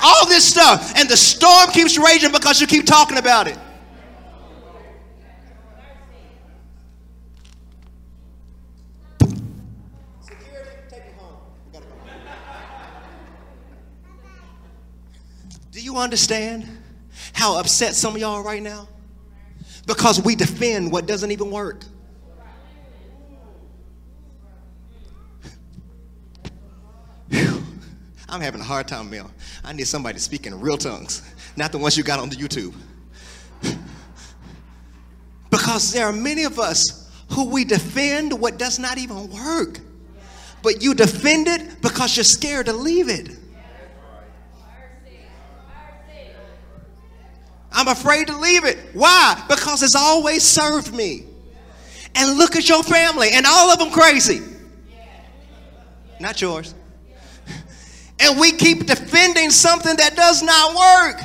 all 0.03 0.27
this 0.27 0.45
stuff, 0.45 0.93
and 0.97 1.09
the 1.09 1.17
storm 1.17 1.71
keeps 1.71 1.97
raging 1.97 2.33
because 2.33 2.61
you 2.61 2.67
keep 2.67 2.85
talking 2.85 3.19
about 3.19 3.47
it. 3.47 3.57
Do 15.77 15.83
you 15.83 15.99
understand 15.99 16.67
how 17.35 17.59
upset 17.59 17.95
some 17.95 18.15
of 18.15 18.21
y'all 18.23 18.37
are 18.37 18.43
right 18.43 18.63
now? 18.63 18.89
Because 19.87 20.19
we 20.19 20.35
defend 20.35 20.91
what 20.91 21.05
doesn't 21.05 21.31
even 21.31 21.51
work. 21.51 21.85
Whew. 27.29 27.63
I'm 28.27 28.41
having 28.41 28.63
a 28.63 28.65
hard 28.65 28.89
time, 28.89 29.11
Mel. 29.11 29.31
I 29.63 29.75
need 29.75 29.87
somebody 29.87 30.15
to 30.15 30.21
speak 30.23 30.47
in 30.47 30.59
real 30.59 30.79
tongues, 30.79 31.21
not 31.57 31.73
the 31.73 31.79
ones 31.79 31.95
you 31.95 32.03
got 32.03 32.21
on 32.21 32.31
the 32.31 32.37
YouTube. 32.37 32.75
Because 35.51 35.93
there 35.93 36.07
are 36.07 36.13
many 36.13 36.45
of 36.45 36.59
us 36.59 37.13
who 37.33 37.51
we 37.51 37.67
defend 37.67 38.33
what 38.41 38.57
does 38.57 38.79
not 38.79 38.97
even 38.97 39.29
work. 39.29 39.81
But 40.63 40.83
you 40.83 40.95
defend 40.95 41.49
it 41.49 41.83
because 41.83 42.17
you're 42.17 42.25
scared 42.25 42.65
to 42.65 42.73
leave 42.73 43.11
it. 43.11 43.37
I'm 47.77 47.89
afraid 47.89 48.29
to 48.29 48.37
leave 48.39 48.65
it. 48.65 48.79
Why? 48.95 49.45
Because 49.51 49.83
it's 49.83 49.95
always 49.95 50.43
served 50.43 50.95
me. 50.95 51.25
And 52.15 52.39
look 52.39 52.57
at 52.57 52.67
your 52.71 52.83
family, 52.83 53.29
and 53.33 53.45
all 53.47 53.69
of 53.71 53.79
them 53.79 53.91
crazy. 53.91 54.41
Not 56.19 56.41
yours. 56.41 56.75
And 58.19 58.41
we 58.41 58.51
keep 58.53 58.87
defending 58.87 59.51
something 59.51 59.95
that 59.97 60.17
does 60.17 60.43
not 60.43 60.71
work. 60.71 61.21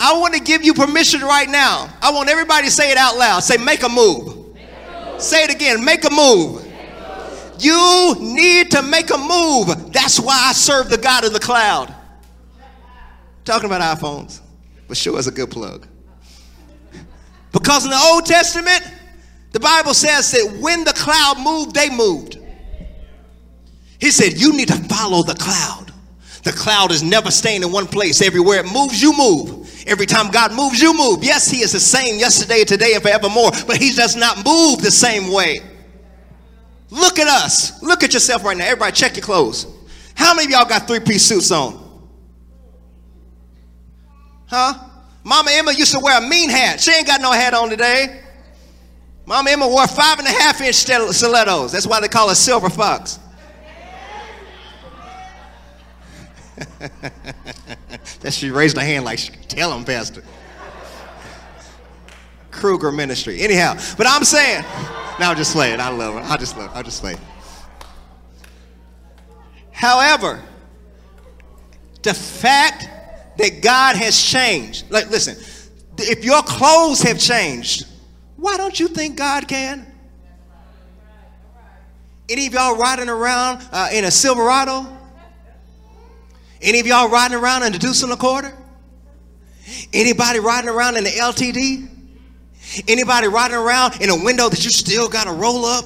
I 0.00 0.18
want 0.18 0.34
to 0.34 0.40
give 0.40 0.64
you 0.64 0.74
permission 0.74 1.20
right 1.20 1.48
now. 1.48 1.88
I 2.02 2.10
want 2.10 2.28
everybody 2.28 2.66
to 2.66 2.72
say 2.72 2.90
it 2.90 2.98
out 2.98 3.16
loud. 3.16 3.44
Say, 3.44 3.58
make 3.58 3.84
a 3.84 3.88
move. 3.88 4.52
Make 4.54 4.66
a 4.66 5.12
move. 5.12 5.22
Say 5.22 5.44
it 5.44 5.54
again, 5.54 5.84
make 5.84 6.04
a 6.04 6.10
move. 6.10 6.64
Make 6.64 6.74
a 6.74 7.52
move. 7.52 7.62
You 7.62 8.16
need 8.18 8.72
to 8.72 8.82
make 8.82 9.10
a 9.10 9.18
move. 9.18 9.92
That's 9.92 10.18
why 10.18 10.48
I 10.48 10.52
serve 10.52 10.90
the 10.90 10.98
God 10.98 11.24
of 11.24 11.32
the 11.32 11.38
cloud. 11.38 11.94
Talking 13.44 13.66
about 13.66 13.96
iPhones 13.96 14.40
but 14.88 14.96
sure 14.96 15.18
is 15.18 15.26
a 15.26 15.32
good 15.32 15.50
plug. 15.50 15.86
Because 17.52 17.84
in 17.84 17.90
the 17.90 18.10
Old 18.12 18.26
Testament, 18.26 18.82
the 19.52 19.60
Bible 19.60 19.94
says 19.94 20.32
that 20.32 20.58
when 20.60 20.84
the 20.84 20.92
cloud 20.92 21.38
moved, 21.38 21.74
they 21.74 21.88
moved. 21.88 22.38
He 24.00 24.10
said, 24.10 24.38
You 24.40 24.52
need 24.56 24.68
to 24.68 24.76
follow 24.84 25.22
the 25.22 25.34
cloud. 25.34 25.92
The 26.42 26.52
cloud 26.52 26.90
is 26.90 27.02
never 27.02 27.30
staying 27.30 27.62
in 27.62 27.72
one 27.72 27.86
place. 27.86 28.20
Everywhere 28.20 28.60
it 28.60 28.72
moves, 28.72 29.00
you 29.00 29.16
move. 29.16 29.70
Every 29.86 30.06
time 30.06 30.30
God 30.30 30.52
moves, 30.52 30.80
you 30.80 30.92
move. 30.96 31.22
Yes, 31.22 31.50
He 31.50 31.58
is 31.58 31.72
the 31.72 31.80
same 31.80 32.18
yesterday, 32.18 32.64
today, 32.64 32.94
and 32.94 33.02
forevermore, 33.02 33.50
but 33.66 33.76
He 33.76 33.92
does 33.92 34.16
not 34.16 34.44
move 34.44 34.82
the 34.82 34.90
same 34.90 35.32
way. 35.32 35.60
Look 36.90 37.18
at 37.18 37.28
us. 37.28 37.82
Look 37.82 38.02
at 38.02 38.12
yourself 38.12 38.44
right 38.44 38.56
now. 38.56 38.64
Everybody, 38.64 38.92
check 38.92 39.16
your 39.16 39.24
clothes. 39.24 39.66
How 40.14 40.34
many 40.34 40.46
of 40.46 40.50
y'all 40.50 40.68
got 40.68 40.86
three 40.86 41.00
piece 41.00 41.24
suits 41.24 41.50
on? 41.50 41.83
Huh? 44.46 44.74
Mama 45.22 45.50
Emma 45.52 45.72
used 45.72 45.92
to 45.92 46.00
wear 46.00 46.18
a 46.18 46.28
mean 46.28 46.50
hat. 46.50 46.80
She 46.80 46.92
ain't 46.92 47.06
got 47.06 47.20
no 47.20 47.32
hat 47.32 47.54
on 47.54 47.70
today. 47.70 48.22
Mama 49.26 49.50
Emma 49.50 49.66
wore 49.66 49.86
five 49.86 50.18
and 50.18 50.28
a 50.28 50.30
half 50.30 50.60
inch 50.60 50.74
stilettos. 50.74 51.72
That's 51.72 51.86
why 51.86 52.00
they 52.00 52.08
call 52.08 52.28
her 52.28 52.34
Silver 52.34 52.68
Fox. 52.68 53.18
that 58.20 58.32
she 58.32 58.50
raised 58.50 58.76
her 58.76 58.82
hand 58.82 59.04
like, 59.04 59.48
tell 59.48 59.76
him, 59.76 59.84
Pastor. 59.84 60.22
Kruger 62.50 62.92
Ministry. 62.92 63.40
Anyhow, 63.40 63.74
but 63.96 64.06
I'm 64.08 64.24
saying, 64.24 64.62
now 65.18 65.30
I'm 65.30 65.36
just 65.36 65.52
playing. 65.52 65.80
I 65.80 65.88
love 65.88 66.14
her. 66.14 66.20
I 66.20 66.36
just 66.36 66.56
love. 66.56 66.70
Her. 66.70 66.78
I 66.78 66.82
just 66.82 67.00
play. 67.00 67.16
However, 69.70 70.42
the 72.02 72.14
fact 72.14 72.88
that 73.38 73.62
God 73.62 73.96
has 73.96 74.20
changed. 74.20 74.90
Like, 74.90 75.10
listen, 75.10 75.36
if 75.98 76.24
your 76.24 76.42
clothes 76.42 77.02
have 77.02 77.18
changed, 77.18 77.86
why 78.36 78.56
don't 78.56 78.78
you 78.78 78.88
think 78.88 79.16
God 79.16 79.48
can? 79.48 79.86
Any 82.28 82.46
of 82.46 82.54
y'all 82.54 82.76
riding 82.76 83.08
around 83.08 83.66
uh, 83.70 83.90
in 83.92 84.04
a 84.04 84.10
Silverado? 84.10 84.86
Any 86.62 86.80
of 86.80 86.86
y'all 86.86 87.10
riding 87.10 87.36
around 87.36 87.64
in 87.64 87.74
a 87.74 87.78
deuce 87.78 88.02
and 88.02 88.12
a 88.12 88.16
quarter? 88.16 88.56
Anybody 89.92 90.40
riding 90.40 90.70
around 90.70 90.96
in 90.96 91.04
the 91.04 91.10
LTD? 91.10 91.88
Anybody 92.88 93.28
riding 93.28 93.56
around 93.56 94.00
in 94.00 94.08
a 94.08 94.24
window 94.24 94.48
that 94.48 94.64
you 94.64 94.70
still 94.70 95.08
got 95.08 95.24
to 95.24 95.32
roll 95.32 95.64
up? 95.64 95.84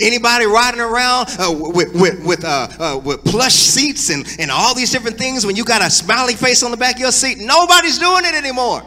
Anybody 0.00 0.46
riding 0.46 0.80
around 0.80 1.28
uh, 1.38 1.52
with, 1.52 1.94
with, 1.94 2.24
with, 2.24 2.44
uh, 2.44 2.68
uh, 2.78 3.00
with 3.02 3.24
plush 3.24 3.54
seats 3.54 4.10
and, 4.10 4.26
and 4.38 4.50
all 4.50 4.74
these 4.74 4.90
different 4.90 5.18
things 5.18 5.46
when 5.46 5.56
you 5.56 5.64
got 5.64 5.82
a 5.82 5.90
smiley 5.90 6.34
face 6.34 6.62
on 6.62 6.70
the 6.70 6.76
back 6.76 6.96
of 6.96 7.00
your 7.00 7.12
seat? 7.12 7.38
Nobody's 7.38 7.98
doing 7.98 8.24
it 8.24 8.34
anymore. 8.34 8.82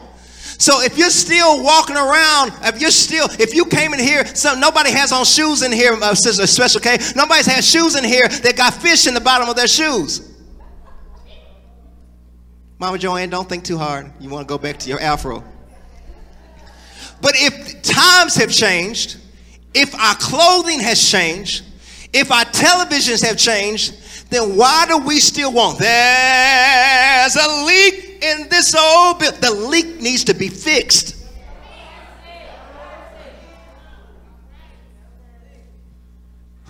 So 0.58 0.82
if 0.82 0.98
you're 0.98 1.10
still 1.10 1.64
walking 1.64 1.98
around, 1.98 2.54
if 2.64 2.80
you're 2.80 2.92
still, 2.92 3.28
if 3.40 3.54
you 3.54 3.66
came 3.66 3.94
in 3.94 4.00
here, 4.00 4.26
so 4.28 4.56
nobody 4.56 4.92
has 4.92 5.12
on 5.12 5.26
shoes 5.26 5.64
in 5.64 5.72
here, 5.72 5.94
uh, 6.02 6.16
Sister 6.16 6.48
Special 6.48 6.80
K. 6.80 6.98
Nobody's 7.16 7.46
has 7.48 7.70
shoes 7.70 7.96
in 7.96 8.04
here 8.04 8.28
that 8.28 8.56
got 8.56 8.74
fish 8.74 9.08
in 9.08 9.14
the 9.14 9.22
bottom 9.22 9.50
of 9.50 9.56
their 9.56 9.68
shoes. 9.68 10.32
Mama 12.80 12.98
Joanne, 12.98 13.30
don't 13.30 13.48
think 13.48 13.64
too 13.64 13.78
hard. 13.78 14.12
You 14.20 14.30
want 14.30 14.48
to 14.48 14.50
go 14.52 14.58
back 14.58 14.78
to 14.80 14.90
your 14.90 15.00
afro. 15.00 15.44
But 17.22 17.34
if 17.36 17.82
times 17.82 18.36
have 18.36 18.52
changed, 18.52 19.18
if 19.76 19.94
our 19.94 20.16
clothing 20.16 20.80
has 20.80 21.00
changed, 21.12 21.66
if 22.14 22.32
our 22.32 22.46
televisions 22.46 23.22
have 23.28 23.38
changed, 23.38 24.30
then 24.32 24.56
why 24.56 24.86
do 24.88 24.98
we 25.00 25.20
still 25.20 25.52
want? 25.52 25.78
There's 25.78 27.36
a 27.36 27.66
leak 27.66 28.24
in 28.24 28.48
this 28.50 28.74
old 28.74 29.20
building. 29.20 29.42
The 29.42 29.52
leak 29.52 30.02
needs 30.02 30.24
to 30.24 30.34
be 30.34 30.48
fixed. 30.48 31.24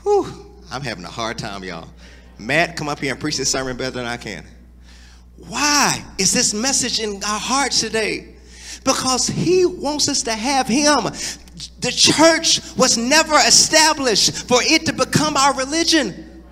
Whew, 0.02 0.28
I'm 0.72 0.82
having 0.82 1.06
a 1.06 1.10
hard 1.10 1.38
time, 1.38 1.64
y'all. 1.64 1.88
Matt, 2.38 2.76
come 2.76 2.90
up 2.90 3.00
here 3.00 3.12
and 3.12 3.22
preach 3.22 3.38
this 3.38 3.52
sermon 3.52 3.78
better 3.78 3.92
than 3.92 4.06
I 4.06 4.18
can. 4.18 4.46
Why 5.38 6.04
is 6.18 6.34
this 6.34 6.54
message 6.54 7.00
in 7.00 7.24
our 7.24 7.40
hearts 7.40 7.82
today? 7.82 8.36
Because 8.84 9.28
he 9.28 9.66
wants 9.66 10.10
us 10.10 10.24
to 10.24 10.34
have 10.34 10.68
him. 10.68 11.08
The 11.80 11.92
church 11.92 12.60
was 12.76 12.98
never 12.98 13.36
established 13.36 14.48
for 14.48 14.58
it 14.62 14.86
to 14.88 14.94
become 14.94 15.38
our 15.38 15.56
religion. 15.56 16.44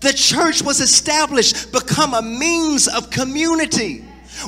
The 0.00 0.12
church 0.12 0.62
was 0.62 0.80
established 0.80 1.72
become 1.72 2.14
a 2.14 2.22
means 2.22 2.86
of 2.86 3.10
community 3.10 4.04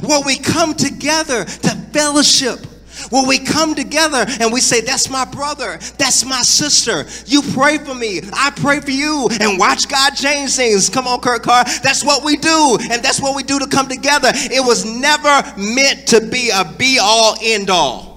where 0.07 0.21
we 0.25 0.37
come 0.37 0.75
together 0.75 1.45
to 1.45 1.71
fellowship 1.93 2.67
Where 3.11 3.27
we 3.27 3.39
come 3.39 3.75
together 3.75 4.25
and 4.41 4.53
we 4.53 4.61
say, 4.61 4.81
That's 4.81 5.09
my 5.09 5.25
brother, 5.25 5.79
that's 5.99 6.25
my 6.25 6.43
sister. 6.43 7.07
You 7.27 7.43
pray 7.55 7.79
for 7.79 7.95
me, 7.95 8.21
I 8.33 8.51
pray 8.51 8.81
for 8.81 8.91
you, 8.91 9.29
and 9.41 9.59
watch 9.59 9.89
God 9.89 10.11
change 10.11 10.57
things. 10.57 10.89
Come 10.89 11.07
on, 11.07 11.21
Kurt 11.21 11.43
Carr. 11.43 11.65
That's 11.83 12.05
what 12.05 12.25
we 12.25 12.37
do, 12.37 12.79
and 12.91 13.03
that's 13.03 13.21
what 13.21 13.37
we 13.37 13.43
do 13.43 13.59
to 13.59 13.67
come 13.67 13.89
together. 13.89 14.31
It 14.35 14.65
was 14.65 14.85
never 14.85 15.43
meant 15.57 16.09
to 16.09 16.21
be 16.21 16.51
a 16.51 16.65
be 16.65 16.99
all 17.01 17.37
end 17.41 17.71
all. 17.71 18.08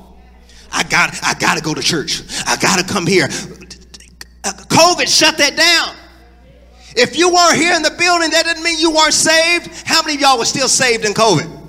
I 0.71 0.83
got 0.83 1.19
I 1.23 1.33
gotta 1.33 1.61
go 1.61 1.73
to 1.73 1.81
church. 1.81 2.23
I 2.45 2.57
gotta 2.57 2.83
come 2.83 3.05
here. 3.05 3.27
COVID 3.27 5.07
shut 5.07 5.37
that 5.37 5.55
down. 5.55 5.95
If 6.95 7.17
you 7.17 7.33
weren't 7.33 7.57
here 7.57 7.73
in 7.73 7.81
the 7.83 7.91
building, 7.91 8.31
that 8.31 8.45
didn't 8.45 8.63
mean 8.63 8.79
you 8.79 8.91
weren't 8.91 9.13
saved. 9.13 9.69
How 9.85 10.01
many 10.01 10.15
of 10.15 10.21
y'all 10.21 10.37
were 10.37 10.45
still 10.45 10.67
saved 10.67 11.05
in 11.05 11.13
COVID? 11.13 11.59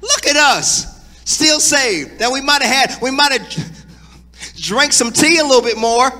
Look 0.00 0.26
at 0.26 0.36
us 0.36 0.92
still 1.24 1.60
saved. 1.60 2.18
That 2.18 2.30
we 2.30 2.40
might 2.40 2.62
have 2.62 2.90
had, 2.90 3.02
we 3.02 3.10
might 3.10 3.32
have 3.32 4.54
drank 4.56 4.92
some 4.92 5.12
tea 5.12 5.38
a 5.38 5.44
little 5.44 5.62
bit 5.62 5.76
more. 5.76 6.10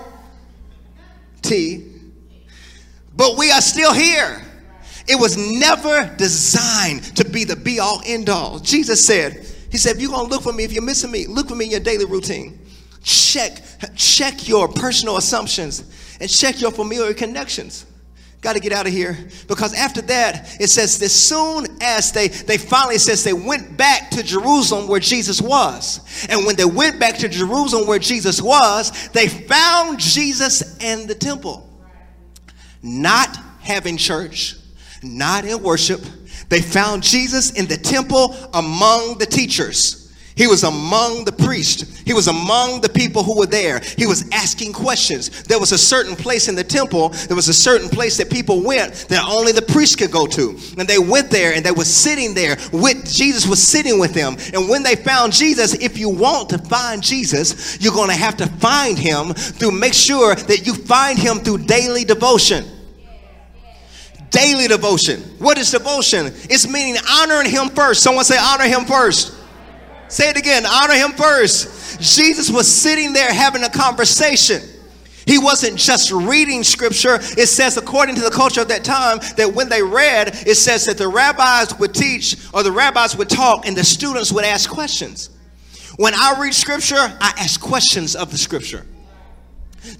Tea. 1.43 1.89
But 3.15 3.37
we 3.37 3.51
are 3.51 3.61
still 3.61 3.93
here. 3.93 4.43
It 5.07 5.17
was 5.17 5.37
never 5.37 6.13
designed 6.17 7.17
to 7.17 7.25
be 7.25 7.45
the 7.45 7.57
be 7.57 7.81
all 7.81 8.01
end 8.07 8.29
all. 8.29 8.59
Jesus 8.59 9.05
said, 9.05 9.47
He 9.73 9.79
said, 9.79 9.97
if 9.97 10.03
you're 10.03 10.11
gonna 10.11 10.29
look 10.29 10.43
for 10.43 10.53
me, 10.53 10.63
if 10.63 10.73
you're 10.73 10.83
missing 10.83 11.11
me, 11.11 11.27
look 11.27 11.49
for 11.49 11.57
me 11.57 11.65
in 11.65 11.71
your 11.73 11.81
daily 11.81 12.05
routine. 12.05 12.61
Check, 13.03 13.63
check 13.97 14.47
your 14.47 14.69
personal 14.69 15.17
assumptions 15.17 16.17
and 16.21 16.31
check 16.31 16.61
your 16.61 16.71
familiar 16.71 17.15
connections. 17.15 17.87
Got 18.43 18.55
to 18.55 18.61
get 18.61 18.73
out 18.73 18.89
of 18.89 18.93
here. 18.93 19.17
Because 19.47 19.73
after 19.73 20.03
that, 20.03 20.61
it 20.61 20.69
says, 20.69 21.01
as 21.01 21.13
soon 21.13 21.67
as 21.81 22.11
they, 22.11 22.27
they 22.27 22.59
finally 22.59 22.99
says 22.99 23.23
they 23.23 23.33
went 23.33 23.77
back 23.77 24.11
to 24.11 24.23
Jerusalem 24.23 24.89
where 24.89 24.99
Jesus 24.99 25.41
was. 25.41 26.27
And 26.29 26.45
when 26.45 26.57
they 26.57 26.65
went 26.65 26.99
back 26.99 27.19
to 27.19 27.29
Jerusalem 27.29 27.87
where 27.87 28.01
Jesus 28.01 28.43
was, 28.43 29.09
they 29.11 29.29
found 29.29 30.01
Jesus 30.01 30.77
in 30.83 31.07
the 31.07 31.15
temple. 31.15 31.69
Not 32.83 33.37
having 33.61 33.97
church, 33.97 34.57
not 35.05 35.45
in 35.45 35.63
worship. 35.63 36.01
They 36.53 36.61
found 36.61 37.03
Jesus 37.03 37.53
in 37.53 37.65
the 37.65 37.79
temple 37.79 38.37
among 38.53 39.17
the 39.17 39.25
teachers. 39.25 40.13
He 40.37 40.47
was 40.47 40.65
among 40.65 41.25
the 41.25 41.33
priests. 41.33 42.01
He 42.01 42.13
was 42.13 42.29
among 42.29 42.83
the 42.83 42.91
people 42.91 43.23
who 43.23 43.39
were 43.39 43.47
there. 43.47 43.81
He 43.97 44.07
was 44.07 44.29
asking 44.33 44.75
questions. 44.75 45.45
There 45.45 45.59
was 45.59 45.73
a 45.73 45.79
certain 45.79 46.15
place 46.15 46.49
in 46.49 46.55
the 46.55 46.63
temple, 46.63 47.09
there 47.09 47.37
was 47.37 47.49
a 47.49 47.55
certain 47.55 47.89
place 47.89 48.19
that 48.19 48.31
people 48.31 48.63
went 48.63 48.93
that 49.09 49.25
only 49.27 49.53
the 49.53 49.63
priests 49.63 49.97
could 49.97 50.11
go 50.11 50.27
to. 50.27 50.59
And 50.77 50.87
they 50.87 50.99
went 50.99 51.31
there 51.31 51.55
and 51.55 51.65
they 51.65 51.71
were 51.71 51.87
sitting 51.87 52.35
there 52.35 52.59
with 52.71 53.11
Jesus 53.11 53.47
was 53.47 53.67
sitting 53.67 53.99
with 53.99 54.13
them. 54.13 54.37
And 54.53 54.69
when 54.69 54.83
they 54.83 54.95
found 54.95 55.33
Jesus, 55.33 55.73
if 55.77 55.97
you 55.97 56.11
want 56.11 56.51
to 56.51 56.59
find 56.59 57.03
Jesus, 57.03 57.81
you're 57.81 57.95
going 57.95 58.11
to 58.11 58.15
have 58.15 58.37
to 58.37 58.47
find 58.47 58.99
him 58.99 59.33
through 59.33 59.71
make 59.71 59.95
sure 59.95 60.35
that 60.35 60.67
you 60.67 60.75
find 60.75 61.19
him 61.19 61.39
through 61.39 61.65
daily 61.65 62.05
devotion 62.05 62.67
daily 64.33 64.67
devotion. 64.67 65.21
What 65.39 65.59
is 65.59 65.71
devotion? 65.71 66.27
It's 66.51 66.67
meaning 66.67 67.01
honoring 67.09 67.49
him 67.49 67.69
first. 67.69 68.03
Someone 68.03 68.25
say 68.25 68.37
honor 68.39 68.65
him 68.65 68.85
first. 68.85 69.35
Say 70.09 70.29
it 70.31 70.37
again 70.37 70.65
honor 70.67 70.95
him 70.95 71.13
first. 71.13 72.01
Jesus 72.01 72.51
was 72.51 72.67
sitting 72.67 73.13
there 73.13 73.33
having 73.33 73.63
a 73.63 73.71
conversation. 73.71 74.61
He 75.27 75.39
wasn't 75.39 75.79
just 75.79 76.11
reading 76.11 76.65
scripture. 76.65 77.15
It 77.15 77.47
says, 77.47 77.77
according 77.77 78.17
to 78.17 78.23
the 78.23 78.31
culture 78.31 78.61
of 78.61 78.69
that 78.69 78.83
time, 78.83 79.19
that 79.37 79.55
when 79.55 79.69
they 79.69 79.83
read, 79.83 80.29
it 80.47 80.57
says 80.57 80.87
that 80.87 80.99
the 80.99 81.07
rabbis 81.07 81.79
would 81.79 81.95
teach 81.95 82.37
or 82.53 82.63
the 82.63 82.73
rabbis 82.73 83.17
would 83.17 83.31
talk 83.31 83.67
and 83.67 83.77
the 83.77 83.85
students 83.85 84.33
would 84.33 84.45
ask 84.45 84.69
questions. 84.69 85.31
When 85.97 86.15
I 86.15 86.37
read 86.41 86.55
scripture, 86.55 86.97
I 86.97 87.33
ask 87.39 87.61
questions 87.61 88.17
of 88.17 88.31
the 88.31 88.39
scripture. 88.39 88.85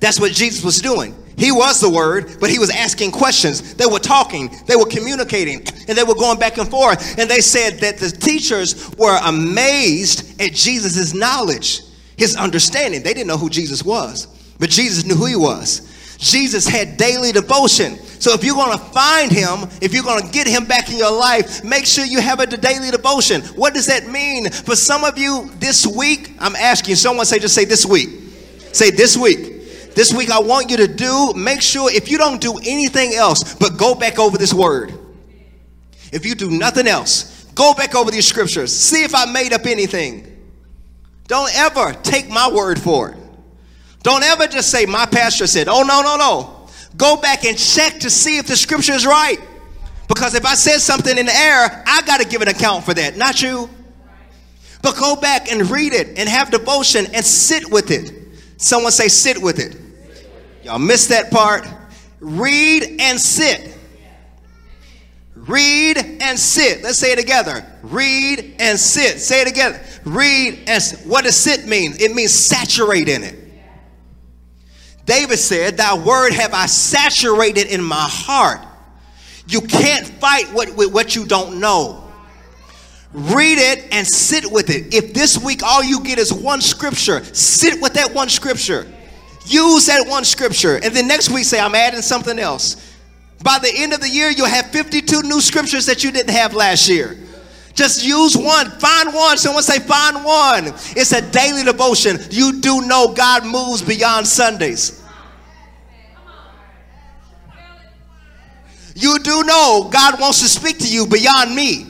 That's 0.01 0.21
what 0.21 0.33
Jesus 0.33 0.65
was 0.65 0.81
doing. 0.81 1.15
He 1.37 1.51
was 1.51 1.81
the 1.81 1.91
word, 1.91 2.37
but 2.41 2.51
he 2.51 2.59
was 2.59 2.71
asking 2.71 3.13
questions. 3.13 3.75
They 3.75 3.87
were 3.87 3.99
talking, 3.99 4.51
they 4.67 4.77
were 4.77 4.87
communicating, 4.87 5.67
and 5.89 5.97
they 5.99 6.05
were 6.05 6.15
going 6.15 6.39
back 6.39 6.59
and 6.59 6.69
forth. 6.69 7.19
And 7.19 7.29
they 7.29 7.41
said 7.41 7.81
that 7.81 7.99
the 7.99 8.11
teachers 8.11 8.91
were 8.97 9.19
amazed 9.25 10.41
at 10.41 10.53
Jesus' 10.53 11.15
knowledge, 11.15 11.83
his 12.17 12.37
understanding. 12.37 13.03
They 13.03 13.15
didn't 13.15 13.29
know 13.29 13.39
who 13.39 13.51
Jesus 13.51 13.83
was, 13.83 14.27
but 14.59 14.71
Jesus 14.71 15.05
knew 15.05 15.15
who 15.15 15.27
he 15.27 15.37
was. 15.37 15.89
Jesus 16.19 16.69
had 16.69 16.97
daily 16.97 17.33
devotion. 17.33 17.97
So 18.21 18.33
if 18.33 18.45
you're 18.45 18.55
going 18.55 18.79
to 18.79 18.85
find 18.85 19.33
him, 19.33 19.69
if 19.81 19.93
you're 19.93 20.05
going 20.05 20.25
to 20.25 20.31
get 20.31 20.47
him 20.47 20.65
back 20.65 20.89
in 20.89 20.97
your 20.97 21.11
life, 21.11 21.65
make 21.65 21.85
sure 21.85 22.05
you 22.05 22.21
have 22.21 22.39
a 22.39 22.47
daily 22.47 22.93
devotion. 22.93 23.43
What 23.57 23.75
does 23.75 23.87
that 23.87 24.07
mean? 24.07 24.49
For 24.49 24.77
some 24.77 25.03
of 25.03 25.19
you 25.19 25.51
this 25.57 25.85
week, 25.85 26.37
I'm 26.39 26.55
asking 26.55 26.95
someone 26.95 27.27
say 27.27 27.41
just 27.41 27.57
say 27.57 27.65
this 27.65 27.85
week. 27.85 28.11
Say 28.73 28.91
this 28.91 29.17
week. 29.17 29.52
This 29.95 30.13
week, 30.13 30.31
I 30.31 30.41
want 30.41 30.71
you 30.71 30.79
to 30.79 30.89
do, 30.89 31.33
make 31.35 31.61
sure 31.61 31.91
if 31.91 32.11
you 32.11 32.19
don't 32.19 32.41
do 32.41 32.57
anything 32.59 33.15
else, 33.15 33.55
but 33.55 33.77
go 33.77 33.95
back 33.95 34.19
over 34.19 34.39
this 34.39 34.55
word. 34.55 34.93
If 36.13 36.25
you 36.27 36.35
do 36.35 36.51
nothing 36.51 36.87
else, 36.87 37.45
go 37.55 37.75
back 37.75 37.95
over 37.95 38.11
these 38.11 38.27
scriptures. 38.27 38.75
See 38.75 39.03
if 39.03 39.15
I 39.15 39.27
made 39.27 39.53
up 39.53 39.67
anything. 39.67 40.29
Don't 41.27 41.55
ever 41.57 41.93
take 41.95 42.29
my 42.29 42.51
word 42.51 42.81
for 42.81 43.11
it. 43.11 43.19
Don't 44.03 44.23
ever 44.23 44.47
just 44.47 44.71
say, 44.71 44.85
my 44.87 45.07
pastor 45.07 45.47
said, 45.47 45.69
oh, 45.69 45.83
no, 45.83 46.03
no, 46.03 46.17
no. 46.17 46.69
Go 46.97 47.17
back 47.17 47.45
and 47.45 47.57
check 47.57 48.01
to 48.01 48.11
see 48.11 48.39
if 48.39 48.47
the 48.47 48.57
scripture 48.57 48.93
is 48.93 49.07
right. 49.07 49.39
Because 50.09 50.35
if 50.35 50.45
I 50.45 50.55
said 50.55 50.79
something 50.81 51.17
in 51.17 51.27
the 51.27 51.35
air, 51.35 51.83
I 51.87 52.03
got 52.03 52.21
to 52.21 52.27
give 52.27 52.43
an 52.43 52.49
account 52.49 52.85
for 52.85 52.93
that, 52.95 53.17
not 53.17 53.41
you. 53.41 53.71
But 54.83 54.97
go 54.97 55.17
back 55.17 55.51
and 55.51 55.71
read 55.71 55.93
it 55.95 56.19
and 56.19 56.29
have 56.29 56.51
devotion 56.51 57.07
and 57.15 57.25
sit 57.25 57.71
with 57.71 57.91
it. 57.91 58.13
Someone 58.57 58.93
say, 58.93 59.09
sit 59.09 59.41
with 59.41 59.59
it. 59.59 59.77
Y'all 60.63 60.79
missed 60.79 61.09
that 61.09 61.31
part. 61.31 61.67
Read 62.21 63.01
and 63.01 63.21
sit. 63.21 63.77
Read 65.35 65.99
and 65.99 66.39
sit. 66.39 66.83
Let's 66.83 66.99
say 66.99 67.13
it 67.13 67.19
together. 67.19 67.67
Read 67.83 68.57
and 68.61 68.79
sit. 68.79 69.19
Say 69.19 69.43
it 69.43 69.49
together. 69.49 69.81
Read 70.05 70.61
and 70.69 70.81
sit. 70.81 71.07
What 71.07 71.25
does 71.25 71.37
sit 71.37 71.67
mean? 71.67 71.95
It 71.99 72.15
means 72.15 72.33
saturate 72.33 73.09
in 73.09 73.25
it. 73.25 73.39
David 75.05 75.39
said, 75.39 75.77
Thy 75.77 75.95
word 75.99 76.33
have 76.33 76.55
I 76.55 76.67
saturated 76.67 77.67
in 77.67 77.83
my 77.83 78.07
heart. 78.09 78.61
You 79.49 79.63
can't 79.63 80.07
fight 80.07 80.53
what, 80.53 80.77
with 80.77 80.93
what 80.93 81.17
you 81.17 81.27
don't 81.27 81.59
know. 81.59 82.05
Read 83.13 83.59
it 83.59 83.93
and 83.93 84.07
sit 84.07 84.51
with 84.51 84.71
it. 84.71 84.95
If 84.95 85.13
this 85.13 85.43
week 85.43 85.63
all 85.65 85.83
you 85.83 86.03
get 86.05 86.19
is 86.19 86.33
one 86.33 86.61
scripture, 86.61 87.25
sit 87.35 87.83
with 87.83 87.95
that 87.95 88.15
one 88.15 88.29
scripture. 88.29 88.87
Use 89.47 89.87
that 89.87 90.07
one 90.09 90.25
scripture. 90.25 90.77
And 90.77 90.95
then 90.95 91.09
next 91.09 91.31
week 91.31 91.45
say, 91.45 91.59
I'm 91.59 91.75
adding 91.75 92.03
something 92.03 92.39
else. 92.39 92.77
By 93.43 93.59
the 93.59 93.73
end 93.75 93.93
of 93.93 94.01
the 94.01 94.09
year, 94.09 94.31
you'll 94.31 94.47
have 94.47 94.71
52 94.71 95.23
new 95.23 95.41
scriptures 95.41 95.87
that 95.87 96.05
you 96.05 96.13
didn't 96.13 96.31
have 96.31 96.55
last 96.55 96.89
year. 96.89 97.19
Just 97.75 98.05
use 98.05 98.37
one. 98.37 98.71
Find 98.71 99.13
one. 99.13 99.39
Someone 99.39 99.63
say, 99.63 99.79
find 99.79 100.25
one. 100.25 100.67
It's 100.97 101.13
a 101.13 101.23
daily 101.31 101.65
devotion. 101.65 102.19
You 102.31 102.61
do 102.61 102.83
know 102.83 103.15
God 103.15 103.45
moves 103.47 103.83
beyond 103.83 104.27
Sundays. 104.27 105.03
You 108.95 109.19
do 109.21 109.43
know 109.45 109.89
God 109.91 110.21
wants 110.21 110.41
to 110.43 110.49
speak 110.49 110.79
to 110.81 110.89
you 110.89 111.07
beyond 111.07 111.55
me. 111.55 111.87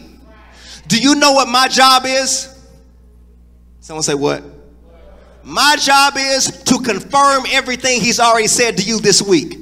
Do 0.87 0.99
you 0.99 1.17
know 1.17 1.33
what 1.33 1.49
my 1.49 1.69
job 1.69 2.05
is? 2.07 2.49
Someone 3.81 4.03
say, 4.03 4.15
What? 4.15 4.52
My 5.45 5.77
job 5.77 6.15
is 6.17 6.47
to 6.65 6.79
confirm 6.79 7.45
everything 7.51 8.01
he's 8.01 8.21
already 8.21 8.47
said 8.47 8.77
to 8.79 8.83
you 8.83 9.01
this 9.01 9.21
week. 9.21 9.59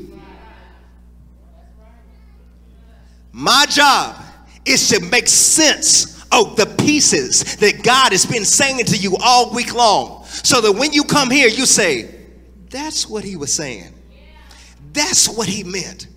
My 3.32 3.64
job 3.68 4.16
is 4.64 4.88
to 4.90 5.00
make 5.00 5.28
sense 5.28 6.22
of 6.32 6.56
the 6.56 6.66
pieces 6.84 7.56
that 7.56 7.82
God 7.82 8.12
has 8.12 8.26
been 8.26 8.44
saying 8.44 8.84
to 8.86 8.96
you 8.96 9.16
all 9.22 9.54
week 9.54 9.74
long. 9.74 10.24
So 10.26 10.60
that 10.60 10.72
when 10.72 10.92
you 10.92 11.04
come 11.04 11.30
here, 11.30 11.48
you 11.48 11.66
say, 11.66 12.14
That's 12.68 13.08
what 13.08 13.24
he 13.24 13.36
was 13.36 13.52
saying. 13.52 13.94
That's 14.92 15.28
what 15.28 15.48
he 15.48 15.64
meant. 15.64 16.08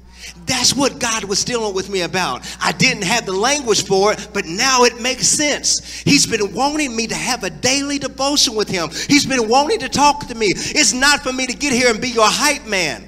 That's 0.46 0.76
what 0.76 1.00
God 1.00 1.24
was 1.24 1.44
dealing 1.44 1.74
with 1.74 1.90
me 1.90 2.02
about. 2.02 2.46
I 2.62 2.72
didn't 2.74 3.04
have 3.04 3.26
the 3.26 3.34
language 3.34 3.86
for 3.86 4.12
it, 4.14 4.28
but 4.34 4.46
now 4.46 4.84
it 4.84 5.00
makes 5.00 5.28
sense. 5.28 6.02
He's 6.02 6.26
been 6.26 6.54
wanting 6.54 6.96
me 6.96 7.08
to 7.08 7.16
have 7.16 7.44
a 7.44 7.50
daily 7.50 7.98
devotion 7.98 8.56
with 8.56 8.68
Him. 8.68 8.90
He's 9.08 9.26
been 9.26 9.48
wanting 9.48 9.80
to 9.80 9.90
talk 9.90 10.28
to 10.28 10.36
me. 10.36 10.48
It's 10.48 10.94
not 10.94 11.22
for 11.22 11.32
me 11.32 11.46
to 11.48 11.54
get 11.54 11.72
here 11.72 11.90
and 11.90 12.02
be 12.02 12.10
your 12.10 12.28
hype 12.28 12.66
man. 12.66 13.08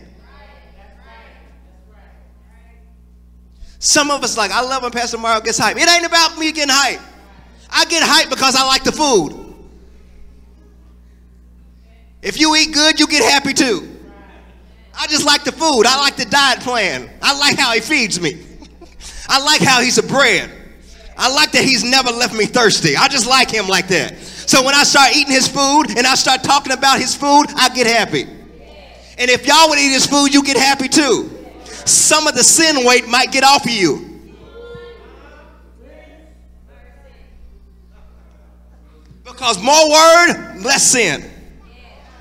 Some 3.80 4.10
of 4.10 4.24
us 4.24 4.38
like, 4.38 4.52
I 4.52 4.62
love 4.62 4.84
when 4.84 4.92
Pastor 4.92 5.18
Mario 5.18 5.42
gets 5.42 5.60
hype. 5.60 5.78
It 5.78 5.90
ain't 5.90 6.06
about 6.06 6.38
me 6.38 6.52
getting 6.52 6.74
hype. 6.74 7.02
I 7.70 7.86
get 7.86 8.02
hype 8.04 8.30
because 8.30 8.56
I 8.56 8.66
like 8.66 8.84
the 8.84 8.92
food. 8.92 9.42
If 12.22 12.40
you 12.40 12.56
eat 12.56 12.74
good, 12.74 13.00
you 13.00 13.08
get 13.08 13.24
happy 13.24 13.54
too. 13.54 13.95
I 14.98 15.08
just 15.08 15.26
like 15.26 15.44
the 15.44 15.52
food. 15.52 15.86
I 15.86 16.00
like 16.00 16.16
the 16.16 16.26
diet 16.26 16.62
plan. 16.62 17.10
I 17.22 17.38
like 17.38 17.58
how 17.58 17.74
he 17.74 17.82
feeds 17.82 18.20
me. 18.20 18.44
I 19.30 19.44
like 19.44 19.62
how 19.62 19.82
he's 19.82 19.98
a 19.98 20.04
bread. 20.04 20.50
I 21.18 21.34
like 21.34 21.52
that 21.54 21.64
he's 21.64 21.84
never 21.84 22.12
left 22.12 22.34
me 22.34 22.46
thirsty. 22.46 22.96
I 22.96 23.08
just 23.08 23.28
like 23.28 23.50
him 23.50 23.68
like 23.68 23.88
that. 23.90 24.18
So 24.18 24.64
when 24.64 24.76
I 24.76 24.84
start 24.84 25.16
eating 25.16 25.34
his 25.34 25.48
food 25.48 25.98
and 25.98 26.06
I 26.06 26.16
start 26.16 26.44
talking 26.44 26.74
about 26.74 27.00
his 27.00 27.16
food, 27.16 27.46
I 27.56 27.70
get 27.70 27.88
happy. 27.88 28.24
And 29.18 29.32
if 29.32 29.48
y'all 29.48 29.70
would 29.70 29.80
eat 29.80 29.92
his 29.92 30.06
food, 30.06 30.34
you 30.34 30.44
get 30.44 30.58
happy 30.58 30.88
too. 30.88 31.32
Some 31.86 32.28
of 32.28 32.36
the 32.36 32.44
sin 32.44 32.86
weight 32.86 33.08
might 33.08 33.32
get 33.32 33.44
off 33.44 33.66
of 33.66 33.72
you. 33.72 34.16
Because 39.24 39.62
more 39.62 39.90
word, 39.90 40.62
less 40.64 40.84
sin. 40.84 41.24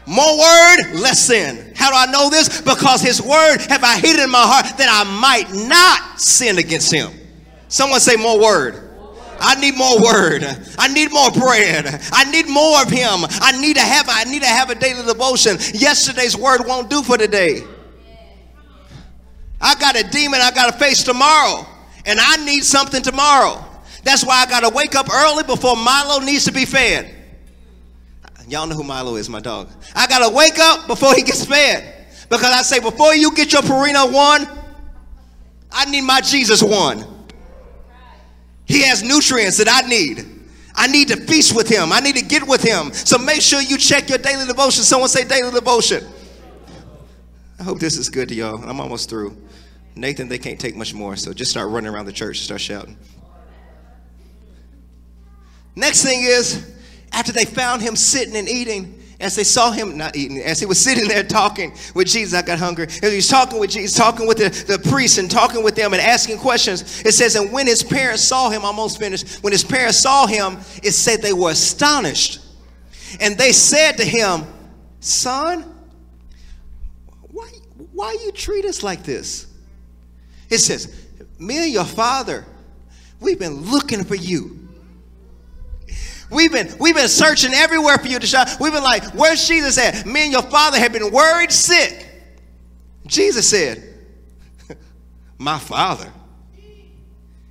More 0.06 0.38
word, 0.38 1.00
less 1.00 1.18
sin. 1.18 1.72
How 1.74 1.90
do 1.90 1.96
I 1.96 2.12
know 2.12 2.28
this? 2.28 2.60
Because 2.60 3.00
his 3.00 3.22
word 3.22 3.58
have 3.68 3.82
I 3.82 3.98
hidden 3.98 4.24
in 4.24 4.30
my 4.30 4.42
heart 4.42 4.76
that 4.76 4.88
I 4.90 5.04
might 5.20 5.52
not 5.68 6.20
sin 6.20 6.58
against 6.58 6.92
him. 6.92 7.10
Someone 7.68 8.00
say 8.00 8.16
more 8.16 8.40
word. 8.40 8.84
I 9.40 9.54
need 9.56 9.76
more 9.76 10.00
word. 10.00 10.44
I 10.78 10.88
need 10.88 11.12
more 11.12 11.30
bread. 11.30 12.00
I 12.12 12.30
need 12.30 12.48
more 12.48 12.82
of 12.82 12.90
him. 12.90 13.24
I 13.40 13.58
need 13.60 13.76
to 13.76 13.82
have 13.82 14.06
I 14.08 14.24
need 14.24 14.42
to 14.42 14.48
have 14.48 14.70
a 14.70 14.74
daily 14.74 15.04
devotion. 15.04 15.56
Yesterday's 15.72 16.36
word 16.36 16.66
won't 16.66 16.90
do 16.90 17.02
for 17.02 17.18
today. 17.18 17.62
I 19.60 19.74
got 19.76 19.96
a 19.98 20.04
demon 20.04 20.40
I 20.42 20.50
got 20.50 20.72
to 20.72 20.78
face 20.78 21.02
tomorrow, 21.02 21.66
and 22.04 22.18
I 22.20 22.44
need 22.44 22.64
something 22.64 23.02
tomorrow. 23.02 23.64
That's 24.02 24.24
why 24.24 24.42
I 24.42 24.46
got 24.46 24.60
to 24.60 24.68
wake 24.68 24.94
up 24.94 25.08
early 25.10 25.42
before 25.42 25.76
Milo 25.76 26.20
needs 26.20 26.44
to 26.44 26.52
be 26.52 26.66
fed. 26.66 27.23
Y'all 28.48 28.66
know 28.66 28.74
who 28.74 28.84
Milo 28.84 29.16
is, 29.16 29.28
my 29.28 29.40
dog. 29.40 29.70
I 29.94 30.06
got 30.06 30.28
to 30.28 30.34
wake 30.34 30.58
up 30.58 30.86
before 30.86 31.14
he 31.14 31.22
gets 31.22 31.44
fed. 31.44 32.06
Because 32.28 32.44
I 32.44 32.62
say, 32.62 32.80
before 32.80 33.14
you 33.14 33.34
get 33.34 33.52
your 33.52 33.62
Purina 33.62 34.12
one, 34.12 34.46
I 35.70 35.84
need 35.86 36.02
my 36.02 36.20
Jesus 36.20 36.62
one. 36.62 37.04
He 38.66 38.82
has 38.82 39.02
nutrients 39.02 39.58
that 39.58 39.68
I 39.70 39.86
need. 39.88 40.26
I 40.74 40.86
need 40.88 41.08
to 41.08 41.16
feast 41.16 41.54
with 41.54 41.68
him. 41.68 41.92
I 41.92 42.00
need 42.00 42.16
to 42.16 42.24
get 42.24 42.46
with 42.46 42.62
him. 42.62 42.92
So 42.92 43.18
make 43.18 43.40
sure 43.40 43.60
you 43.60 43.78
check 43.78 44.08
your 44.08 44.18
daily 44.18 44.46
devotion. 44.46 44.82
Someone 44.82 45.08
say 45.08 45.24
daily 45.24 45.52
devotion. 45.52 46.04
I 47.58 47.62
hope 47.62 47.78
this 47.78 47.96
is 47.96 48.08
good 48.08 48.28
to 48.30 48.34
y'all. 48.34 48.62
I'm 48.62 48.80
almost 48.80 49.08
through. 49.08 49.36
Nathan, 49.94 50.28
they 50.28 50.38
can't 50.38 50.58
take 50.58 50.74
much 50.74 50.92
more, 50.92 51.14
so 51.14 51.32
just 51.32 51.52
start 51.52 51.70
running 51.70 51.92
around 51.92 52.06
the 52.06 52.12
church, 52.12 52.40
start 52.40 52.60
shouting. 52.60 52.98
Next 55.76 56.02
thing 56.02 56.24
is, 56.24 56.73
after 57.14 57.32
they 57.32 57.44
found 57.44 57.80
him 57.80 57.96
sitting 57.96 58.36
and 58.36 58.48
eating, 58.48 59.00
as 59.20 59.36
they 59.36 59.44
saw 59.44 59.70
him 59.70 59.96
not 59.96 60.16
eating, 60.16 60.38
as 60.40 60.58
he 60.58 60.66
was 60.66 60.78
sitting 60.78 61.08
there 61.08 61.22
talking 61.22 61.72
with 61.94 62.08
Jesus, 62.08 62.34
I 62.34 62.42
got 62.44 62.58
hungry. 62.58 62.86
As 62.86 63.10
he 63.10 63.16
was 63.16 63.28
talking 63.28 63.60
with 63.60 63.70
Jesus, 63.70 63.96
talking 63.96 64.26
with 64.26 64.38
the, 64.38 64.50
the 64.72 64.78
priests 64.90 65.18
and 65.18 65.30
talking 65.30 65.62
with 65.62 65.76
them 65.76 65.92
and 65.92 66.02
asking 66.02 66.38
questions, 66.38 67.02
it 67.06 67.12
says, 67.12 67.36
and 67.36 67.52
when 67.52 67.66
his 67.66 67.82
parents 67.82 68.22
saw 68.22 68.50
him, 68.50 68.64
almost 68.64 68.98
finished, 68.98 69.42
when 69.42 69.52
his 69.52 69.64
parents 69.64 69.98
saw 69.98 70.26
him, 70.26 70.58
it 70.82 70.92
said 70.92 71.22
they 71.22 71.32
were 71.32 71.50
astonished. 71.50 72.40
And 73.20 73.38
they 73.38 73.52
said 73.52 73.92
to 73.92 74.04
him, 74.04 74.42
Son, 74.98 75.62
why, 77.30 77.48
why 77.92 78.16
you 78.24 78.32
treat 78.32 78.64
us 78.64 78.82
like 78.82 79.04
this? 79.04 79.46
It 80.50 80.58
says, 80.58 81.06
Me 81.38 81.64
and 81.64 81.72
your 81.72 81.84
father, 81.84 82.44
we've 83.20 83.38
been 83.38 83.70
looking 83.70 84.02
for 84.02 84.16
you. 84.16 84.63
We've 86.30 86.50
been 86.50 86.74
we've 86.78 86.94
been 86.94 87.08
searching 87.08 87.52
everywhere 87.52 87.98
for 87.98 88.08
you 88.08 88.18
to 88.18 88.26
show. 88.26 88.42
We've 88.60 88.72
been 88.72 88.82
like, 88.82 89.04
where's 89.14 89.46
Jesus 89.46 89.78
at? 89.78 90.06
Me 90.06 90.24
and 90.24 90.32
your 90.32 90.42
father 90.42 90.78
have 90.78 90.92
been 90.92 91.10
worried 91.10 91.52
sick. 91.52 92.08
Jesus 93.06 93.48
said, 93.48 93.82
My 95.38 95.58
father. 95.58 96.10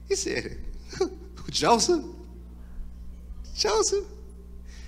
He 0.08 0.16
said, 0.16 0.58
Joseph? 1.50 2.04
Joseph? 3.56 4.06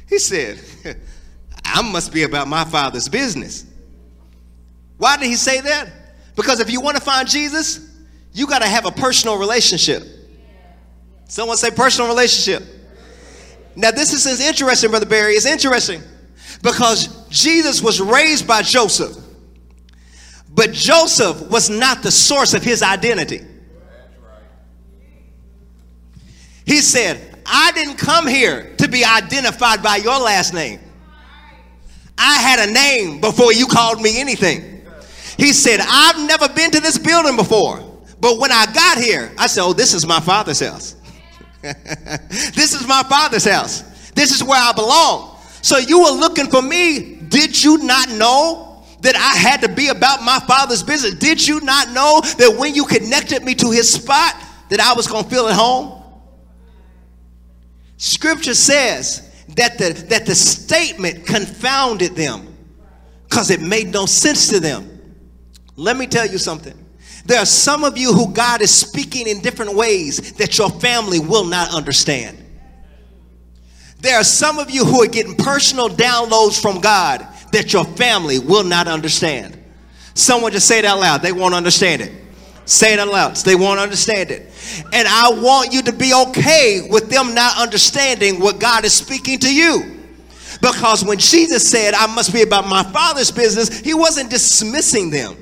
He 0.07 0.19
said, 0.19 0.59
I 1.65 1.81
must 1.81 2.13
be 2.13 2.23
about 2.23 2.47
my 2.47 2.65
father's 2.65 3.09
business. 3.09 3.65
Why 4.97 5.17
did 5.17 5.27
he 5.27 5.35
say 5.35 5.61
that? 5.61 5.89
Because 6.35 6.59
if 6.59 6.69
you 6.69 6.81
want 6.81 6.97
to 6.97 7.03
find 7.03 7.27
Jesus, 7.27 7.91
you 8.33 8.47
got 8.47 8.61
to 8.61 8.67
have 8.67 8.85
a 8.85 8.91
personal 8.91 9.37
relationship. 9.37 10.03
Someone 11.27 11.57
say 11.57 11.71
personal 11.71 12.09
relationship. 12.09 12.63
Now, 13.75 13.91
this 13.91 14.13
is 14.13 14.41
interesting, 14.41 14.89
Brother 14.89 15.05
Barry. 15.05 15.33
It's 15.33 15.45
interesting 15.45 16.01
because 16.61 17.27
Jesus 17.29 17.81
was 17.81 17.99
raised 17.99 18.47
by 18.47 18.61
Joseph, 18.61 19.17
but 20.49 20.71
Joseph 20.71 21.49
was 21.49 21.69
not 21.69 22.01
the 22.01 22.11
source 22.11 22.53
of 22.53 22.63
his 22.63 22.81
identity. 22.81 23.41
He 26.65 26.77
said, 26.77 27.41
I 27.45 27.71
didn't 27.73 27.97
come 27.97 28.25
here 28.25 28.73
to 28.77 28.87
be 28.87 29.05
identified 29.05 29.83
by 29.83 29.97
your 29.97 30.19
last 30.19 30.53
name. 30.53 30.79
I 32.17 32.35
had 32.39 32.67
a 32.67 32.71
name 32.71 33.21
before 33.21 33.53
you 33.53 33.67
called 33.67 34.01
me 34.01 34.19
anything. 34.19 34.81
He 35.37 35.51
said, 35.51 35.79
I've 35.81 36.25
never 36.25 36.47
been 36.49 36.71
to 36.71 36.79
this 36.79 36.97
building 36.97 37.35
before, 37.35 37.83
but 38.19 38.39
when 38.39 38.51
I 38.51 38.65
got 38.73 38.97
here, 38.97 39.31
I 39.37 39.47
said, 39.47 39.63
Oh, 39.63 39.73
this 39.73 39.93
is 39.93 40.07
my 40.07 40.19
father's 40.21 40.61
house. 40.61 40.95
this 42.53 42.73
is 42.73 42.87
my 42.87 43.03
father's 43.03 43.45
house. 43.45 43.81
This 44.11 44.31
is 44.31 44.43
where 44.43 44.61
I 44.61 44.71
belong. 44.73 45.37
So 45.61 45.77
you 45.77 45.99
were 45.99 46.11
looking 46.11 46.47
for 46.47 46.61
me. 46.61 47.15
Did 47.15 47.61
you 47.61 47.79
not 47.79 48.09
know 48.09 48.83
that 49.01 49.15
I 49.15 49.37
had 49.37 49.61
to 49.61 49.69
be 49.69 49.89
about 49.89 50.23
my 50.23 50.39
father's 50.47 50.83
business? 50.83 51.15
Did 51.15 51.45
you 51.45 51.59
not 51.61 51.89
know 51.89 52.21
that 52.37 52.55
when 52.57 52.75
you 52.75 52.85
connected 52.85 53.43
me 53.43 53.55
to 53.55 53.71
his 53.71 53.91
spot, 53.91 54.35
that 54.69 54.79
I 54.79 54.93
was 54.93 55.07
going 55.07 55.23
to 55.23 55.29
feel 55.29 55.47
at 55.47 55.55
home? 55.55 56.03
Scripture 57.97 58.53
says 58.53 59.45
that 59.55 59.77
the, 59.77 59.93
that 60.09 60.25
the 60.25 60.35
statement 60.35 61.25
confounded 61.25 62.15
them 62.15 62.55
because 63.27 63.49
it 63.49 63.61
made 63.61 63.91
no 63.91 64.05
sense 64.05 64.49
to 64.49 64.59
them. 64.59 64.91
Let 65.75 65.97
me 65.97 66.07
tell 66.07 66.27
you 66.27 66.37
something. 66.37 66.84
There 67.25 67.39
are 67.39 67.45
some 67.45 67.83
of 67.83 67.97
you 67.97 68.13
who 68.13 68.31
God 68.31 68.61
is 68.61 68.73
speaking 68.73 69.27
in 69.27 69.41
different 69.41 69.75
ways 69.75 70.33
that 70.33 70.57
your 70.57 70.69
family 70.69 71.19
will 71.19 71.45
not 71.45 71.73
understand. 71.73 72.37
There 73.99 74.15
are 74.15 74.23
some 74.23 74.59
of 74.59 74.69
you 74.69 74.85
who 74.85 75.01
are 75.03 75.07
getting 75.07 75.35
personal 75.35 75.89
downloads 75.89 76.61
from 76.61 76.79
God 76.79 77.25
that 77.51 77.73
your 77.73 77.83
family 77.83 78.37
will 78.37 78.63
not 78.63 78.87
understand. 78.87 79.57
Someone 80.13 80.51
just 80.51 80.67
say 80.67 80.79
it 80.79 80.85
out 80.85 80.99
loud. 80.99 81.21
They 81.23 81.31
won't 81.31 81.55
understand 81.55 82.03
it. 82.03 82.11
Say 82.65 82.93
it 82.93 82.99
out 82.99 83.07
loud. 83.07 83.35
They 83.37 83.55
won't 83.55 83.79
understand 83.79 84.29
it. 84.29 84.51
And 84.93 85.07
I 85.07 85.29
want 85.29 85.73
you 85.73 85.81
to 85.83 85.93
be 85.93 86.13
okay 86.13 86.87
with 86.89 87.09
them 87.09 87.33
not 87.33 87.57
understanding 87.57 88.39
what 88.39 88.59
God 88.59 88.85
is 88.85 88.93
speaking 88.93 89.39
to 89.39 89.53
you. 89.53 89.99
Because 90.61 91.03
when 91.03 91.17
Jesus 91.17 91.69
said, 91.69 91.93
I 91.95 92.07
must 92.13 92.33
be 92.33 92.43
about 92.43 92.67
my 92.67 92.83
father's 92.83 93.31
business, 93.31 93.79
he 93.79 93.93
wasn't 93.93 94.29
dismissing 94.29 95.09
them. 95.09 95.35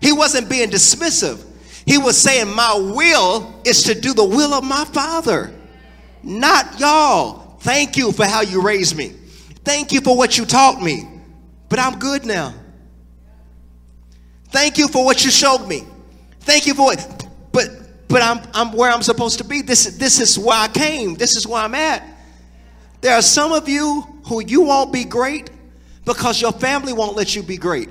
He 0.00 0.12
wasn't 0.12 0.48
being 0.48 0.68
dismissive. 0.68 1.44
He 1.86 1.98
was 1.98 2.16
saying, 2.16 2.52
My 2.52 2.74
will 2.74 3.60
is 3.64 3.84
to 3.84 3.94
do 3.98 4.12
the 4.12 4.24
will 4.24 4.52
of 4.52 4.64
my 4.64 4.84
Father, 4.86 5.54
not 6.22 6.78
y'all. 6.80 7.58
Thank 7.60 7.96
you 7.96 8.12
for 8.12 8.24
how 8.24 8.42
you 8.42 8.62
raised 8.62 8.96
me. 8.96 9.12
Thank 9.64 9.92
you 9.92 10.00
for 10.00 10.16
what 10.16 10.38
you 10.38 10.44
taught 10.44 10.80
me. 10.82 11.08
But 11.68 11.78
I'm 11.78 11.98
good 11.98 12.24
now. 12.24 12.54
Thank 14.48 14.78
you 14.78 14.88
for 14.88 15.04
what 15.04 15.24
you 15.24 15.30
showed 15.30 15.66
me. 15.66 15.84
Thank 16.40 16.66
you 16.66 16.74
for 16.74 16.92
it. 16.92 17.26
But 17.52 17.68
but 18.08 18.22
I'm 18.22 18.40
I'm 18.54 18.72
where 18.72 18.90
I'm 18.90 19.02
supposed 19.02 19.38
to 19.38 19.44
be. 19.44 19.62
This 19.62 19.96
this 19.96 20.20
is 20.20 20.38
where 20.38 20.56
I 20.56 20.68
came. 20.68 21.14
This 21.14 21.36
is 21.36 21.46
where 21.46 21.62
I'm 21.62 21.74
at. 21.74 22.02
There 23.00 23.14
are 23.14 23.22
some 23.22 23.52
of 23.52 23.68
you 23.68 24.02
who 24.26 24.42
you 24.44 24.62
won't 24.62 24.92
be 24.92 25.04
great 25.04 25.50
because 26.04 26.40
your 26.40 26.52
family 26.52 26.92
won't 26.92 27.16
let 27.16 27.34
you 27.34 27.42
be 27.42 27.56
great. 27.56 27.90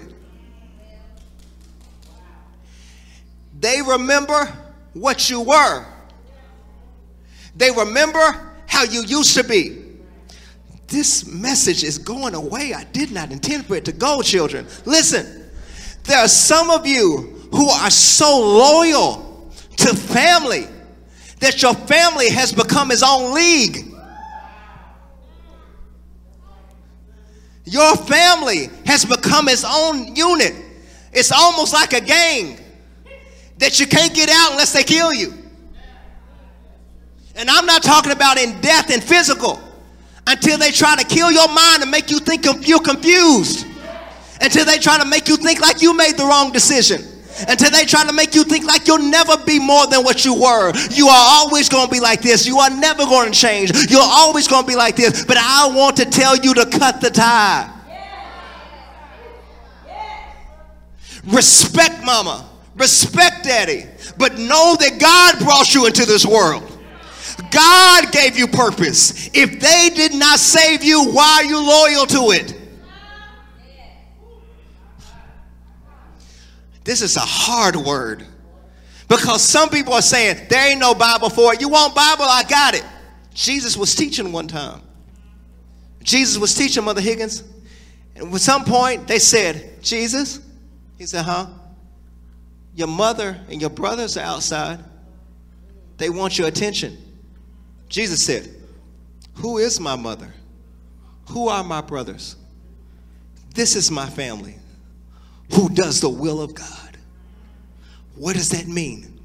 They 3.66 3.82
remember 3.82 4.54
what 4.94 5.28
you 5.28 5.42
were. 5.42 5.88
They 7.56 7.72
remember 7.72 8.54
how 8.68 8.84
you 8.84 9.02
used 9.02 9.36
to 9.38 9.44
be. 9.44 9.82
This 10.86 11.26
message 11.26 11.84
is 11.84 11.98
going 11.98 12.36
away. 12.36 12.76
I 12.76 12.84
did 12.84 13.12
not 13.12 13.32
intend 13.32 13.66
for 13.66 13.76
it 13.76 13.86
to 13.86 13.92
go, 13.92 14.22
children. 14.22 14.68
Listen, 14.86 15.50
there 16.04 16.20
are 16.20 16.28
some 16.28 16.70
of 16.70 16.86
you 16.86 17.48
who 17.52 17.68
are 17.68 17.90
so 17.90 18.40
loyal 18.40 19.50
to 19.78 19.96
family 19.96 20.68
that 21.40 21.64
your 21.64 21.74
family 21.74 22.30
has 22.30 22.54
become 22.54 22.92
its 22.92 23.02
own 23.02 23.34
league. 23.34 23.78
Your 27.64 27.96
family 27.96 28.70
has 28.86 29.06
become 29.06 29.50
its 29.50 29.66
own 29.68 30.16
unit. 30.16 30.54
It's 31.12 31.32
almost 31.32 31.74
like 31.74 31.94
a 31.94 32.02
gang 32.02 32.60
that 33.58 33.80
you 33.80 33.88
can't 33.88 34.14
get 34.14 34.30
out 34.30 34.52
unless 34.52 34.74
they 34.74 34.84
kill 34.84 35.14
you. 35.14 35.34
And 37.36 37.50
I'm 37.50 37.66
not 37.66 37.84
talking 37.84 38.12
about 38.12 38.38
in 38.38 38.60
death 38.62 38.92
and 38.92 39.04
physical 39.04 39.60
until 40.28 40.58
they 40.58 40.72
try 40.72 40.96
to 40.96 41.06
kill 41.06 41.32
your 41.32 41.48
mind 41.48 41.82
and 41.82 41.92
make 41.92 42.10
you 42.10 42.20
think 42.20 42.46
you're 42.68 42.80
confused. 42.80 43.68
Until 44.42 44.66
they 44.66 44.78
try 44.78 44.98
to 45.00 45.06
make 45.06 45.28
you 45.28 45.38
think 45.38 45.62
like 45.62 45.82
you 45.82 45.96
made 45.96 46.18
the 46.18 46.26
wrong 46.26 46.52
decision. 46.52 47.02
Until 47.48 47.70
they 47.72 47.84
try 47.84 48.06
to 48.06 48.14
make 48.14 48.34
you 48.34 48.44
think 48.44 48.66
like 48.66 48.88
you'll 48.88 49.10
never 49.10 49.38
be 49.46 49.60
more 49.60 49.88
than 49.88 50.04
what 50.04 50.24
you 50.24 50.34
were. 50.34 50.74
You 50.92 51.08
are 51.08 51.26
always 51.40 51.68
going 51.68 51.88
to 51.88 51.92
be 51.92 52.00
like 52.00 52.22
this. 52.22 52.48
You 52.48 52.58
are 52.60 52.70
never 52.70 53.04
going 53.06 53.32
to 53.32 53.38
change. 53.38 53.72
You're 53.90 54.02
always 54.02 54.48
going 54.48 54.64
to 54.64 54.68
be 54.68 54.76
like 54.76 54.96
this. 54.96 55.26
But 55.26 55.38
I 55.38 55.70
want 55.74 55.98
to 55.98 56.06
tell 56.06 56.38
you 56.38 56.54
to 56.54 56.66
cut 56.66 57.02
the 57.02 57.10
tie. 57.10 57.72
Respect 61.26 62.04
mama. 62.06 62.50
Respect 62.76 63.44
daddy. 63.44 63.86
But 64.18 64.38
know 64.38 64.76
that 64.80 65.00
God 65.00 65.40
brought 65.40 65.74
you 65.74 65.86
into 65.86 66.06
this 66.06 66.26
world. 66.26 66.64
God 67.52 68.12
gave 68.12 68.38
you 68.38 68.48
purpose. 68.48 69.30
If 69.34 69.60
they 69.60 69.90
did 69.94 70.14
not 70.14 70.40
save 70.40 70.84
you, 70.84 71.12
why 71.12 71.42
are 71.42 71.44
you 71.44 71.58
loyal 71.58 72.06
to 72.08 72.32
it? 72.32 72.62
This 76.84 77.02
is 77.02 77.18
a 77.18 77.22
hard 77.22 77.76
word 77.76 78.26
because 79.08 79.42
some 79.42 79.70
people 79.70 79.94
are 79.94 80.04
saying 80.04 80.48
there 80.50 80.70
ain't 80.70 80.80
no 80.80 80.94
Bible 80.94 81.30
for 81.30 81.54
it. 81.54 81.60
You 81.60 81.70
want 81.70 81.96
Bible? 81.96 82.26
I 82.26 82.44
got 82.44 82.76
it. 82.76 82.86
Jesus 83.34 83.76
was 83.76 83.96
teaching 83.96 84.32
one 84.32 84.48
time. 84.48 84.82
Jesus 86.04 86.38
was 86.38 86.54
teaching 86.54 86.84
Mother 86.84 87.02
Higgins. 87.02 87.44
And 88.16 88.34
at 88.34 88.40
some 88.40 88.64
point 88.64 89.08
they 89.08 89.20
said, 89.20 89.82
Jesus, 89.82 90.40
he 90.98 91.08
said, 91.08 91.26
huh? 91.26 91.48
Your 92.76 92.88
mother 92.88 93.40
and 93.50 93.62
your 93.62 93.70
brothers 93.70 94.18
are 94.18 94.26
outside. 94.26 94.84
They 95.98 96.10
want 96.10 96.38
your 96.38 96.48
attention. 96.48 96.98
Jesus 97.88 98.24
said, 98.24 98.54
Who 99.36 99.58
is 99.58 99.80
my 99.80 99.96
mother? 99.96 100.34
Who 101.30 101.48
are 101.48 101.64
my 101.64 101.82
brothers? 101.82 102.36
This 103.54 103.76
is 103.76 103.90
my 103.90 104.08
family 104.10 104.56
who 105.54 105.70
does 105.70 106.02
the 106.02 106.10
will 106.10 106.42
of 106.42 106.54
God. 106.54 106.98
What 108.16 108.36
does 108.36 108.50
that 108.50 108.68
mean? 108.68 109.20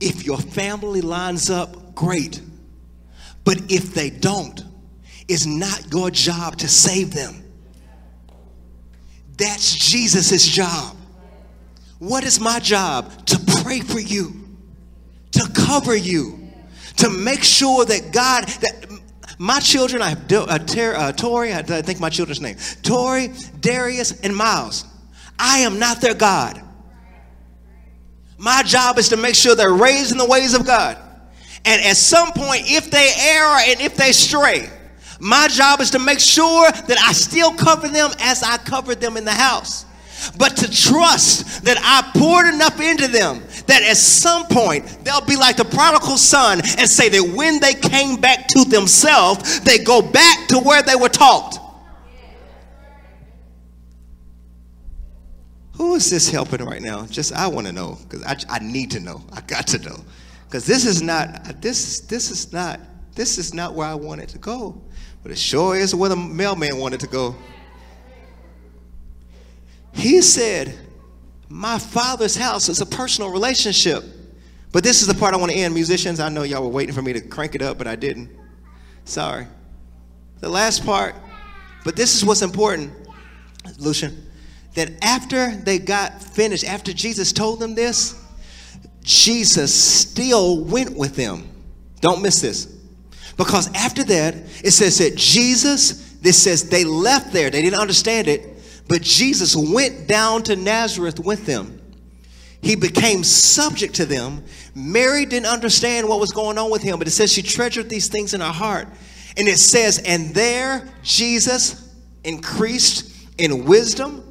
If 0.00 0.24
your 0.24 0.38
family 0.38 1.00
lines 1.00 1.50
up, 1.50 1.94
great. 1.94 2.40
But 3.44 3.58
if 3.68 3.94
they 3.94 4.10
don't, 4.10 4.62
it's 5.26 5.46
not 5.46 5.92
your 5.92 6.10
job 6.10 6.56
to 6.58 6.68
save 6.68 7.12
them. 7.12 7.42
That's 9.36 9.74
Jesus' 9.74 10.46
job. 10.46 10.97
What 11.98 12.24
is 12.24 12.40
my 12.40 12.60
job? 12.60 13.26
To 13.26 13.38
pray 13.62 13.80
for 13.80 13.98
you, 13.98 14.32
to 15.32 15.50
cover 15.54 15.96
you, 15.96 16.50
to 16.98 17.10
make 17.10 17.42
sure 17.42 17.84
that 17.84 18.12
God, 18.12 18.46
that 18.46 18.88
my 19.38 19.60
children, 19.60 20.02
I 20.02 20.10
have 20.10 20.32
uh, 20.32 20.58
Ter- 20.58 20.94
uh, 20.94 21.12
Tori, 21.12 21.52
I 21.52 21.62
think 21.62 22.00
my 22.00 22.10
children's 22.10 22.40
name, 22.40 22.56
Tori, 22.82 23.30
Darius, 23.60 24.20
and 24.20 24.34
Miles. 24.34 24.84
I 25.38 25.58
am 25.60 25.78
not 25.78 26.00
their 26.00 26.14
God. 26.14 26.60
My 28.36 28.62
job 28.62 28.98
is 28.98 29.08
to 29.10 29.16
make 29.16 29.34
sure 29.34 29.54
they're 29.54 29.72
raised 29.72 30.12
in 30.12 30.18
the 30.18 30.26
ways 30.26 30.54
of 30.54 30.66
God. 30.66 30.96
And 31.64 31.84
at 31.84 31.96
some 31.96 32.32
point, 32.32 32.62
if 32.66 32.90
they 32.90 33.10
err 33.18 33.70
and 33.70 33.80
if 33.80 33.96
they 33.96 34.12
stray, 34.12 34.68
my 35.20 35.48
job 35.48 35.80
is 35.80 35.90
to 35.90 35.98
make 35.98 36.20
sure 36.20 36.70
that 36.70 36.98
I 37.00 37.12
still 37.12 37.52
cover 37.52 37.88
them 37.88 38.10
as 38.20 38.42
I 38.42 38.56
covered 38.58 39.00
them 39.00 39.16
in 39.16 39.24
the 39.24 39.32
house. 39.32 39.84
But 40.36 40.56
to 40.58 40.70
trust 40.70 41.64
that 41.64 41.78
I 41.80 42.18
poured 42.18 42.46
enough 42.52 42.80
into 42.80 43.08
them 43.08 43.42
that 43.66 43.82
at 43.82 43.96
some 43.96 44.46
point 44.46 45.04
they'll 45.04 45.24
be 45.24 45.36
like 45.36 45.56
the 45.56 45.64
prodigal 45.64 46.16
son 46.16 46.60
and 46.78 46.88
say 46.88 47.08
that 47.08 47.34
when 47.34 47.60
they 47.60 47.74
came 47.74 48.20
back 48.20 48.48
to 48.48 48.64
themselves, 48.64 49.60
they 49.60 49.78
go 49.78 50.02
back 50.02 50.48
to 50.48 50.58
where 50.58 50.82
they 50.82 50.96
were 50.96 51.08
taught. 51.08 51.58
Who 55.74 55.94
is 55.94 56.10
this 56.10 56.28
helping 56.28 56.64
right 56.64 56.82
now? 56.82 57.06
Just 57.06 57.32
I 57.32 57.46
want 57.46 57.68
to 57.68 57.72
know 57.72 57.98
because 58.02 58.24
I, 58.24 58.36
I 58.48 58.58
need 58.58 58.90
to 58.92 59.00
know. 59.00 59.22
I 59.32 59.40
got 59.42 59.68
to 59.68 59.78
know 59.78 59.96
because 60.44 60.66
this 60.66 60.84
is 60.84 61.02
not 61.02 61.62
this 61.62 62.00
this 62.00 62.32
is 62.32 62.52
not 62.52 62.80
this 63.14 63.38
is 63.38 63.54
not 63.54 63.74
where 63.74 63.86
I 63.86 63.94
wanted 63.94 64.28
to 64.30 64.38
go, 64.38 64.80
but 65.22 65.30
it 65.30 65.38
sure 65.38 65.76
is 65.76 65.94
where 65.94 66.08
the 66.08 66.16
mailman 66.16 66.78
wanted 66.78 66.98
to 67.00 67.06
go. 67.06 67.36
He 69.98 70.22
said, 70.22 70.74
"My 71.48 71.78
father's 71.78 72.36
house 72.36 72.68
is 72.68 72.80
a 72.80 72.86
personal 72.86 73.30
relationship." 73.30 74.04
But 74.70 74.84
this 74.84 75.00
is 75.00 75.06
the 75.06 75.14
part 75.14 75.34
I 75.34 75.38
want 75.38 75.50
to 75.52 75.58
end. 75.58 75.74
Musicians, 75.74 76.20
I 76.20 76.28
know 76.28 76.42
y'all 76.42 76.62
were 76.62 76.68
waiting 76.68 76.94
for 76.94 77.02
me 77.02 77.12
to 77.14 77.20
crank 77.20 77.54
it 77.54 77.62
up, 77.62 77.78
but 77.78 77.86
I 77.86 77.96
didn't. 77.96 78.30
Sorry. 79.04 79.46
The 80.40 80.48
last 80.48 80.84
part, 80.84 81.14
but 81.84 81.96
this 81.96 82.14
is 82.14 82.24
what's 82.24 82.42
important, 82.42 82.92
Lucian 83.78 84.28
that 84.78 84.92
after 85.02 85.56
they 85.56 85.78
got 85.78 86.22
finished, 86.22 86.64
after 86.64 86.92
Jesus 86.92 87.32
told 87.32 87.58
them 87.58 87.74
this, 87.74 88.14
Jesus 89.02 89.74
still 89.74 90.64
went 90.64 90.96
with 90.96 91.16
them. 91.16 91.48
Don't 92.00 92.22
miss 92.22 92.40
this. 92.40 92.66
Because 93.36 93.68
after 93.74 94.04
that, 94.04 94.36
it 94.62 94.70
says 94.70 94.98
that 94.98 95.16
Jesus, 95.16 96.12
this 96.20 96.40
says 96.40 96.68
they 96.68 96.84
left 96.84 97.32
there. 97.32 97.50
They 97.50 97.60
didn't 97.60 97.80
understand 97.80 98.28
it, 98.28 98.57
but 98.88 99.02
Jesus 99.02 99.54
went 99.54 100.08
down 100.08 100.42
to 100.44 100.56
Nazareth 100.56 101.20
with 101.20 101.46
them. 101.46 101.80
He 102.60 102.74
became 102.74 103.22
subject 103.22 103.94
to 103.96 104.06
them. 104.06 104.44
Mary 104.74 105.24
didn't 105.24 105.46
understand 105.46 106.08
what 106.08 106.18
was 106.18 106.32
going 106.32 106.58
on 106.58 106.70
with 106.70 106.82
him, 106.82 106.98
but 106.98 107.06
it 107.06 107.12
says 107.12 107.32
she 107.32 107.42
treasured 107.42 107.88
these 107.88 108.08
things 108.08 108.34
in 108.34 108.40
her 108.40 108.46
heart. 108.46 108.88
And 109.36 109.46
it 109.46 109.58
says, 109.58 110.02
and 110.04 110.34
there 110.34 110.88
Jesus 111.02 111.94
increased 112.24 113.14
in 113.38 113.64
wisdom 113.64 114.24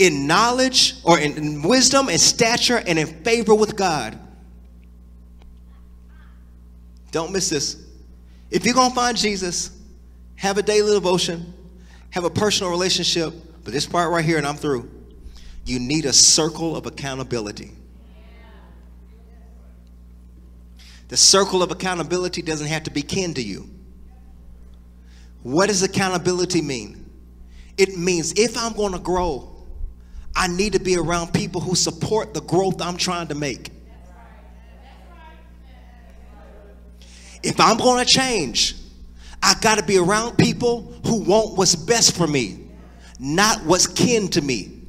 in 0.00 0.26
knowledge 0.26 0.94
or 1.04 1.18
in, 1.18 1.36
in 1.36 1.62
wisdom 1.62 2.08
and 2.08 2.18
stature 2.18 2.82
and 2.86 2.98
in 2.98 3.06
favor 3.22 3.54
with 3.54 3.76
God. 3.76 4.18
Don't 7.10 7.32
miss 7.32 7.50
this. 7.50 7.84
If 8.50 8.64
you're 8.64 8.74
going 8.74 8.90
to 8.90 8.94
find 8.94 9.16
Jesus, 9.16 9.78
have 10.36 10.56
a 10.56 10.62
daily 10.62 10.94
devotion, 10.94 11.52
have 12.10 12.24
a 12.24 12.30
personal 12.30 12.70
relationship, 12.70 13.34
but 13.64 13.72
this 13.72 13.86
part 13.86 14.10
right 14.10 14.24
here, 14.24 14.38
and 14.38 14.46
I'm 14.46 14.56
through, 14.56 14.90
you 15.66 15.78
need 15.78 16.04
a 16.04 16.12
circle 16.12 16.76
of 16.76 16.86
accountability. 16.86 17.72
The 21.08 21.16
circle 21.16 21.62
of 21.62 21.70
accountability 21.70 22.42
doesn't 22.42 22.68
have 22.68 22.84
to 22.84 22.90
be 22.90 23.02
kin 23.02 23.34
to 23.34 23.42
you. 23.42 23.68
What 25.42 25.68
does 25.68 25.82
accountability 25.82 26.62
mean? 26.62 27.10
It 27.76 27.96
means 27.96 28.32
if 28.36 28.56
I'm 28.56 28.74
going 28.74 28.92
to 28.92 28.98
grow, 28.98 29.50
I 30.36 30.46
need 30.48 30.74
to 30.74 30.78
be 30.78 30.96
around 30.96 31.32
people 31.32 31.60
who 31.60 31.74
support 31.74 32.34
the 32.34 32.40
growth 32.42 32.80
I'm 32.80 32.96
trying 32.96 33.28
to 33.28 33.34
make. 33.34 33.70
If 37.42 37.58
I'm 37.58 37.78
going 37.78 38.04
to 38.04 38.10
change, 38.10 38.76
I 39.42 39.54
got 39.60 39.78
to 39.78 39.84
be 39.84 39.96
around 39.96 40.36
people 40.36 40.94
who 41.06 41.22
want 41.22 41.56
what's 41.56 41.74
best 41.74 42.16
for 42.16 42.26
me, 42.26 42.59
not 43.20 43.64
what's 43.64 43.86
kin 43.86 44.28
to 44.28 44.40
me. 44.40 44.80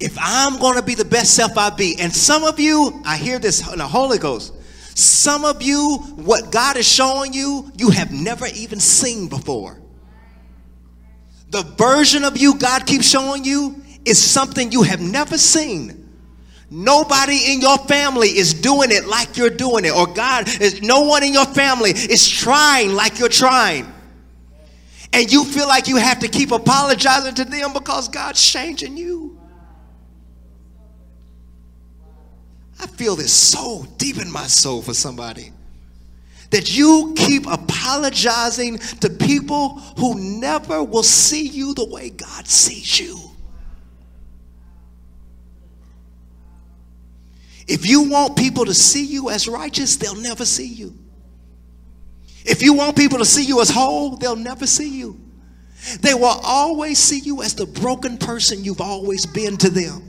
If 0.00 0.16
I'm 0.20 0.60
going 0.60 0.76
to 0.76 0.82
be 0.82 0.94
the 0.94 1.04
best 1.04 1.34
self 1.34 1.56
I 1.56 1.70
be, 1.70 1.96
and 1.98 2.12
some 2.12 2.44
of 2.44 2.60
you, 2.60 3.00
I 3.04 3.16
hear 3.16 3.38
this 3.38 3.72
in 3.72 3.78
the 3.78 3.86
Holy 3.86 4.18
Ghost, 4.18 4.54
some 4.96 5.44
of 5.44 5.62
you, 5.62 5.98
what 6.16 6.50
God 6.52 6.76
is 6.76 6.86
showing 6.86 7.32
you, 7.32 7.70
you 7.76 7.90
have 7.90 8.12
never 8.12 8.46
even 8.46 8.80
seen 8.80 9.28
before. 9.28 9.80
The 11.50 11.62
version 11.62 12.24
of 12.24 12.36
you 12.36 12.58
God 12.58 12.86
keeps 12.86 13.08
showing 13.08 13.44
you 13.44 13.82
is 14.04 14.22
something 14.22 14.70
you 14.70 14.82
have 14.82 15.00
never 15.00 15.38
seen. 15.38 16.08
Nobody 16.70 17.52
in 17.52 17.60
your 17.60 17.78
family 17.78 18.28
is 18.28 18.52
doing 18.52 18.90
it 18.90 19.06
like 19.06 19.36
you're 19.36 19.48
doing 19.48 19.84
it, 19.84 19.94
or 19.94 20.06
God 20.06 20.48
is 20.60 20.82
no 20.82 21.02
one 21.02 21.22
in 21.22 21.32
your 21.32 21.46
family 21.46 21.90
is 21.90 22.28
trying 22.28 22.92
like 22.92 23.18
you're 23.18 23.28
trying. 23.28 23.92
And 25.12 25.32
you 25.32 25.44
feel 25.44 25.66
like 25.66 25.88
you 25.88 25.96
have 25.96 26.18
to 26.20 26.28
keep 26.28 26.52
apologizing 26.52 27.34
to 27.36 27.44
them 27.44 27.72
because 27.72 28.08
God's 28.08 28.44
changing 28.44 28.96
you. 28.96 29.38
I 32.80 32.86
feel 32.86 33.16
this 33.16 33.32
so 33.32 33.86
deep 33.96 34.18
in 34.18 34.30
my 34.30 34.46
soul 34.46 34.82
for 34.82 34.94
somebody 34.94 35.52
that 36.50 36.74
you 36.74 37.14
keep 37.16 37.46
apologizing 37.46 38.78
to 38.78 39.10
people 39.10 39.80
who 39.98 40.14
never 40.40 40.82
will 40.82 41.02
see 41.02 41.46
you 41.46 41.74
the 41.74 41.84
way 41.84 42.10
God 42.10 42.46
sees 42.46 42.98
you. 42.98 43.18
If 47.66 47.86
you 47.86 48.08
want 48.08 48.36
people 48.36 48.64
to 48.64 48.72
see 48.72 49.04
you 49.04 49.28
as 49.28 49.46
righteous, 49.46 49.96
they'll 49.96 50.14
never 50.14 50.46
see 50.46 50.66
you. 50.66 50.94
If 52.44 52.62
you 52.62 52.74
want 52.74 52.96
people 52.96 53.18
to 53.18 53.24
see 53.24 53.44
you 53.44 53.60
as 53.60 53.70
whole, 53.70 54.16
they'll 54.16 54.36
never 54.36 54.66
see 54.66 54.88
you. 54.98 55.20
They 56.00 56.14
will 56.14 56.40
always 56.42 56.98
see 56.98 57.20
you 57.20 57.42
as 57.42 57.54
the 57.54 57.66
broken 57.66 58.18
person 58.18 58.64
you've 58.64 58.80
always 58.80 59.26
been 59.26 59.56
to 59.58 59.70
them. 59.70 60.02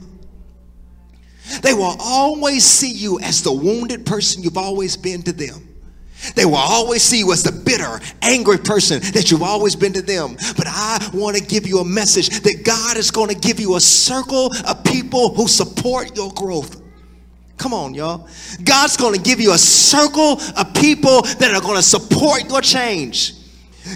They 1.62 1.74
will 1.74 1.96
always 1.98 2.64
see 2.64 2.92
you 2.92 3.20
as 3.20 3.42
the 3.42 3.52
wounded 3.52 4.06
person 4.06 4.42
you've 4.42 4.58
always 4.58 4.96
been 4.96 5.22
to 5.22 5.32
them. 5.32 5.68
They 6.34 6.44
will 6.44 6.56
always 6.56 7.02
see 7.02 7.18
you 7.18 7.32
as 7.32 7.42
the 7.42 7.52
bitter, 7.52 7.98
angry 8.20 8.58
person 8.58 9.00
that 9.12 9.30
you've 9.30 9.42
always 9.42 9.74
been 9.74 9.92
to 9.94 10.02
them. 10.02 10.36
But 10.56 10.66
I 10.66 11.10
want 11.14 11.36
to 11.36 11.42
give 11.42 11.66
you 11.66 11.78
a 11.78 11.84
message 11.84 12.40
that 12.40 12.62
God 12.64 12.96
is 12.96 13.10
going 13.10 13.30
to 13.30 13.34
give 13.34 13.58
you 13.58 13.76
a 13.76 13.80
circle 13.80 14.50
of 14.66 14.84
people 14.84 15.34
who 15.34 15.48
support 15.48 16.14
your 16.16 16.32
growth. 16.32 16.79
Come 17.60 17.74
on, 17.74 17.92
y'all. 17.92 18.26
God's 18.64 18.96
going 18.96 19.12
to 19.12 19.20
give 19.20 19.38
you 19.38 19.52
a 19.52 19.58
circle 19.58 20.40
of 20.56 20.72
people 20.72 21.20
that 21.20 21.52
are 21.54 21.60
going 21.60 21.76
to 21.76 21.82
support 21.82 22.48
your 22.48 22.62
change. 22.62 23.34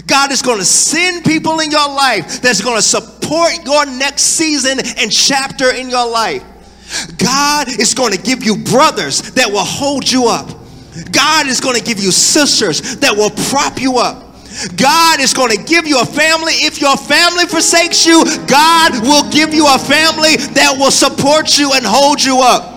God 0.05 0.31
is 0.31 0.43
going 0.43 0.59
to 0.59 0.65
send 0.65 1.25
people 1.25 1.59
in 1.61 1.71
your 1.71 1.87
life 1.87 2.43
that's 2.43 2.61
going 2.61 2.75
to 2.75 2.81
support 2.83 3.65
your 3.65 3.87
next 3.87 4.21
season 4.21 4.77
and 4.99 5.11
chapter 5.11 5.71
in 5.71 5.89
your 5.89 6.07
life. 6.07 6.43
God 7.17 7.67
is 7.67 7.95
going 7.95 8.13
to 8.13 8.21
give 8.21 8.43
you 8.43 8.55
brothers 8.55 9.31
that 9.31 9.49
will 9.49 9.65
hold 9.65 10.11
you 10.11 10.27
up. 10.27 10.47
God 11.11 11.47
is 11.47 11.59
going 11.59 11.75
to 11.75 11.83
give 11.83 11.97
you 11.97 12.11
sisters 12.11 12.97
that 12.97 13.17
will 13.17 13.31
prop 13.49 13.81
you 13.81 13.97
up. 13.97 14.21
God 14.77 15.19
is 15.19 15.33
going 15.33 15.49
to 15.57 15.63
give 15.63 15.87
you 15.87 15.99
a 15.99 16.05
family. 16.05 16.53
If 16.53 16.79
your 16.79 16.97
family 16.97 17.45
forsakes 17.47 18.05
you, 18.05 18.25
God 18.45 19.01
will 19.01 19.27
give 19.31 19.55
you 19.55 19.65
a 19.65 19.79
family 19.79 20.37
that 20.53 20.75
will 20.77 20.91
support 20.91 21.57
you 21.57 21.73
and 21.73 21.83
hold 21.83 22.23
you 22.23 22.41
up. 22.41 22.74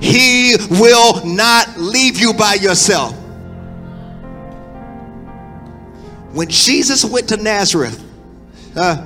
He 0.00 0.56
will 0.70 1.24
not 1.24 1.76
leave 1.76 2.18
you 2.18 2.32
by 2.32 2.54
yourself. 2.54 3.14
When 6.32 6.48
Jesus 6.48 7.04
went 7.04 7.28
to 7.30 7.36
Nazareth, 7.36 8.04
uh, 8.76 8.96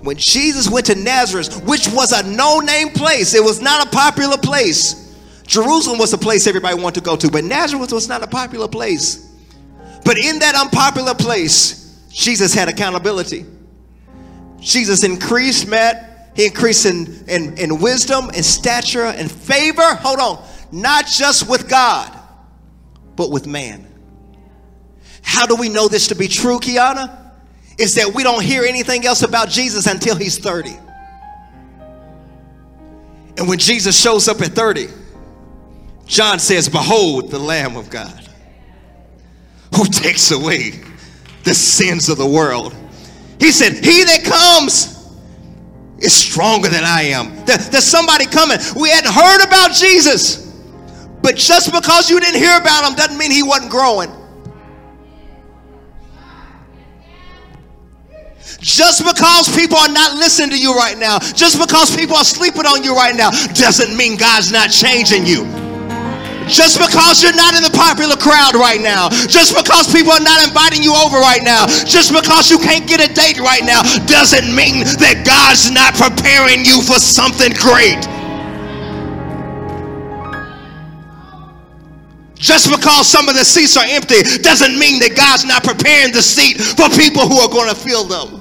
when 0.00 0.16
Jesus 0.16 0.70
went 0.70 0.86
to 0.86 0.94
Nazareth, 0.94 1.64
which 1.66 1.88
was 1.88 2.12
a 2.12 2.22
no 2.22 2.60
name 2.60 2.90
place, 2.90 3.34
it 3.34 3.44
was 3.44 3.60
not 3.60 3.86
a 3.86 3.90
popular 3.90 4.38
place. 4.38 5.14
Jerusalem 5.46 5.98
was 5.98 6.12
a 6.12 6.18
place 6.18 6.46
everybody 6.46 6.80
wanted 6.80 7.00
to 7.00 7.04
go 7.04 7.16
to, 7.16 7.30
but 7.30 7.44
Nazareth 7.44 7.92
was 7.92 8.08
not 8.08 8.22
a 8.22 8.26
popular 8.26 8.68
place. 8.68 9.28
But 10.04 10.16
in 10.18 10.38
that 10.38 10.54
unpopular 10.54 11.14
place, 11.14 11.98
Jesus 12.10 12.54
had 12.54 12.68
accountability. 12.68 13.44
Jesus 14.60 15.04
increased, 15.04 15.68
Matt. 15.68 16.09
He 16.40 16.46
increased 16.46 16.86
in, 16.86 17.22
in, 17.28 17.58
in 17.58 17.80
wisdom 17.80 18.30
and 18.34 18.42
stature 18.42 19.04
and 19.04 19.30
favor. 19.30 19.82
Hold 19.82 20.20
on. 20.20 20.48
Not 20.72 21.06
just 21.06 21.50
with 21.50 21.68
God, 21.68 22.18
but 23.14 23.30
with 23.30 23.46
man. 23.46 23.86
How 25.20 25.44
do 25.44 25.54
we 25.54 25.68
know 25.68 25.86
this 25.86 26.06
to 26.06 26.14
be 26.14 26.28
true, 26.28 26.58
Kiana? 26.58 27.30
Is 27.76 27.96
that 27.96 28.14
we 28.14 28.22
don't 28.22 28.42
hear 28.42 28.62
anything 28.64 29.04
else 29.04 29.20
about 29.20 29.50
Jesus 29.50 29.86
until 29.86 30.16
he's 30.16 30.38
30. 30.38 30.70
And 33.36 33.46
when 33.46 33.58
Jesus 33.58 34.00
shows 34.00 34.26
up 34.26 34.40
at 34.40 34.52
30, 34.52 34.86
John 36.06 36.38
says, 36.38 36.70
Behold 36.70 37.30
the 37.30 37.38
Lamb 37.38 37.76
of 37.76 37.90
God 37.90 38.26
who 39.76 39.84
takes 39.84 40.30
away 40.30 40.70
the 41.44 41.54
sins 41.54 42.08
of 42.08 42.16
the 42.16 42.24
world. 42.24 42.74
He 43.38 43.52
said, 43.52 43.74
He 43.84 44.04
that 44.04 44.24
comes 44.24 44.99
is 46.00 46.14
stronger 46.14 46.68
than 46.68 46.84
I 46.84 47.02
am. 47.02 47.44
There's 47.44 47.84
somebody 47.84 48.26
coming. 48.26 48.58
We 48.78 48.90
hadn't 48.90 49.12
heard 49.12 49.46
about 49.46 49.72
Jesus, 49.72 50.52
but 51.22 51.36
just 51.36 51.72
because 51.72 52.08
you 52.08 52.20
didn't 52.20 52.40
hear 52.40 52.56
about 52.58 52.88
him 52.88 52.96
doesn't 52.96 53.18
mean 53.18 53.30
he 53.30 53.42
wasn't 53.42 53.70
growing. 53.70 54.10
Just 58.60 59.04
because 59.04 59.54
people 59.56 59.78
are 59.78 59.88
not 59.88 60.16
listening 60.18 60.50
to 60.50 60.58
you 60.58 60.74
right 60.74 60.98
now, 60.98 61.18
just 61.18 61.58
because 61.58 61.94
people 61.96 62.16
are 62.16 62.24
sleeping 62.24 62.66
on 62.66 62.84
you 62.84 62.94
right 62.94 63.14
now, 63.16 63.30
doesn't 63.54 63.96
mean 63.96 64.16
God's 64.18 64.52
not 64.52 64.70
changing 64.70 65.24
you. 65.26 65.59
Just 66.50 66.82
because 66.82 67.22
you're 67.22 67.36
not 67.38 67.54
in 67.54 67.62
the 67.62 67.70
popular 67.70 68.16
crowd 68.18 68.58
right 68.58 68.82
now, 68.82 69.08
just 69.30 69.54
because 69.54 69.86
people 69.86 70.10
are 70.10 70.20
not 70.20 70.42
inviting 70.42 70.82
you 70.82 70.92
over 70.92 71.16
right 71.16 71.42
now, 71.46 71.66
just 71.86 72.10
because 72.10 72.50
you 72.50 72.58
can't 72.58 72.90
get 72.90 72.98
a 72.98 73.06
date 73.14 73.38
right 73.38 73.62
now, 73.62 73.82
doesn't 74.10 74.50
mean 74.50 74.82
that 74.98 75.22
God's 75.22 75.70
not 75.70 75.94
preparing 75.94 76.66
you 76.66 76.82
for 76.82 76.98
something 76.98 77.54
great. 77.54 78.02
Just 82.34 82.70
because 82.70 83.06
some 83.06 83.28
of 83.28 83.36
the 83.36 83.44
seats 83.44 83.76
are 83.76 83.86
empty 83.86 84.22
doesn't 84.42 84.76
mean 84.78 84.98
that 85.00 85.14
God's 85.14 85.44
not 85.44 85.62
preparing 85.62 86.10
the 86.12 86.22
seat 86.22 86.58
for 86.58 86.88
people 86.98 87.28
who 87.28 87.38
are 87.38 87.48
going 87.48 87.68
to 87.68 87.76
fill 87.76 88.04
them. 88.04 88.40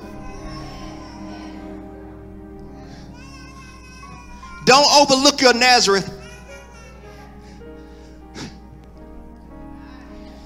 Don't 4.65 4.87
overlook 4.97 5.41
your 5.41 5.53
Nazareth. 5.53 6.18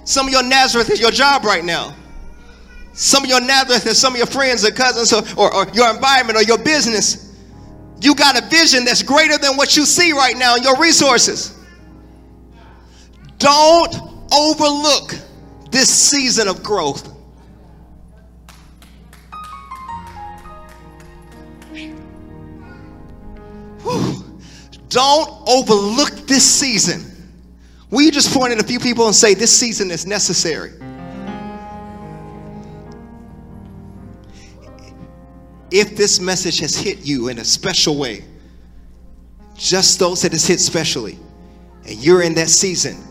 Some 0.06 0.28
of 0.28 0.34
your 0.34 0.44
Nazareth 0.44 0.90
is 0.90 1.00
your 1.00 1.12
job 1.12 1.46
right 1.46 1.64
now. 1.64 1.96
Some 2.94 3.24
of 3.24 3.30
your 3.30 3.42
Nazareth 3.42 3.88
is 3.88 3.98
some 3.98 4.14
of 4.14 4.18
your 4.18 4.28
friends 4.28 4.66
or 4.66 4.72
cousins 4.72 5.14
or, 5.14 5.24
or, 5.38 5.54
or 5.54 5.68
your 5.74 5.90
environment 5.94 6.38
or 6.38 6.44
your 6.44 6.60
business. 6.60 7.36
You 8.02 8.14
got 8.16 8.38
a 8.38 8.46
vision 8.48 8.86
that's 8.86 9.02
greater 9.02 9.38
than 9.38 9.56
what 9.56 9.78
you 9.78 9.86
see 9.86 10.12
right 10.12 10.38
now 10.38 10.56
in 10.56 10.64
your 10.64 10.78
resources. 10.78 11.58
Don't 13.38 13.96
overlook 14.32 15.16
this 15.72 15.90
season 15.90 16.48
of 16.48 16.62
growth. 16.62 17.10
Whew. 23.82 24.40
Don't 24.90 25.50
overlook 25.50 26.12
this 26.28 26.44
season. 26.44 27.13
You 28.02 28.12
just 28.12 28.34
point 28.34 28.52
at 28.52 28.60
a 28.60 28.64
few 28.64 28.80
people 28.80 29.06
and 29.06 29.16
say, 29.16 29.34
This 29.34 29.58
season 29.58 29.92
is 29.92 30.06
necessary? 30.06 30.72
If 35.72 35.96
this 35.96 36.20
message 36.20 36.60
has 36.60 36.76
hit 36.76 37.00
you 37.00 37.30
in 37.30 37.40
a 37.40 37.46
special 37.46 37.98
way, 37.98 38.24
just 39.56 40.00
those 40.00 40.22
that 40.22 40.34
it's 40.34 40.46
hit 40.46 40.60
specially, 40.60 41.18
and 41.88 41.96
you're 41.96 42.22
in 42.22 42.34
that 42.36 42.50
season 42.50 43.04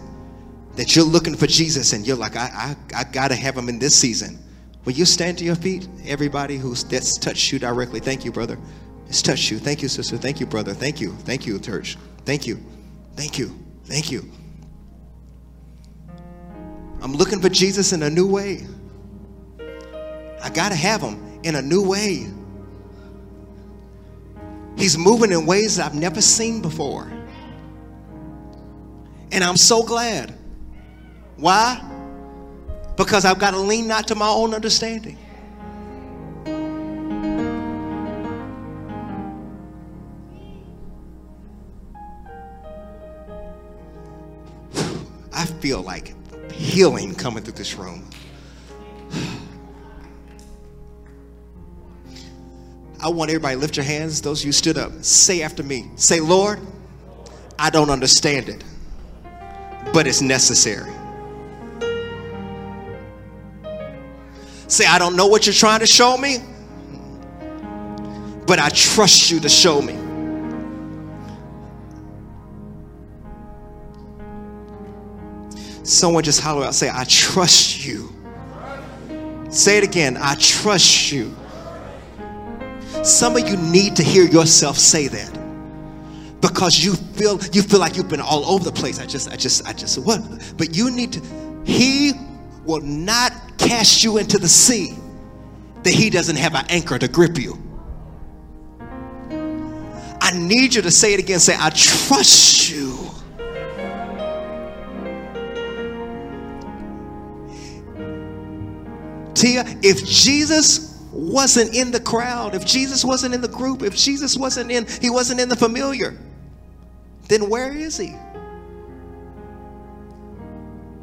that 0.77 0.97
you're 0.97 1.05
looking 1.05 1.37
for 1.37 1.47
Jesus 1.47 1.93
and 1.93 2.07
you're 2.07 2.17
like, 2.17 2.37
I, 2.37 2.77
I, 2.95 3.01
I 3.01 3.05
gotta 3.05 3.35
have 3.35 3.57
him 3.57 3.69
in 3.69 3.79
this 3.79 3.95
season. 3.95 4.39
Will 4.85 4.93
you 4.93 5.05
stand 5.05 5.39
to 5.39 5.45
your 5.45 5.57
feet? 5.57 5.87
Everybody 6.07 6.57
who's 6.57 6.83
that's 6.85 7.17
touched 7.19 7.53
you 7.53 7.59
directly. 7.59 8.01
Thank 8.01 8.25
you, 8.25 8.33
brother. 8.33 8.59
It's 9.07 9.23
touched 9.23 9.51
you. 9.51 9.59
Thank 9.59 9.83
you, 9.83 9.89
sister. 9.89 10.17
Thank 10.17 10.41
you, 10.41 10.47
brother. 10.47 10.73
Thank 10.75 11.01
you. 11.01 11.13
Thank 11.13 11.47
you, 11.47 11.59
church. 11.59 11.99
Thank 12.25 12.47
you. 12.47 12.61
Thank 13.15 13.39
you. 13.39 13.55
Thank 13.85 14.11
you. 14.11 14.31
I'm 17.03 17.15
looking 17.15 17.41
for 17.41 17.49
Jesus 17.49 17.93
in 17.93 18.05
a 18.05 18.11
new 18.11 18.29
way. 18.29 18.65
I 20.41 20.51
got 20.51 20.69
to 20.69 20.77
have 20.77 21.01
him 21.01 21.41
in 21.43 21.57
a 21.57 21.63
new 21.63 21.83
way. 21.83 22.29
He's 24.77 24.97
moving 24.97 25.33
in 25.33 25.45
ways 25.45 25.77
that 25.77 25.87
I've 25.87 25.97
never 25.97 26.21
seen 26.21 26.63
before. 26.63 27.11
And 29.33 29.43
I'm 29.43 29.57
so 29.57 29.83
glad. 29.83 30.33
Why? 31.37 31.83
Because 32.97 33.25
I've 33.25 33.39
got 33.41 33.51
to 33.51 33.59
lean 33.59 33.89
not 33.89 34.07
to 34.09 34.15
my 34.15 34.29
own 34.29 34.55
understanding. 34.55 35.19
I 45.33 45.47
feel 45.61 45.83
like 45.83 46.15
healing 46.63 47.15
coming 47.15 47.43
through 47.43 47.55
this 47.55 47.75
room. 47.75 48.09
I 53.01 53.09
want 53.09 53.31
everybody 53.31 53.57
lift 53.57 53.77
your 53.77 53.85
hands. 53.85 54.23
Those 54.23 54.41
of 54.41 54.47
you 54.47 54.53
stood 54.53 54.79
up, 54.79 54.93
say 55.03 55.43
after 55.43 55.65
me. 55.65 55.91
Say, 55.97 56.21
Lord, 56.21 56.61
I 57.59 57.69
don't 57.69 57.91
understand 57.91 58.49
it, 58.49 58.63
but 59.93 60.07
it's 60.07 60.23
necessary. 60.23 60.93
Say, 64.69 64.87
I 64.87 64.99
don't 64.99 65.17
know 65.17 65.27
what 65.27 65.47
you're 65.47 65.53
trying 65.53 65.81
to 65.81 65.87
show 65.87 66.17
me, 66.17 66.39
but 68.47 68.59
I 68.61 68.69
trust 68.71 69.31
you 69.31 69.41
to 69.41 69.49
show 69.49 69.83
me. 69.83 70.02
Someone 75.93 76.25
just 76.25 76.41
holler 76.41 76.65
out, 76.65 76.75
say, 76.75 76.91
I 76.91 77.05
trust 77.05 77.85
you. 77.85 78.11
Say 79.51 79.77
it 79.77 79.85
again, 79.85 80.17
I 80.19 80.35
trust 80.37 81.13
you. 81.13 81.37
Some 83.05 83.37
of 83.37 83.47
you 83.47 83.59
need 83.59 83.97
to 83.97 84.03
hear 84.03 84.25
yourself 84.25 84.79
say 84.79 85.09
that 85.09 85.39
because 86.41 86.83
you 86.83 86.95
feel 86.95 87.39
you 87.53 87.63
feel 87.63 87.79
like 87.79 87.97
you've 87.97 88.09
been 88.09 88.21
all 88.23 88.45
over 88.47 88.65
the 88.65 88.73
place. 88.73 88.99
I 88.99 89.07
just, 89.07 89.31
I 89.31 89.37
just, 89.37 89.67
I 89.67 89.73
just 89.75 89.99
what? 89.99 90.21
But 90.57 90.75
you 90.75 90.91
need 90.91 91.13
to. 91.13 91.21
He 91.65 92.13
will 92.65 92.81
not 92.81 93.33
cast 93.59 94.03
you 94.03 94.17
into 94.17 94.39
the 94.39 94.49
sea 94.49 94.95
that 95.83 95.93
he 95.93 96.09
doesn't 96.09 96.37
have 96.37 96.55
an 96.55 96.65
anchor 96.71 96.99
to 96.99 97.07
grip 97.07 97.39
you. 97.39 97.59
I 100.21 100.33
need 100.35 100.75
you 100.75 100.81
to 100.83 100.91
say 100.91 101.13
it 101.13 101.21
again. 101.21 101.39
Say, 101.39 101.55
I 101.59 101.69
trust 101.71 102.71
you. 102.71 103.12
Tia, 109.43 109.65
if 109.83 110.07
Jesus 110.07 110.97
wasn't 111.11 111.75
in 111.75 111.91
the 111.91 111.99
crowd, 111.99 112.55
if 112.55 112.65
Jesus 112.65 113.05
wasn't 113.05 113.35
in 113.35 113.41
the 113.41 113.49
group, 113.49 113.83
if 113.83 113.97
Jesus 113.97 114.37
wasn't 114.37 114.71
in, 114.71 114.87
he 115.01 115.11
wasn't 115.11 115.41
in 115.41 115.49
the 115.49 115.57
familiar, 115.57 116.17
then 117.27 117.51
where 117.51 117.73
is 117.73 117.97
he? 117.97 118.15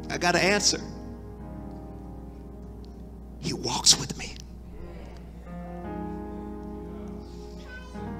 I 0.08 0.16
got 0.16 0.32
to 0.32 0.42
answer. 0.42 0.80
He 3.40 3.52
walks 3.52 4.00
with 4.00 4.16
me. 4.16 4.32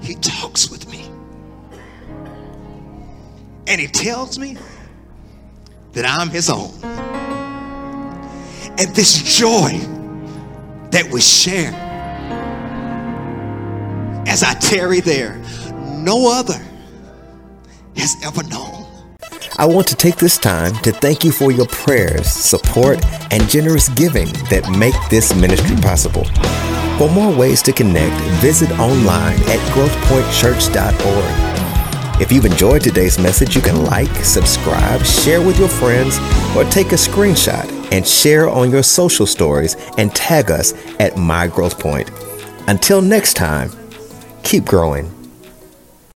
He 0.02 0.16
talks 0.16 0.70
with 0.70 0.86
me. 0.86 1.10
And 3.66 3.80
he 3.80 3.86
tells 3.86 4.38
me 4.38 4.58
that 5.92 6.04
I'm 6.04 6.28
his 6.28 6.50
own. 6.50 6.74
And 8.78 8.94
this 8.94 9.38
joy 9.38 9.80
that 10.90 11.10
we 11.10 11.20
share 11.20 11.90
as 14.30 14.42
I 14.44 14.54
tarry 14.54 15.00
there, 15.00 15.36
no 15.74 16.32
other 16.32 16.58
has 17.96 18.14
ever 18.24 18.44
known. 18.44 18.86
I 19.58 19.66
want 19.66 19.88
to 19.88 19.96
take 19.96 20.16
this 20.16 20.38
time 20.38 20.72
to 20.82 20.92
thank 20.92 21.24
you 21.24 21.32
for 21.32 21.50
your 21.50 21.66
prayers, 21.66 22.28
support, 22.28 23.04
and 23.32 23.48
generous 23.48 23.88
giving 23.88 24.28
that 24.48 24.70
make 24.78 24.94
this 25.10 25.34
ministry 25.34 25.74
possible. 25.76 26.24
For 26.96 27.10
more 27.10 27.36
ways 27.36 27.60
to 27.62 27.72
connect, 27.72 28.14
visit 28.40 28.70
online 28.78 29.40
at 29.48 29.58
growthpointchurch.org. 29.74 32.22
If 32.22 32.30
you've 32.30 32.44
enjoyed 32.44 32.82
today's 32.82 33.18
message, 33.18 33.56
you 33.56 33.62
can 33.62 33.84
like, 33.84 34.14
subscribe, 34.24 35.04
share 35.04 35.42
with 35.42 35.58
your 35.58 35.68
friends, 35.68 36.18
or 36.56 36.62
take 36.64 36.92
a 36.92 36.96
screenshot 36.96 37.79
and 37.90 38.06
share 38.06 38.48
on 38.48 38.70
your 38.70 38.82
social 38.82 39.26
stories 39.26 39.76
and 39.98 40.14
tag 40.14 40.50
us 40.50 40.74
at 40.98 41.16
My 41.16 41.46
Growth 41.46 41.78
Point. 41.78 42.10
Until 42.68 43.02
next 43.02 43.34
time, 43.34 43.70
keep 44.42 44.64
growing. 44.64 45.19